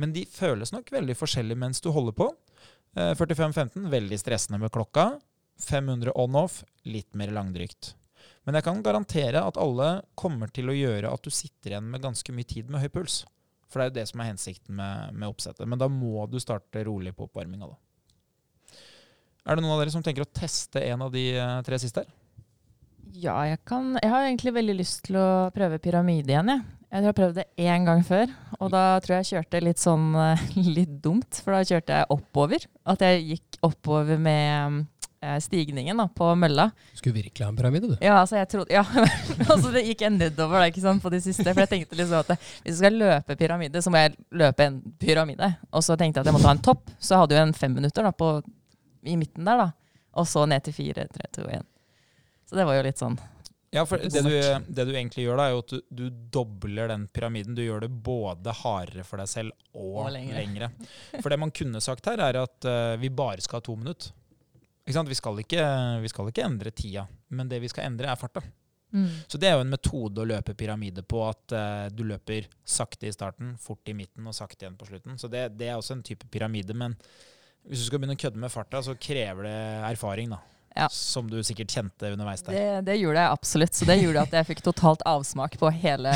Men 0.01 0.15
de 0.15 0.25
føles 0.27 0.73
nok 0.75 0.91
veldig 0.95 1.17
forskjellig 1.19 1.59
mens 1.59 1.83
du 1.83 1.91
holder 1.95 2.17
på. 2.19 2.31
45-15 2.95 3.83
eh, 3.83 3.91
veldig 3.91 4.19
stressende 4.23 4.63
med 4.63 4.73
klokka. 4.75 5.19
500 5.63 6.15
on-off 6.19 6.63
litt 6.87 7.11
mer 7.19 7.35
langdrygt. 7.35 7.95
Men 8.45 8.59
jeg 8.59 8.67
kan 8.67 8.83
garantere 8.85 9.41
at 9.41 9.61
alle 9.61 10.03
kommer 10.19 10.51
til 10.53 10.69
å 10.69 10.77
gjøre 10.77 11.13
at 11.13 11.25
du 11.25 11.33
sitter 11.33 11.75
igjen 11.75 11.89
med 11.91 12.05
ganske 12.05 12.35
mye 12.37 12.49
tid 12.49 12.69
med 12.73 12.85
høy 12.85 12.91
puls. 12.93 13.23
For 13.73 13.81
det 13.81 13.87
er 13.87 13.91
jo 13.91 13.97
det 13.97 14.09
som 14.11 14.21
er 14.21 14.31
hensikten 14.31 14.77
med, 14.79 15.17
med 15.17 15.31
oppsettet. 15.31 15.67
Men 15.67 15.81
da 15.81 15.89
må 15.91 16.27
du 16.31 16.37
starte 16.43 16.85
rolig 16.87 17.15
på 17.17 17.27
oppvarminga, 17.27 17.73
da. 17.73 17.81
Er 19.45 19.57
det 19.57 19.65
noen 19.65 19.75
av 19.75 19.83
dere 19.83 19.93
som 19.93 20.05
tenker 20.05 20.25
å 20.25 20.31
teste 20.33 20.81
en 20.87 21.03
av 21.05 21.11
de 21.13 21.25
eh, 21.37 21.57
tre 21.67 21.77
siste? 21.81 22.05
Ja, 23.15 23.37
jeg 23.47 23.61
kan 23.69 23.93
Jeg 24.01 24.11
har 24.11 24.25
egentlig 24.25 24.55
veldig 24.57 24.77
lyst 24.79 25.05
til 25.07 25.19
å 25.21 25.51
prøve 25.55 25.81
pyramide 25.83 26.33
igjen, 26.33 26.53
jeg. 26.55 26.65
Jeg 26.95 27.09
har 27.09 27.17
prøvd 27.19 27.39
det 27.41 27.45
én 27.59 27.87
gang 27.89 28.05
før, 28.07 28.31
og 28.61 28.69
da 28.71 28.83
tror 29.03 29.17
jeg 29.17 29.25
jeg 29.25 29.31
kjørte 29.33 29.61
litt 29.65 29.81
sånn 29.83 30.05
eh, 30.15 30.45
litt 30.79 30.95
dumt. 31.03 31.41
For 31.43 31.57
da 31.57 31.67
kjørte 31.67 31.99
jeg 31.99 32.11
oppover. 32.15 32.67
At 32.87 33.03
jeg 33.03 33.25
gikk 33.33 33.59
oppover 33.67 34.21
med 34.23 34.85
stigningen 35.41 35.99
da, 36.01 36.07
på 36.09 36.31
mølla. 36.39 36.69
Du 36.93 37.01
skulle 37.01 37.17
virkelig 37.17 37.47
ha 37.47 37.51
en 37.53 37.59
pyramide, 37.59 37.91
du. 37.93 37.97
Ja, 38.01 38.21
altså 38.21 38.39
jeg 38.41 38.49
trodde, 38.53 38.75
ja. 38.75 38.85
altså 39.53 39.73
det 39.75 39.85
gikk 39.89 40.05
jeg 40.07 40.15
nedover 40.17 40.63
da, 40.63 40.71
ikke 40.73 40.85
sant, 40.85 41.03
på 41.05 41.13
de 41.15 41.21
siste. 41.25 41.47
For 41.51 41.65
jeg 41.65 41.73
tenkte 41.73 41.99
liksom 42.01 42.21
at 42.23 42.33
hvis 42.37 42.73
jeg 42.73 42.81
skal 42.81 42.99
løpe 43.01 43.39
pyramide, 43.41 43.85
så 43.85 43.93
må 43.93 44.03
jeg 44.03 44.17
løpe 44.45 44.69
en 44.69 44.81
pyramide. 45.01 45.53
Og 45.73 45.87
så 45.87 45.99
tenkte 46.01 46.21
jeg 46.21 46.27
at 46.27 46.33
jeg 46.33 46.39
måtte 46.39 46.51
ha 46.51 46.57
en 46.59 46.65
topp. 46.71 46.91
Så 46.99 47.15
jeg 47.15 47.25
hadde 47.25 47.39
jo 47.39 47.45
en 47.49 47.57
fem 47.59 47.79
minutter 47.81 48.07
da, 48.07 48.15
på, 48.17 48.33
i 49.05 49.19
midten 49.21 49.47
der. 49.49 49.67
da. 49.67 49.71
Og 50.21 50.29
så 50.31 50.47
ned 50.47 50.67
til 50.67 50.77
fire, 50.77 51.07
tre, 51.11 51.31
to, 51.35 51.46
én. 51.51 51.67
Så 52.48 52.59
det 52.59 52.67
var 52.69 52.77
jo 52.79 52.85
litt 52.87 53.01
sånn 53.01 53.17
ja, 53.75 53.83
for 53.87 53.98
det 53.98 54.21
du, 54.23 54.31
det 54.69 54.85
du, 54.87 54.92
egentlig 54.94 55.25
gjør, 55.25 55.40
da, 55.40 55.44
er 55.48 55.55
jo 55.57 55.63
at 55.65 55.73
du, 55.73 55.81
du, 55.98 56.05
dobler 56.31 56.92
den 56.92 57.09
pyramiden. 57.11 57.57
Du 57.59 57.63
gjør 57.65 57.83
det 57.83 57.88
både 58.07 58.53
hardere 58.61 59.03
for 59.03 59.19
deg 59.19 59.27
selv 59.27 59.51
og, 59.73 60.05
og 60.05 60.13
lengre. 60.15 60.37
lengre. 60.38 60.69
For 61.17 61.35
det 61.35 61.38
man 61.42 61.51
kunne 61.51 61.83
sagt 61.83 62.07
her, 62.07 62.23
er 62.23 62.38
at 62.44 62.69
uh, 62.71 62.94
vi 63.03 63.11
bare 63.11 63.42
skal 63.42 63.59
ha 63.59 63.67
to 63.67 63.75
minutter. 63.81 64.15
Vi 64.85 64.93
skal, 64.93 65.39
ikke, 65.41 65.65
vi, 66.03 66.11
skal 66.13 66.29
ikke, 66.29 66.45
endre 66.45 66.71
tida, 66.77 67.07
men 67.33 67.49
det 67.49 67.63
vi 67.63 67.71
skal 67.73 67.89
endre, 67.89 68.11
er 68.13 68.21
farta. 68.21 68.43
Mm. 68.95 69.09
Så 69.27 69.39
det 69.41 69.49
er 69.49 69.57
jo 69.57 69.65
en 69.65 69.73
metode 69.73 70.23
å 70.23 70.27
løpe 70.29 70.55
pyramide 70.55 71.03
på, 71.03 71.23
at 71.27 71.55
uh, 71.57 71.87
du 71.91 72.05
løper 72.07 72.47
sakte 72.63 73.09
i 73.09 73.15
starten, 73.15 73.57
fort 73.59 73.89
i 73.91 73.97
midten 73.97 74.27
og 74.29 74.37
sakte 74.37 74.67
igjen 74.67 74.77
på 74.79 74.87
slutten. 74.87 75.17
Så 75.19 75.31
det, 75.33 75.49
det, 75.59 75.73
er 75.73 75.81
også 75.81 75.97
en 75.97 76.05
type 76.07 76.29
pyramide. 76.31 76.77
Men 76.79 76.95
hvis 77.65 77.81
du 77.81 77.89
skal 77.89 78.03
begynne 78.03 78.15
å 78.15 78.21
kødde 78.21 78.43
med 78.45 78.53
farta, 78.53 78.83
så 78.85 78.95
krever 78.95 79.49
det 79.49 79.57
erfaring, 79.95 80.37
da. 80.37 80.43
Ja. 80.75 80.89
som 80.91 81.29
du 81.31 81.37
sikkert 81.47 81.71
kjente 81.71 82.09
underveis 82.11 82.41
der. 82.43 82.55
Det, 82.57 82.79
det 82.89 82.95
gjorde 82.99 83.21
jeg 83.23 83.31
absolutt. 83.31 83.77
Så 83.79 83.87
det 83.87 83.95
gjorde 84.01 84.25
at 84.27 84.33
jeg 84.35 84.49
fikk 84.49 84.63
totalt 84.67 85.05
avsmak 85.07 85.55
på 85.61 85.71
hele, 85.71 86.11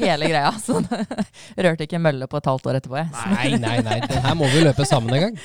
hele 0.00 0.30
greia. 0.32 0.50
Så 0.58 0.80
det 1.54 1.68
rørte 1.68 1.86
ikke 1.86 2.00
en 2.00 2.08
mølle 2.08 2.26
på 2.26 2.40
et 2.42 2.48
halvt 2.50 2.66
år 2.66 2.80
etterpå. 2.80 2.98
Jeg. 2.98 3.12
Nei, 3.36 3.60
nei, 3.62 3.76
nei. 3.86 4.00
Den 4.10 4.26
her 4.26 4.34
må 4.38 4.50
vi 4.50 4.64
løpe 4.66 4.86
sammen 4.90 5.14
en 5.14 5.28
gang. 5.28 5.38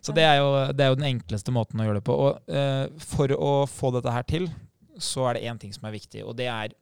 Så 0.00 0.14
det 0.16 0.24
er, 0.24 0.38
jo, 0.40 0.50
det 0.72 0.84
er 0.84 0.92
jo 0.92 0.98
den 0.98 1.08
enkleste 1.10 1.52
måten 1.52 1.80
å 1.80 1.86
gjøre 1.86 2.00
det 2.00 2.06
på. 2.08 2.16
Og 2.16 2.52
eh, 2.56 2.86
for 3.04 3.32
å 3.36 3.52
få 3.68 3.92
dette 3.96 4.14
her 4.14 4.24
til, 4.28 4.48
så 5.00 5.26
er 5.28 5.36
det 5.36 5.48
én 5.48 5.60
ting 5.60 5.72
som 5.74 5.86
er 5.88 5.96
viktig, 5.96 6.22
og 6.24 6.36
det 6.38 6.48
er 6.52 6.76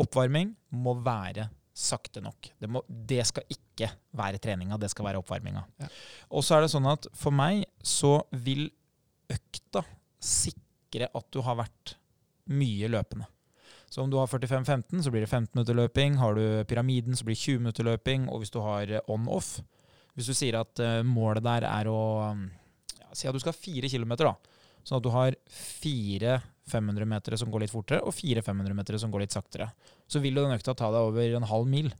oppvarming 0.00 0.54
må 0.82 0.94
være 1.04 1.48
sakte 1.72 2.20
nok. 2.20 2.50
Det, 2.60 2.68
må, 2.68 2.82
det 2.88 3.22
skal 3.28 3.48
ikke 3.52 3.88
være 4.16 4.40
treninga, 4.42 4.76
det 4.80 4.90
skal 4.92 5.08
være 5.08 5.20
oppvarminga. 5.22 5.64
Ja. 5.80 5.88
Og 6.36 6.44
så 6.44 6.56
er 6.56 6.64
det 6.64 6.72
sånn 6.72 6.88
at 6.90 7.08
for 7.16 7.34
meg 7.34 7.64
så 7.84 8.18
vil 8.44 8.66
økta 9.32 9.84
sikre 10.22 11.08
at 11.08 11.28
du 11.32 11.40
har 11.44 11.56
vært 11.62 11.96
mye 12.52 12.90
løpende. 12.92 13.28
Så 13.92 14.00
om 14.04 14.12
du 14.12 14.16
har 14.16 14.28
45-15, 14.28 15.02
så 15.04 15.12
blir 15.12 15.24
det 15.24 15.28
15 15.28 15.52
minutter 15.52 15.76
løping. 15.76 16.16
Har 16.20 16.36
du 16.36 16.64
pyramiden, 16.68 17.16
så 17.16 17.26
blir 17.28 17.36
det 17.36 17.44
20 17.44 17.64
minutter 17.64 17.84
løping. 17.84 18.24
Og 18.32 18.40
hvis 18.40 18.52
du 18.52 18.60
har 18.64 18.88
on-off 19.04 19.58
Hvis 20.12 20.28
du 20.28 20.34
sier 20.36 20.58
at 20.58 20.80
eh, 20.84 20.98
målet 21.08 21.40
der 21.40 21.64
er 21.64 21.88
å 21.88 22.00
Si 23.16 23.28
at 23.28 23.34
du 23.36 23.40
skal 23.42 23.54
ha 23.54 23.58
fire 23.58 23.90
kilometer, 23.92 24.30
da. 24.30 24.60
Sånn 24.82 24.98
at 24.98 25.04
du 25.04 25.12
har 25.14 25.36
fire 25.52 26.40
500 26.70 27.06
meter 27.08 27.36
som 27.38 27.50
går 27.52 27.64
litt 27.64 27.74
fortere, 27.74 28.02
og 28.02 28.14
fire 28.14 28.42
500 28.42 28.74
meter 28.76 28.98
som 28.98 29.12
går 29.12 29.24
litt 29.24 29.34
saktere. 29.34 29.70
Så 30.10 30.22
vil 30.22 30.38
jo 30.38 30.46
den 30.46 30.56
økta 30.56 30.74
ta 30.78 30.90
deg 30.94 31.10
over 31.10 31.36
en 31.38 31.46
halv 31.50 31.68
mil. 31.70 31.92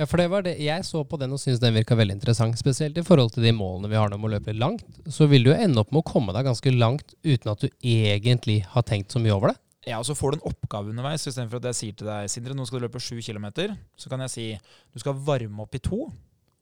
Ja, 0.00 0.06
for 0.08 0.16
det 0.16 0.30
var 0.32 0.44
det. 0.46 0.54
Jeg 0.62 0.86
så 0.88 1.02
på 1.04 1.18
den 1.20 1.34
og 1.34 1.40
syntes 1.40 1.60
den 1.60 1.74
virka 1.76 1.96
veldig 1.98 2.16
interessant. 2.16 2.56
Spesielt 2.56 2.96
i 2.96 3.04
forhold 3.04 3.34
til 3.34 3.44
de 3.44 3.52
målene 3.52 3.90
vi 3.92 3.98
har 4.00 4.08
nå 4.08 4.16
om 4.16 4.24
å 4.24 4.30
løpe 4.32 4.54
langt. 4.56 4.86
Så 5.04 5.28
vil 5.28 5.44
du 5.44 5.50
jo 5.50 5.58
ende 5.58 5.82
opp 5.82 5.92
med 5.92 6.00
å 6.00 6.08
komme 6.08 6.32
deg 6.32 6.48
ganske 6.48 6.72
langt 6.72 7.12
uten 7.26 7.52
at 7.52 7.60
du 7.60 7.68
egentlig 7.84 8.62
har 8.72 8.86
tenkt 8.88 9.12
så 9.12 9.20
mye 9.20 9.34
over 9.36 9.52
det. 9.52 9.58
Ja, 9.90 9.98
og 9.98 10.06
så 10.06 10.14
får 10.16 10.32
du 10.32 10.38
en 10.38 10.48
oppgave 10.52 10.94
underveis. 10.94 11.26
Istedenfor 11.26 11.60
at 11.60 11.72
jeg 11.72 11.78
sier 11.80 11.98
til 11.98 12.08
deg 12.08 12.30
Sindre, 12.32 12.56
nå 12.56 12.64
skal 12.68 12.80
du 12.80 12.86
løpe 12.86 13.02
sju 13.02 13.18
kilometer, 13.20 13.74
så 13.98 14.12
kan 14.12 14.22
jeg 14.24 14.32
si 14.32 14.46
du 14.94 15.02
skal 15.02 15.18
varme 15.26 15.66
opp 15.66 15.76
i 15.76 15.82
to. 15.82 16.06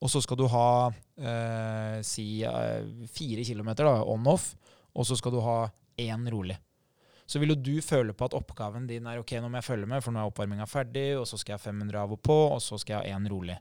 Og 0.01 0.09
så 0.09 0.22
skal 0.24 0.38
du 0.40 0.46
ha 0.48 0.68
eh, 0.88 2.01
si 2.07 2.40
eh, 2.46 2.88
fire 3.12 3.44
kilometer 3.44 3.84
da, 3.84 4.01
on-off, 4.09 4.55
og 4.96 5.07
så 5.07 5.16
skal 5.18 5.34
du 5.34 5.42
ha 5.44 5.59
én 6.01 6.24
rolig. 6.32 6.57
Så 7.30 7.38
vil 7.38 7.53
jo 7.53 7.61
du 7.62 7.74
føle 7.84 8.14
på 8.16 8.26
at 8.26 8.34
oppgaven 8.34 8.88
din 8.88 9.07
er 9.07 9.20
ok, 9.20 9.36
nå 9.38 9.51
må 9.51 9.61
jeg 9.61 9.68
følge 9.68 9.90
med, 9.90 10.03
for 10.03 10.14
nå 10.14 10.22
er 10.22 10.30
oppvarminga 10.32 10.66
ferdig, 10.66 11.12
og 11.20 11.28
så 11.30 11.38
skal 11.38 11.55
jeg 11.55 11.61
ha 11.61 11.66
500 11.68 12.01
av 12.01 12.14
og 12.16 12.22
på, 12.26 12.38
og 12.57 12.62
så 12.64 12.80
skal 12.80 12.96
jeg 12.96 13.12
ha 13.12 13.18
én 13.20 13.28
rolig. 13.30 13.59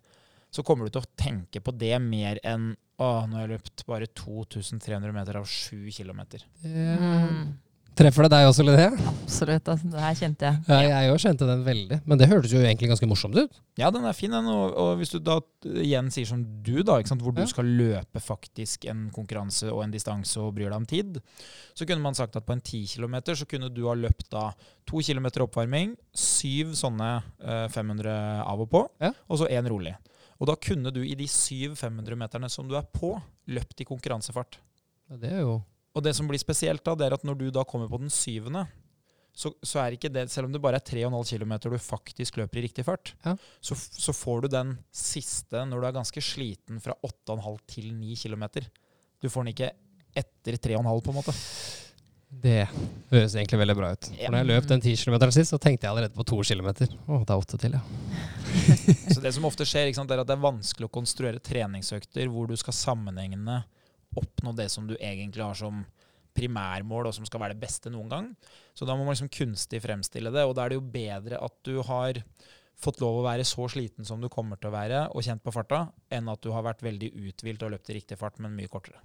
Så 0.49 0.63
kommer 0.65 0.87
du 0.87 0.95
til 0.95 1.03
å 1.03 1.11
tenke 1.19 1.61
på 1.61 1.75
det 1.77 1.93
mer 2.01 2.39
enn 2.41 2.71
å, 2.99 3.09
nå 3.29 3.37
har 3.37 3.45
jeg 3.45 3.51
løpt 3.53 3.83
bare 3.87 4.07
2300 4.17 5.13
meter 5.13 5.37
av 5.37 5.45
7 5.45 5.91
kilometer. 5.93 6.47
Mm, 6.63 7.51
Treffer 7.97 8.23
det 8.25 8.29
deg 8.31 8.45
også, 8.47 8.63
Linnea? 8.63 8.91
absolutt. 8.95 9.67
Altså, 9.67 9.87
det 9.91 9.99
her 9.99 10.15
kjente 10.15 10.45
jeg. 10.47 10.59
Ja, 10.69 10.77
jeg 11.01 11.11
òg 11.11 11.17
kjente 11.19 11.47
den 11.49 11.63
veldig. 11.65 11.97
Men 12.07 12.17
det 12.21 12.27
hørtes 12.31 12.53
jo 12.53 12.61
egentlig 12.61 12.87
ganske 12.91 13.07
morsomt 13.11 13.35
ut. 13.35 13.57
Ja, 13.79 13.89
den 13.91 14.05
er 14.07 14.13
fin, 14.15 14.31
den. 14.31 14.45
Og, 14.47 14.71
og 14.79 14.91
hvis 15.01 15.11
du 15.11 15.17
da 15.19 15.35
eh, 15.67 15.81
igjen 15.83 16.07
sier 16.13 16.29
som 16.29 16.45
du, 16.63 16.77
da, 16.87 16.95
ikke 17.01 17.11
sant? 17.11 17.21
hvor 17.25 17.35
du 17.35 17.41
Ja. 17.43 17.47
skal 17.51 17.67
løpe 17.67 18.21
faktisk 18.23 18.85
en 18.87 19.09
konkurranse 19.15 19.67
og 19.73 19.81
en 19.83 19.91
distanse 19.91 20.39
og 20.39 20.53
bryr 20.55 20.69
deg 20.71 20.77
om 20.79 20.85
tid, 20.87 21.19
så 21.75 21.85
kunne 21.89 22.01
man 22.05 22.15
sagt 22.15 22.37
at 22.39 22.45
på 22.47 22.55
en 22.55 22.61
10 22.63 22.85
km 22.95 23.17
så 23.35 23.47
kunne 23.49 23.69
du 23.73 23.81
ha 23.89 23.95
løpt 23.99 24.29
da 24.31 24.45
to 24.87 25.01
km 25.03 25.27
oppvarming, 25.43 25.97
syv 26.15 26.71
sånne 26.79 27.09
eh, 27.43 27.67
500 27.67 28.45
av 28.47 28.63
og 28.63 28.69
på, 28.71 28.85
Ja. 29.03 29.11
og 29.27 29.41
så 29.43 29.49
én 29.51 29.67
rolig. 29.67 29.95
Og 30.39 30.47
da 30.47 30.55
kunne 30.55 30.93
du 30.95 31.01
i 31.03 31.15
de 31.19 31.27
syv 31.27 31.75
500-meterne 31.75 32.47
som 32.49 32.63
du 32.69 32.77
er 32.79 32.85
på, 32.95 33.17
løpt 33.51 33.81
i 33.83 33.89
konkurransefart. 33.91 34.55
Ja, 35.11 35.17
Det 35.19 35.33
er 35.35 35.41
jo 35.43 35.57
Og 35.97 36.03
det 36.05 36.13
som 36.15 36.27
blir 36.29 36.39
spesielt 36.41 36.83
da, 36.85 36.93
det 36.95 37.07
er 37.09 37.15
at 37.17 37.25
når 37.27 37.39
du 37.39 37.47
da 37.53 37.63
kommer 37.67 37.89
på 37.89 37.99
den 38.01 38.11
syvende, 38.13 38.65
så, 39.39 39.51
så 39.63 39.79
er 39.81 39.95
ikke 39.95 40.09
det, 40.11 40.25
selv 40.33 40.49
om 40.49 40.53
det 40.53 40.59
bare 40.61 40.79
er 40.81 40.85
3,5 40.85 41.13
km 41.31 41.53
du 41.69 41.77
faktisk 41.81 42.37
løper 42.41 42.59
i 42.59 42.65
riktig 42.67 42.83
fart, 42.87 43.13
Ja. 43.25 43.35
så, 43.63 43.75
så 43.77 44.13
får 44.15 44.41
du 44.45 44.47
den 44.55 44.73
siste 44.91 45.61
når 45.69 45.79
du 45.81 45.87
er 45.89 45.95
ganske 45.99 46.23
sliten 46.23 46.81
fra 46.83 46.95
8,5 47.05 47.59
til 47.69 47.91
9 47.95 48.17
km. 48.19 48.43
Du 49.21 49.29
får 49.29 49.45
den 49.45 49.53
ikke 49.53 49.71
etter 50.17 50.57
3,5 50.59 51.05
på 51.05 51.13
en 51.13 51.19
måte. 51.21 51.35
Det 52.29 52.67
høres 53.09 53.33
egentlig 53.33 53.57
veldig 53.63 53.75
bra 53.79 53.87
ut. 53.95 54.09
For 54.11 54.29
når 54.33 54.43
jeg 54.43 54.49
løp 54.51 54.67
den 54.69 54.83
10 54.85 54.95
km 55.01 55.15
sist, 55.33 55.49
så 55.53 55.57
tenkte 55.61 55.87
jeg 55.87 55.93
allerede 55.95 56.13
på 56.13 56.25
2 56.29 56.43
km. 56.51 56.67
Å, 57.09 57.21
det 57.25 57.33
er 57.33 57.39
8 57.41 57.57
til, 57.63 57.77
ja. 57.79 57.81
Så 59.15 59.23
det 59.23 59.31
som 59.33 59.47
ofte 59.49 59.65
skjer, 59.65 59.89
sant, 59.97 60.11
er 60.13 60.21
at 60.21 60.29
det 60.29 60.35
er 60.35 60.43
vanskelig 60.43 60.89
å 60.89 60.93
konstruere 60.99 61.41
treningsøkter 61.41 62.29
hvor 62.29 62.49
du 62.49 62.53
skal 62.59 62.75
sammenhengende 62.77 63.63
oppnå 64.18 64.53
det 64.57 64.70
som 64.74 64.88
du 64.89 64.95
egentlig 64.97 65.43
har 65.45 65.57
som 65.57 65.84
primærmål, 66.39 67.10
og 67.10 67.16
som 67.18 67.28
skal 67.28 67.43
være 67.43 67.57
det 67.57 67.64
beste 67.64 67.91
noen 67.91 68.10
gang. 68.12 68.32
Så 68.78 68.88
da 68.88 68.95
må 68.95 69.03
man 69.03 69.16
liksom 69.16 69.32
kunstig 69.34 69.82
fremstille 69.84 70.32
det, 70.34 70.45
og 70.47 70.55
da 70.55 70.66
er 70.66 70.74
det 70.74 70.80
jo 70.80 70.88
bedre 70.93 71.41
at 71.43 71.55
du 71.68 71.80
har 71.86 72.22
fått 72.80 73.01
lov 73.03 73.20
å 73.20 73.26
være 73.26 73.45
så 73.47 73.68
sliten 73.72 74.07
som 74.07 74.22
du 74.24 74.30
kommer 74.32 74.60
til 74.60 74.72
å 74.72 74.76
være, 74.76 75.05
og 75.12 75.26
kjent 75.26 75.43
på 75.43 75.53
farta, 75.53 75.88
enn 76.16 76.30
at 76.32 76.41
du 76.43 76.53
har 76.55 76.64
vært 76.64 76.84
veldig 76.86 77.12
uthvilt 77.28 77.66
og 77.66 77.74
løpt 77.76 77.91
i 77.91 77.97
riktig 77.99 78.20
fart, 78.20 78.39
men 78.39 78.55
mye 78.55 78.72
kortere. 78.72 79.01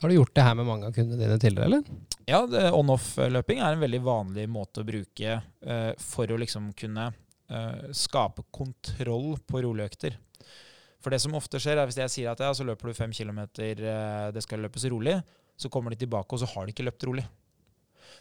Har 0.00 0.12
du 0.12 0.14
gjort 0.18 0.34
det 0.36 0.44
her 0.44 0.56
med 0.58 0.68
mange 0.68 0.88
av 0.88 0.94
kundene 0.94 1.22
dine 1.22 1.38
tidligere, 1.40 1.70
eller? 1.70 2.16
Ja, 2.28 2.42
on-off-løping 2.76 3.62
er 3.64 3.74
en 3.74 3.82
veldig 3.82 4.02
vanlig 4.04 4.44
måte 4.52 4.82
å 4.82 4.88
bruke 4.88 5.38
uh, 5.40 5.92
for 6.02 6.30
å 6.30 6.38
liksom 6.42 6.68
kunne 6.76 7.08
uh, 7.08 7.86
skape 7.96 8.44
kontroll 8.54 9.38
på 9.48 9.64
roligøkter. 9.64 10.18
For 11.06 11.14
det 11.14 11.20
som 11.22 11.36
ofte 11.38 11.60
skjer, 11.62 11.78
er 11.78 11.86
hvis 11.86 12.00
jeg 12.00 12.10
sier 12.10 12.32
at 12.32 12.40
ja, 12.42 12.48
så 12.50 12.64
løper 12.66 12.90
du 12.90 12.96
fem 12.98 13.12
kilometer, 13.14 13.78
eh, 13.78 14.24
det 14.34 14.40
skal 14.42 14.64
løpes 14.66 14.88
rolig, 14.90 15.12
så 15.54 15.70
kommer 15.70 15.94
de 15.94 16.00
tilbake, 16.00 16.34
og 16.34 16.40
så 16.42 16.48
har 16.50 16.66
de 16.66 16.72
ikke 16.74 16.82
løpt 16.82 17.06
rolig. 17.06 17.22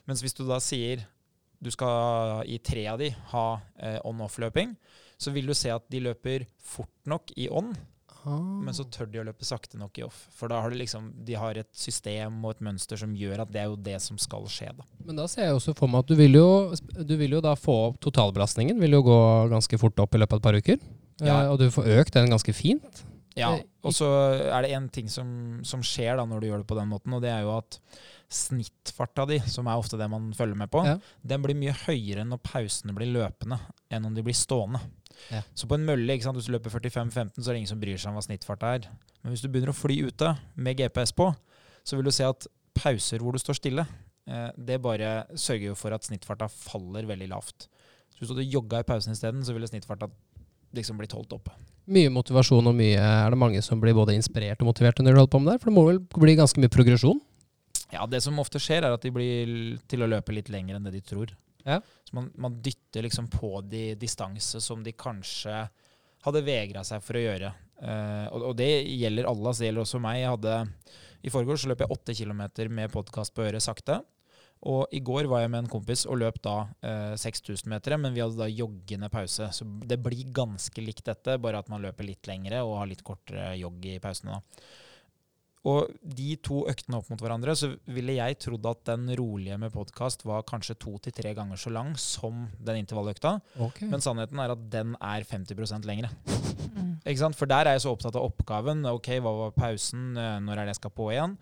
Mens 0.05 0.21
hvis 0.21 0.37
du 0.37 0.43
da 0.45 0.59
sier 0.61 1.01
du 1.57 1.71
skal 1.73 2.43
i 2.45 2.59
tre 2.61 2.83
av 2.91 2.99
de 3.01 3.07
ha 3.31 3.47
eh, 3.81 3.97
on-off-løping, 4.05 4.75
så 5.17 5.33
vil 5.33 5.49
du 5.49 5.55
se 5.57 5.73
at 5.73 5.81
de 5.89 6.03
løper 6.05 6.45
fort 6.61 6.93
nok 7.09 7.33
i 7.41 7.47
on, 7.49 7.73
men 8.25 8.73
så 8.73 8.85
tør 8.89 9.09
de 9.09 9.19
å 9.21 9.25
løpe 9.25 9.45
sakte 9.45 9.77
nok 9.81 9.97
i 9.97 10.03
off. 10.05 10.19
For 10.33 10.49
da 10.49 10.59
har 10.61 10.73
de 10.73 10.79
liksom, 10.79 11.11
de 11.25 11.35
har 11.37 11.57
et 11.57 11.69
system 11.77 12.37
og 12.43 12.55
et 12.55 12.63
mønster 12.65 13.01
som 13.01 13.17
gjør 13.17 13.43
at 13.43 13.51
det 13.53 13.61
er 13.61 13.69
jo 13.69 13.79
det 13.85 13.97
som 14.01 14.17
skal 14.21 14.45
skje. 14.49 14.69
da. 14.77 14.85
Men 15.05 15.17
da 15.21 15.25
ser 15.29 15.49
jeg 15.49 15.57
også 15.57 15.75
for 15.77 15.89
meg 15.89 16.05
at 16.05 16.13
du 16.13 16.17
vil 16.21 16.37
jo, 16.37 16.47
du 17.01 17.15
vil 17.17 17.37
jo 17.37 17.41
da 17.45 17.53
få 17.57 17.75
opp 17.91 17.99
totalbelastningen. 18.05 18.77
Vil 18.81 18.97
jo 18.97 19.03
gå 19.05 19.19
ganske 19.53 19.81
fort 19.81 20.05
opp 20.05 20.17
i 20.17 20.21
løpet 20.21 20.37
av 20.37 20.41
et 20.41 20.47
par 20.49 20.57
uker. 20.57 20.81
Ja. 21.21 21.43
Eh, 21.45 21.51
og 21.51 21.59
du 21.59 21.69
får 21.71 21.87
økt 21.99 22.13
den 22.17 22.29
ganske 22.33 22.53
fint. 22.53 23.03
Ja, 23.35 23.53
Eh, 23.55 23.63
Og 23.85 23.91
så 23.93 24.07
er 24.49 24.61
det 24.63 24.71
én 24.71 24.87
ting 24.91 25.07
som, 25.11 25.59
som 25.63 25.81
skjer 25.85 26.15
da 26.17 26.23
når 26.25 26.39
du 26.41 26.47
gjør 26.47 26.61
det 26.63 26.67
på 26.67 26.75
den 26.79 26.87
måten, 26.89 27.13
og 27.13 27.21
det 27.21 27.29
er 27.29 27.41
jo 27.43 27.51
at 27.57 27.79
snittfarta 28.35 29.25
di, 29.29 29.37
som 29.45 29.67
er 29.69 29.77
ofte 29.79 29.97
det 29.99 30.07
man 30.09 30.31
følger 30.35 30.57
med 30.57 30.71
på, 30.71 30.83
Ja. 30.85 30.97
den 31.25 31.41
blir 31.43 31.55
mye 31.55 31.73
høyere 31.85 32.25
når 32.25 32.39
pausene 32.41 32.95
blir 32.95 33.11
løpende 33.13 33.59
enn 33.91 34.05
om 34.05 34.13
de 34.15 34.23
blir 34.23 34.33
stående. 34.33 34.81
Ja. 35.31 35.41
Så 35.55 35.67
på 35.67 35.75
en 35.77 35.85
mølle, 35.85 36.07
ikke 36.15 36.23
sant, 36.27 36.35
hvis 36.37 36.47
du 36.47 36.53
løper 36.55 36.69
45-15, 36.73 37.37
så 37.43 37.49
er 37.49 37.53
det 37.53 37.61
ingen 37.61 37.67
som 37.73 37.79
bryr 37.79 37.97
seg 37.97 38.09
om 38.11 38.15
hva 38.17 38.25
snittfarta 38.25 38.73
er. 38.75 38.89
Men 39.23 39.31
hvis 39.33 39.41
du 39.41 39.47
begynner 39.49 39.71
å 39.71 39.77
fly 39.77 39.99
ute 40.09 40.37
med 40.55 40.77
GPS 40.77 41.13
på, 41.15 41.29
så 41.85 41.95
vil 41.95 42.05
du 42.05 42.11
se 42.11 42.23
at 42.27 42.47
pauser 42.75 43.19
hvor 43.19 43.31
du 43.31 43.39
står 43.39 43.55
stille, 43.61 43.85
eh, 44.27 44.51
det 44.57 44.81
bare 44.81 45.25
sørger 45.35 45.69
jo 45.71 45.75
for 45.75 45.93
at 45.93 46.03
snittfarta 46.03 46.49
faller 46.49 47.05
veldig 47.05 47.29
lavt. 47.29 47.67
Så 48.11 48.19
hvis 48.19 48.29
du 48.29 48.35
hadde 48.35 48.51
jogga 48.51 48.79
i 48.79 48.83
pausen 48.83 49.13
isteden, 49.13 49.43
så 49.45 49.53
ville 49.53 49.67
snittfarta 49.67 50.09
liksom 50.77 50.99
blitt 50.99 51.15
holdt 51.15 51.33
oppe. 51.37 51.53
Mye 51.85 52.09
motivasjon 52.09 52.65
og 52.65 52.73
mye 52.73 52.97
Er 52.97 53.29
det 53.29 53.37
mange 53.37 53.61
som 53.61 53.77
blir 53.81 53.93
både 53.93 54.15
inspirert 54.17 54.61
og 54.63 54.71
motivert 54.71 54.97
når 54.99 55.13
du 55.13 55.19
holder 55.19 55.33
på 55.35 55.41
med 55.43 55.51
det? 55.53 55.59
For 55.61 55.69
det 55.69 55.75
må 55.77 55.83
vel 55.85 55.99
bli 56.01 56.37
ganske 56.39 56.61
mye 56.61 56.73
progresjon? 56.73 57.19
Ja, 57.93 58.07
det 58.09 58.23
som 58.25 58.39
ofte 58.41 58.59
skjer, 58.61 58.83
er 58.83 58.95
at 58.95 59.03
de 59.05 59.11
blir 59.13 59.51
til 59.89 60.03
å 60.03 60.09
løpe 60.09 60.33
litt 60.33 60.49
lenger 60.51 60.77
enn 60.77 60.87
det 60.87 60.95
de 60.97 61.03
tror. 61.05 61.33
Ja. 61.65 61.79
Så 62.05 62.17
man, 62.17 62.31
man 62.41 62.57
dytter 62.61 63.05
liksom 63.05 63.29
på 63.31 63.59
de 63.65 63.93
distanse 63.99 64.61
som 64.61 64.83
de 64.85 64.93
kanskje 64.97 65.65
hadde 66.25 66.45
vegra 66.45 66.83
seg 66.85 67.03
for 67.05 67.17
å 67.17 67.23
gjøre. 67.23 67.53
Uh, 67.75 68.25
og, 68.31 68.49
og 68.49 68.57
det 68.57 68.69
gjelder 68.87 69.29
alle, 69.29 69.53
så 69.53 69.63
det 69.63 69.69
gjelder 69.69 69.85
også 69.85 70.01
meg. 70.01 70.19
Jeg 70.23 70.33
hadde, 70.33 70.57
I 71.25 71.33
forgårs 71.33 71.67
løp 71.69 71.85
jeg 71.85 71.95
åtte 71.97 72.17
kilometer 72.17 72.71
med 72.73 72.93
podkast 72.93 73.35
på 73.35 73.45
øret 73.45 73.65
sakte. 73.65 74.01
Og 74.65 74.95
i 74.97 75.01
går 75.05 75.27
var 75.29 75.43
jeg 75.43 75.51
med 75.53 75.63
en 75.63 75.69
kompis 75.69 76.07
og 76.09 76.17
løp 76.23 76.39
da 76.45 76.55
eh, 76.81 77.13
6000 77.21 77.69
meter, 77.69 77.97
men 78.01 78.15
vi 78.15 78.23
hadde 78.23 78.39
da 78.39 78.49
joggende 78.49 79.11
pause. 79.13 79.51
Så 79.53 79.67
det 79.85 79.99
blir 80.01 80.31
ganske 80.33 80.81
likt 80.81 81.05
dette, 81.05 81.37
bare 81.41 81.61
at 81.61 81.69
man 81.69 81.85
løper 81.85 82.07
litt 82.07 82.25
lengre 82.29 82.63
og 82.65 82.79
har 82.81 82.89
litt 82.89 83.05
kortere 83.05 83.53
jogg 83.59 83.85
i 83.93 83.99
pausene. 84.01 84.39
da. 84.39 84.65
Og 85.65 85.89
de 85.97 86.35
to 86.45 86.59
øktene 86.69 86.99
opp 86.99 87.07
mot 87.09 87.21
hverandre, 87.21 87.55
så 87.57 87.71
ville 87.89 88.13
jeg 88.19 88.37
trodd 88.43 88.67
at 88.69 88.83
den 88.91 89.09
rolige 89.17 89.57
med 89.57 89.73
podkast 89.73 90.21
var 90.27 90.45
kanskje 90.45 90.77
to 90.77 90.93
til 91.01 91.15
tre 91.17 91.31
ganger 91.37 91.57
så 91.57 91.73
lang 91.73 91.95
som 91.97 92.43
den 92.61 92.83
intervalløkta. 92.83 93.39
Okay. 93.67 93.89
Men 93.89 94.03
sannheten 94.05 94.41
er 94.43 94.53
at 94.53 94.65
den 94.73 94.93
er 94.99 95.25
50 95.25 95.87
lengre. 95.89 96.11
Mm. 96.75 96.91
Ikke 97.01 97.21
sant? 97.23 97.37
For 97.37 97.49
der 97.49 97.65
er 97.65 97.79
jeg 97.79 97.85
så 97.85 97.95
opptatt 97.95 98.17
av 98.17 98.27
oppgaven. 98.27 98.85
Ok, 98.93 99.09
hva 99.17 99.33
var 99.39 99.57
pausen? 99.57 100.11
Eh, 100.13 100.37
Når 100.45 100.53
er 100.53 100.61
det 100.65 100.75
jeg 100.75 100.81
skal 100.83 100.93
på 101.01 101.09
igjen? 101.15 101.33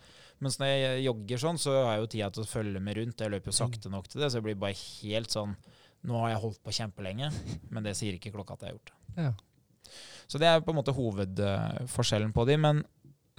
Mens 0.43 0.59
når 0.59 0.71
jeg 0.71 1.05
jogger 1.05 1.41
sånn, 1.45 1.61
så 1.61 1.73
har 1.77 1.95
jeg 1.95 2.03
jo 2.03 2.11
tida 2.11 2.29
til 2.35 2.43
å 2.43 2.49
følge 2.49 2.81
med 2.83 2.99
rundt. 2.99 3.23
Jeg 3.23 3.31
løper 3.31 3.51
jo 3.51 3.55
sakte 3.55 3.91
nok 3.93 4.09
til 4.11 4.23
det, 4.23 4.29
så 4.29 4.39
jeg 4.39 4.47
blir 4.49 4.59
bare 4.59 4.75
helt 4.75 5.33
sånn 5.33 5.55
Nå 6.03 6.17
har 6.19 6.33
jeg 6.33 6.39
holdt 6.43 6.59
på 6.59 6.73
kjempelenge, 6.75 7.29
men 7.71 7.85
det 7.85 7.93
sier 7.95 8.17
ikke 8.17 8.33
klokka 8.33 8.57
at 8.57 8.65
jeg 8.65 8.73
har 8.73 8.75
gjort 8.75 8.89
det. 8.91 9.23
Ja. 9.23 9.29
Så 10.27 10.41
det 10.41 10.49
er 10.49 10.59
på 10.59 10.73
en 10.73 10.79
måte 10.81 10.95
hovedforskjellen 10.97 12.33
på 12.35 12.43
de. 12.49 12.57
Men 12.59 12.81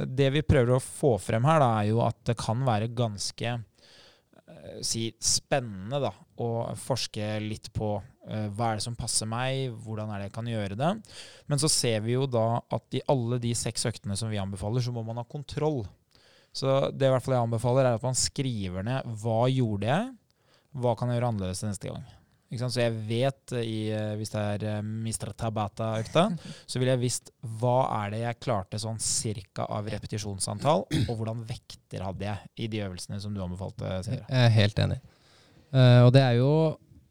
det 0.01 0.31
vi 0.35 0.43
prøver 0.47 0.77
å 0.77 0.83
få 0.83 1.15
frem 1.21 1.45
her, 1.45 1.61
da, 1.61 1.71
er 1.81 1.91
jo 1.91 2.01
at 2.05 2.23
det 2.31 2.37
kan 2.41 2.65
være 2.67 2.89
ganske 2.97 3.53
eh, 3.53 4.79
si 4.81 5.07
spennende 5.21 6.01
da, 6.03 6.13
å 6.41 6.49
forske 6.81 7.37
litt 7.45 7.69
på 7.77 7.91
uh, 8.01 8.47
hva 8.57 8.73
er 8.73 8.81
det 8.81 8.87
som 8.87 8.97
passer 8.99 9.29
meg, 9.31 9.69
hvordan 9.85 10.11
er 10.11 10.23
det 10.23 10.31
jeg 10.31 10.37
kan 10.39 10.49
gjøre 10.51 10.79
det. 10.81 10.93
Men 11.51 11.63
så 11.63 11.71
ser 11.71 12.01
vi 12.07 12.17
jo 12.17 12.25
da 12.27 12.63
at 12.75 12.97
i 12.99 13.05
alle 13.13 13.39
de 13.43 13.53
seks 13.59 13.87
øktene 13.93 14.17
som 14.19 14.33
vi 14.33 14.41
anbefaler, 14.43 14.83
så 14.83 14.95
må 14.95 15.05
man 15.07 15.21
ha 15.21 15.27
kontroll. 15.29 15.85
Så 16.55 16.75
det 16.95 17.09
i 17.09 17.13
hvert 17.13 17.25
fall 17.25 17.35
jeg 17.35 17.47
anbefaler, 17.49 17.89
er 17.89 17.99
at 17.99 18.05
man 18.07 18.19
skriver 18.19 18.87
ned 18.87 19.15
hva 19.23 19.41
gjorde 19.51 19.89
jeg, 19.91 20.13
hva 20.75 20.93
kan 20.99 21.11
jeg 21.11 21.19
gjøre 21.19 21.33
annerledes 21.33 21.65
neste 21.67 21.91
gang. 21.91 22.05
Så 22.55 22.79
jeg 22.79 22.95
vet, 23.09 23.53
eh, 23.57 23.65
i, 23.67 23.79
eh, 23.91 24.13
hvis 24.19 24.31
det 24.31 24.43
er 24.43 24.65
eh, 24.77 24.83
Mr. 24.83 25.33
Tabata-økta, 25.35 26.29
så 26.71 26.79
ville 26.79 26.95
jeg 26.95 27.03
visst 27.03 27.33
hva 27.59 27.89
er 28.05 28.15
det 28.15 28.21
jeg 28.23 28.41
klarte 28.45 28.79
sånn 28.79 29.01
cirka 29.03 29.67
av 29.67 29.89
repetisjonsantall, 29.91 30.87
og 31.09 31.13
hvordan 31.19 31.43
vekter 31.49 32.05
hadde 32.07 32.29
jeg 32.29 32.53
i 32.65 32.71
de 32.71 32.85
øvelsene 32.87 33.19
som 33.23 33.35
du 33.35 33.43
anbefalte, 33.43 33.91
Sindre. 34.07 34.29
Jeg 34.29 34.47
er 34.47 34.55
helt 34.55 34.83
enig. 34.85 35.01
Og 35.75 36.13
det 36.15 36.21
er, 36.23 36.37
jo, 36.39 36.51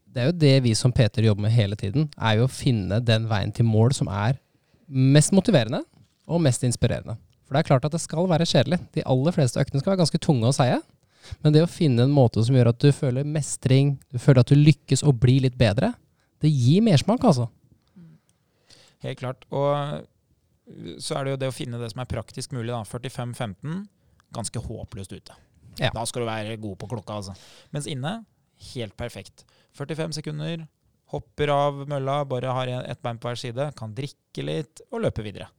det 0.08 0.22
er 0.22 0.30
jo 0.30 0.36
det 0.40 0.54
vi 0.64 0.70
som 0.78 0.92
Peter 0.94 1.26
jobber 1.26 1.44
med 1.44 1.52
hele 1.52 1.76
tiden, 1.76 2.08
er 2.16 2.38
jo 2.38 2.46
å 2.46 2.52
finne 2.52 3.02
den 3.04 3.26
veien 3.28 3.52
til 3.52 3.68
mål 3.68 3.92
som 3.92 4.08
er 4.08 4.38
mest 4.88 5.34
motiverende 5.36 5.82
og 6.24 6.40
mest 6.40 6.64
inspirerende. 6.64 7.18
For 7.54 7.60
det 7.60 7.68
er 7.68 7.70
klart 7.70 7.84
at 7.86 7.94
det 7.94 8.02
skal 8.02 8.26
være 8.26 8.46
kjedelig. 8.50 8.80
De 8.96 9.02
aller 9.06 9.34
fleste 9.36 9.60
øktene 9.62 9.78
skal 9.78 9.92
være 9.92 10.00
ganske 10.00 10.18
tunge 10.18 10.48
å 10.48 10.54
seie. 10.56 10.80
Men 11.38 11.54
det 11.54 11.60
å 11.62 11.68
finne 11.70 12.02
en 12.02 12.10
måte 12.10 12.42
som 12.42 12.56
gjør 12.58 12.72
at 12.72 12.80
du 12.82 12.88
føler 12.90 13.22
mestring, 13.22 13.92
du 14.10 14.18
føler 14.18 14.42
at 14.42 14.50
du 14.50 14.58
lykkes 14.58 15.04
og 15.06 15.20
blir 15.22 15.44
litt 15.46 15.54
bedre, 15.54 15.92
det 16.42 16.50
gir 16.50 16.82
mersmak, 16.82 17.22
altså. 17.22 17.46
Helt 19.06 19.22
klart. 19.22 19.46
Og 19.54 19.70
så 20.98 21.14
er 21.14 21.22
det 21.22 21.36
jo 21.36 21.40
det 21.44 21.52
å 21.52 21.54
finne 21.54 21.78
det 21.78 21.94
som 21.94 22.02
er 22.02 22.10
praktisk 22.10 22.58
mulig. 22.58 22.72
da. 22.74 22.82
45-15, 22.90 23.86
ganske 24.34 24.66
håpløst 24.66 25.14
ute. 25.14 25.38
Ja. 25.78 25.94
Da 25.94 26.02
skal 26.10 26.26
du 26.26 26.32
være 26.34 26.58
god 26.58 26.78
på 26.82 26.90
klokka, 26.90 27.22
altså. 27.22 27.38
Mens 27.70 27.86
inne, 27.86 28.24
helt 28.74 28.98
perfekt. 28.98 29.46
45 29.78 30.18
sekunder, 30.18 30.66
hopper 31.14 31.54
av 31.54 31.84
mølla, 31.86 32.24
bare 32.26 32.58
har 32.58 32.78
ett 32.82 33.06
bein 33.06 33.22
på 33.22 33.30
hver 33.30 33.38
side, 33.38 33.70
kan 33.78 33.94
drikke 33.94 34.42
litt 34.42 34.82
og 34.90 35.06
løpe 35.06 35.22
videre. 35.22 35.54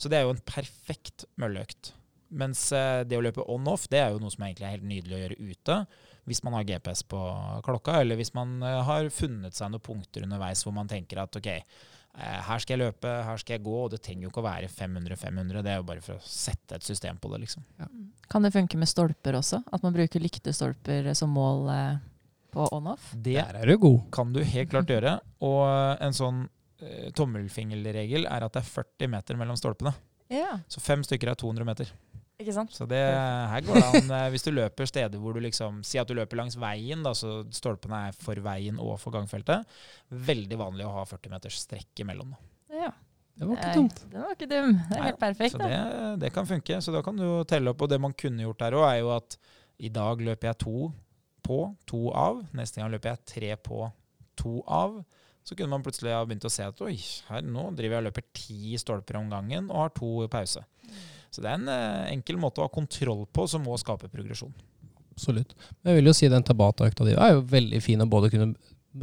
Så 0.00 0.08
det 0.08 0.16
er 0.20 0.24
jo 0.24 0.32
en 0.32 0.44
perfekt 0.48 1.26
mølleøkt. 1.40 1.92
Mens 2.30 2.68
eh, 2.72 3.02
det 3.04 3.18
å 3.18 3.24
løpe 3.24 3.44
on-off, 3.50 3.88
det 3.90 3.98
er 4.00 4.12
jo 4.14 4.20
noe 4.22 4.30
som 4.32 4.44
egentlig 4.46 4.68
er 4.68 4.76
helt 4.76 4.86
nydelig 4.86 5.16
å 5.16 5.22
gjøre 5.24 5.38
ute. 5.50 5.78
Hvis 6.30 6.44
man 6.46 6.54
har 6.54 6.66
GPS 6.68 7.02
på 7.10 7.20
klokka, 7.66 7.96
eller 8.00 8.16
hvis 8.20 8.30
man 8.36 8.60
eh, 8.62 8.80
har 8.86 9.08
funnet 9.12 9.56
seg 9.58 9.72
noen 9.72 9.82
punkter 9.82 10.24
underveis 10.24 10.62
hvor 10.64 10.76
man 10.76 10.88
tenker 10.88 11.18
at 11.24 11.36
ok, 11.40 11.48
eh, 11.50 12.38
her 12.46 12.62
skal 12.62 12.76
jeg 12.76 12.84
løpe, 12.84 13.16
her 13.26 13.42
skal 13.42 13.56
jeg 13.58 13.64
gå, 13.66 13.74
og 13.82 13.90
det 13.92 14.00
trenger 14.06 14.28
jo 14.28 14.30
ikke 14.32 14.44
å 14.44 14.46
være 14.46 14.70
500-500. 14.70 15.64
Det 15.66 15.74
er 15.74 15.82
jo 15.82 15.88
bare 15.90 16.04
for 16.06 16.20
å 16.20 16.30
sette 16.38 16.78
et 16.78 16.86
system 16.86 17.18
på 17.20 17.32
det, 17.34 17.42
liksom. 17.48 17.66
Kan 18.30 18.46
det 18.46 18.54
funke 18.54 18.78
med 18.78 18.88
stolper 18.92 19.40
også? 19.42 19.64
At 19.74 19.82
man 19.84 19.96
bruker 19.98 20.22
lyktestolper 20.22 21.10
som 21.18 21.34
mål 21.34 21.66
på 22.54 22.70
on-off? 22.78 23.10
Det 23.14 23.36
Der 23.42 23.58
er 23.58 23.66
du 23.66 23.76
god. 23.78 24.00
kan 24.14 24.32
du 24.32 24.40
helt 24.46 24.70
klart 24.70 24.90
gjøre. 24.90 25.18
Og 25.42 25.66
en 26.02 26.14
sånn 26.16 26.44
tommelfingerregel 27.16 28.26
er 28.30 28.46
at 28.46 28.54
det 28.56 28.62
er 28.62 28.70
40 28.70 29.10
meter 29.12 29.38
mellom 29.40 29.58
stolpene. 29.58 29.92
Ja, 30.30 30.60
Så 30.70 30.80
fem 30.82 31.02
stykker 31.06 31.32
er 31.32 31.38
200 31.38 31.66
meter. 31.66 31.88
ikke 32.40 32.54
sant? 32.54 32.72
Så 32.72 32.86
det, 32.88 33.00
her 33.02 33.64
går 33.66 33.74
det 33.80 33.88
an 33.98 34.12
eh, 34.16 34.28
hvis 34.32 34.44
du 34.46 34.50
løper 34.54 34.86
steder 34.88 35.18
hvor 35.20 35.34
du 35.34 35.40
liksom 35.44 35.82
Si 35.84 35.98
at 36.00 36.08
du 36.08 36.14
løper 36.14 36.38
langs 36.38 36.54
veien, 36.56 37.02
da, 37.04 37.12
så 37.18 37.40
stolpene 37.52 38.06
er 38.08 38.16
for 38.16 38.38
veien 38.44 38.78
og 38.80 38.94
for 39.02 39.12
gangfeltet. 39.16 39.66
Veldig 40.08 40.58
vanlig 40.60 40.86
å 40.86 40.94
ha 41.00 41.04
40 41.04 41.34
meters 41.34 41.58
strekk 41.66 42.04
imellom. 42.04 42.32
Da. 42.36 42.84
Ja. 42.86 42.90
Det 43.40 43.46
var 43.48 43.56
ikke 43.56 43.66
Nei, 43.70 43.76
dumt. 43.80 44.00
Det 44.12 44.20
var 44.20 44.32
ikke 44.36 44.48
dum. 44.50 44.72
Det 44.76 44.96
er 44.96 45.00
Nei, 45.00 45.04
helt 45.08 45.20
perfekt. 45.20 45.52
Så 45.54 45.58
da. 45.62 45.68
det, 45.68 46.08
det 46.24 46.30
kan 46.34 46.46
funke. 46.48 46.80
Så 46.84 46.92
da 46.92 47.00
kan 47.06 47.16
du 47.16 47.26
telle 47.48 47.72
opp. 47.72 47.82
Og 47.86 47.88
det 47.88 47.98
man 48.02 48.12
kunne 48.12 48.44
gjort 48.44 48.60
der 48.60 48.76
òg, 48.76 48.84
er 48.90 48.98
jo 49.00 49.12
at 49.16 49.36
i 49.80 49.88
dag 49.88 50.20
løper 50.20 50.50
jeg 50.50 50.58
to 50.60 50.74
på, 51.46 51.60
to 51.88 52.00
av. 52.12 52.42
Neste 52.56 52.82
gang 52.82 52.90
løper 52.92 53.14
jeg 53.14 53.24
tre 53.32 53.54
på, 53.64 53.86
to 54.36 54.58
av. 54.68 54.98
Så 55.50 55.56
kunne 55.58 55.72
man 55.72 55.82
plutselig 55.82 56.12
ha 56.14 56.22
begynt 56.22 56.46
å 56.46 56.52
se 56.52 56.62
at 56.62 56.80
oi, 56.86 56.94
her 57.26 57.42
nå 57.42 57.64
driver 57.74 57.96
jeg 57.96 58.04
og 58.04 58.06
løper 58.06 58.26
ti 58.38 58.78
stolper 58.78 59.18
om 59.18 59.32
gangen 59.32 59.66
og 59.66 59.80
har 59.80 59.94
to 59.96 60.10
i 60.22 60.30
pause. 60.30 60.62
Så 61.30 61.42
det 61.42 61.50
er 61.50 61.58
en 61.58 61.70
eh, 61.70 62.12
enkel 62.12 62.38
måte 62.38 62.62
å 62.62 62.68
ha 62.68 62.70
kontroll 62.70 63.24
på 63.34 63.48
som 63.50 63.64
må 63.66 63.74
skape 63.82 64.10
progresjon. 64.12 64.54
Absolutt. 65.10 65.56
Men 65.82 65.90
jeg 65.90 65.98
vil 65.98 66.10
jo 66.10 66.14
si 66.16 66.30
den 66.30 66.46
Tabata-økta 66.46 67.06
di 67.08 67.16
er 67.18 67.34
jo 67.34 67.42
veldig 67.50 67.82
fin 67.82 68.02
å 68.02 68.06
både 68.10 68.30
kunne 68.30 68.54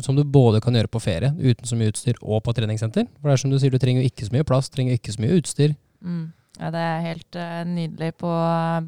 som 0.04 0.16
du 0.16 0.24
både 0.24 0.60
kan 0.64 0.76
gjøre 0.76 0.92
på 0.92 1.00
ferie 1.00 1.30
uten 1.38 1.68
så 1.68 1.78
mye 1.80 1.92
utstyr 1.94 2.18
og 2.20 2.42
på 2.44 2.54
treningssenter. 2.58 3.06
For 3.20 3.30
det 3.30 3.38
er 3.38 3.44
som 3.44 3.54
du 3.54 3.60
sier, 3.60 3.72
du 3.72 3.80
trenger 3.80 4.04
jo 4.04 4.12
ikke 4.12 4.28
så 4.28 4.36
mye 4.36 4.48
plass, 4.48 4.72
trenger 4.74 4.98
ikke 4.98 5.14
så 5.16 5.24
mye 5.24 5.38
utstyr. 5.40 5.76
Mm. 6.04 6.26
Ja, 6.58 6.72
det 6.74 6.82
er 6.82 7.06
helt 7.06 7.38
uh, 7.38 7.62
nydelig 7.70 8.12
på 8.20 8.32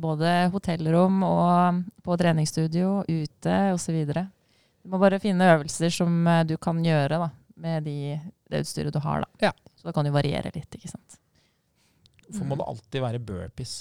både 0.02 0.34
hotellrom 0.54 1.22
og 1.24 1.84
på 2.04 2.18
treningsstudio, 2.20 3.04
ute 3.08 3.58
osv. 3.76 4.00
Du 4.10 4.92
må 4.92 5.00
bare 5.02 5.22
finne 5.22 5.52
øvelser 5.54 5.94
som 5.94 6.20
uh, 6.28 6.42
du 6.44 6.58
kan 6.62 6.82
gjøre 6.84 7.22
da, 7.22 7.30
med 7.62 7.88
de, 7.88 8.18
det 8.50 8.64
utstyret 8.66 8.96
du 8.96 9.02
har. 9.04 9.26
Da. 9.26 9.50
Ja. 9.50 9.54
Så 9.76 9.88
det 9.90 9.96
kan 9.96 10.08
jo 10.08 10.16
variere 10.16 10.52
litt, 10.56 10.70
ikke 10.76 10.92
sant. 10.92 11.20
Hvorfor 12.28 12.50
må 12.50 12.60
det 12.60 12.68
alltid 12.70 13.04
være 13.04 13.22
burpees? 13.24 13.80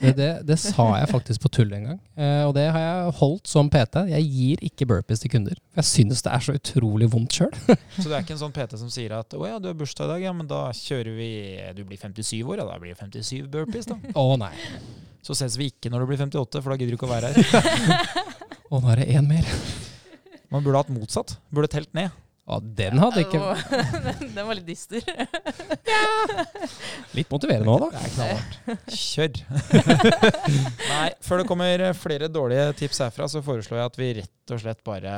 Det, 0.00 0.14
det, 0.16 0.28
det 0.48 0.56
sa 0.56 0.86
jeg 0.96 1.08
faktisk 1.10 1.42
på 1.44 1.50
tull 1.52 1.72
en 1.76 1.82
gang, 1.90 1.96
eh, 2.16 2.46
og 2.48 2.54
det 2.56 2.62
har 2.72 2.80
jeg 2.80 3.10
holdt 3.18 3.50
som 3.50 3.68
PT. 3.68 4.00
Jeg 4.08 4.28
gir 4.32 4.62
ikke 4.64 4.86
burpees 4.88 5.20
til 5.20 5.32
kunder. 5.34 5.58
For 5.74 5.82
jeg 5.82 5.88
synes 5.90 6.24
det 6.24 6.32
er 6.32 6.46
så 6.46 6.54
utrolig 6.56 7.10
vondt 7.12 7.36
sjøl. 7.36 7.52
Så 7.98 8.06
du 8.06 8.14
er 8.14 8.24
ikke 8.24 8.32
en 8.32 8.40
sånn 8.40 8.54
PT 8.56 8.80
som 8.80 8.88
sier 8.92 9.12
at 9.18 9.36
å 9.36 9.42
ja, 9.44 9.58
du 9.60 9.68
har 9.68 9.76
bursdag 9.76 10.08
i 10.08 10.12
dag, 10.14 10.24
ja, 10.24 10.32
men 10.36 10.48
da 10.48 10.62
kjører 10.76 11.12
vi 11.18 11.28
Du 11.76 11.84
blir 11.84 12.00
57 12.00 12.40
år, 12.40 12.62
ja, 12.62 12.68
da 12.70 12.78
blir 12.80 12.94
det 12.94 13.02
57 13.02 13.50
burpees, 13.52 13.90
da. 13.90 13.98
Å 14.16 14.24
nei. 14.40 14.54
Så 15.26 15.36
ses 15.36 15.58
vi 15.60 15.68
ikke 15.68 15.92
når 15.92 16.06
du 16.06 16.12
blir 16.14 16.22
58, 16.24 16.64
for 16.64 16.72
da 16.72 16.80
gidder 16.80 16.96
du 16.96 17.00
ikke 17.00 17.10
å 17.10 17.12
være 17.12 17.34
her. 17.36 18.10
Å, 18.70 18.78
nå 18.80 18.88
er 18.94 19.02
det 19.02 19.10
én 19.18 19.28
mer. 19.28 19.52
Man 20.48 20.64
burde 20.64 20.80
hatt 20.80 20.92
motsatt. 20.94 21.36
Burde 21.52 21.68
telt 21.76 21.92
ned. 21.98 22.14
Å, 22.50 22.56
den 22.62 22.98
hadde 22.98 23.22
ikke 23.22 23.40
den, 24.06 24.32
den 24.34 24.46
var 24.48 24.56
litt 24.58 24.66
dyster. 24.66 25.04
Litt 27.14 27.30
motiverende 27.30 27.70
òg, 27.74 27.84
da. 27.84 27.90
Det 27.92 28.00
er 28.00 28.14
knallhardt. 28.16 28.90
Kjør! 28.96 29.40
Nei, 30.94 31.06
før 31.26 31.42
det 31.42 31.46
kommer 31.50 31.84
flere 31.98 32.30
dårlige 32.32 32.66
tips 32.80 33.02
herfra, 33.04 33.28
så 33.30 33.44
foreslår 33.44 33.82
jeg 33.82 33.92
at 33.92 34.00
vi 34.00 34.10
rett 34.22 34.54
og 34.56 34.62
slett 34.64 34.82
bare 34.86 35.14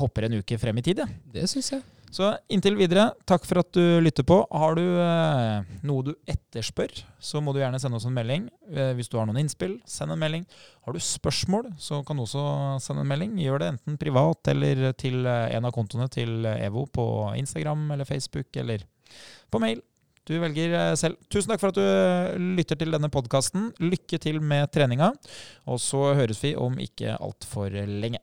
hopper 0.00 0.28
en 0.28 0.38
uke 0.42 0.60
frem 0.60 0.82
i 0.82 0.86
tid. 0.90 1.04
Ja. 1.04 1.08
Det 1.32 1.48
syns 1.52 1.72
jeg. 1.76 1.84
Så 2.12 2.28
inntil 2.52 2.76
videre, 2.76 3.06
takk 3.24 3.46
for 3.48 3.62
at 3.62 3.70
du 3.72 4.00
lytter 4.04 4.26
på. 4.28 4.42
Har 4.52 4.76
du 4.76 4.82
eh, 4.84 5.70
noe 5.88 6.04
du 6.04 6.10
etterspør, 6.28 6.92
så 7.16 7.40
må 7.40 7.54
du 7.54 7.62
gjerne 7.62 7.80
sende 7.80 7.96
oss 7.96 8.04
en 8.08 8.12
melding. 8.12 8.50
Eh, 8.68 8.92
hvis 8.98 9.08
du 9.08 9.16
har 9.16 9.28
noen 9.28 9.40
innspill, 9.40 9.78
send 9.88 10.12
en 10.12 10.20
melding. 10.20 10.44
Har 10.84 10.92
du 10.92 11.00
spørsmål, 11.00 11.70
så 11.80 12.02
kan 12.04 12.20
du 12.20 12.26
også 12.26 12.44
sende 12.84 13.06
en 13.06 13.12
melding. 13.14 13.38
Gjør 13.40 13.64
det 13.64 13.70
enten 13.74 13.96
privat 14.00 14.52
eller 14.52 14.90
til 15.00 15.24
eh, 15.24 15.54
en 15.56 15.70
av 15.70 15.72
kontoene 15.72 16.10
til 16.12 16.44
EVO 16.52 16.84
på 16.92 17.06
Instagram 17.40 17.88
eller 17.96 18.08
Facebook 18.08 18.60
eller 18.60 18.84
på 19.48 19.62
mail. 19.64 19.80
Du 20.28 20.36
velger 20.38 20.76
eh, 20.78 20.94
selv. 21.00 21.18
Tusen 21.32 21.50
takk 21.50 21.62
for 21.62 21.72
at 21.72 21.80
du 21.80 21.82
eh, 21.82 22.36
lytter 22.60 22.78
til 22.78 22.94
denne 22.94 23.10
podkasten. 23.12 23.72
Lykke 23.82 24.20
til 24.22 24.38
med 24.44 24.70
treninga, 24.74 25.10
og 25.66 25.82
så 25.82 26.12
høres 26.18 26.44
vi 26.44 26.54
om 26.54 26.78
ikke 26.82 27.16
altfor 27.18 27.74
lenge. 27.88 28.22